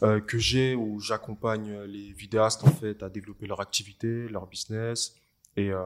euh, 0.04 0.22
que 0.22 0.38
j'ai 0.38 0.76
où 0.76 1.00
j'accompagne 1.00 1.82
les 1.84 2.14
vidéastes 2.14 2.64
en 2.64 2.72
fait 2.72 3.02
à 3.04 3.10
développer 3.10 3.48
leur 3.48 3.62
activité, 3.62 4.28
leur 4.30 4.48
business. 4.48 5.16
Et, 5.58 5.72
euh, 5.72 5.84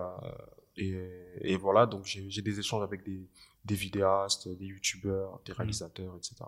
et, 0.75 0.95
et 1.41 1.55
voilà, 1.55 1.85
donc 1.85 2.05
j'ai 2.05 2.41
des 2.41 2.59
échanges 2.59 2.83
avec 2.83 3.03
des, 3.03 3.27
des 3.65 3.75
vidéastes, 3.75 4.47
des 4.47 4.65
youtubeurs, 4.65 5.39
des 5.45 5.53
réalisateurs, 5.53 6.15
etc. 6.17 6.45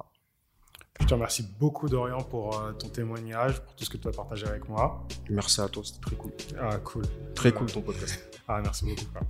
Je 1.00 1.06
te 1.06 1.14
remercie 1.14 1.44
beaucoup, 1.60 1.90
Dorian, 1.90 2.24
pour 2.24 2.60
euh, 2.60 2.72
ton 2.74 2.90
témoignage, 2.90 3.62
pour 3.62 3.76
tout 3.76 3.84
ce 3.84 3.90
que 3.90 3.98
tu 3.98 4.08
as 4.08 4.12
partagé 4.12 4.48
avec 4.48 4.68
moi. 4.70 5.06
Merci 5.30 5.62
à 5.62 5.68
toi, 5.68 5.84
c'était 5.84 6.00
très 6.00 6.16
cool. 6.16 6.32
Ah, 6.60 6.78
cool. 6.78 7.04
Très 7.36 7.52
cool 7.52 7.72
ton 7.72 7.82
podcast. 7.82 8.42
Ah, 8.48 8.62
merci 8.62 8.86
beaucoup. 8.86 9.06
quoi. 9.12 9.22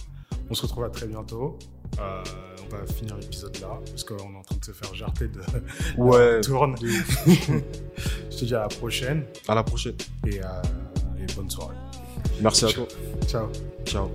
On 0.49 0.53
se 0.53 0.61
retrouve 0.61 0.83
à 0.83 0.89
très 0.89 1.07
bientôt. 1.07 1.57
Euh, 1.99 2.23
on 2.65 2.75
va 2.75 2.85
finir 2.93 3.15
l'épisode 3.17 3.57
là, 3.61 3.79
parce 3.85 4.03
qu'on 4.03 4.15
est 4.17 4.37
en 4.37 4.41
train 4.41 4.57
de 4.57 4.65
se 4.65 4.71
faire 4.71 4.93
jarter 4.95 5.27
de 5.27 5.41
Ouais, 5.97 6.41
tourne. 6.41 6.75
Je 6.81 8.37
te 8.37 8.45
dis 8.45 8.55
à 8.55 8.61
la 8.61 8.67
prochaine 8.67 9.23
à 9.47 9.55
la 9.55 9.63
prochaine. 9.63 9.95
et, 10.27 10.41
euh, 10.41 10.45
et 11.19 11.31
bonne 11.35 11.49
soirée. 11.49 11.75
Merci 12.41 12.65
à 12.65 12.69
toi. 12.69 12.87
Ciao. 13.27 13.47
Ciao. 13.85 14.09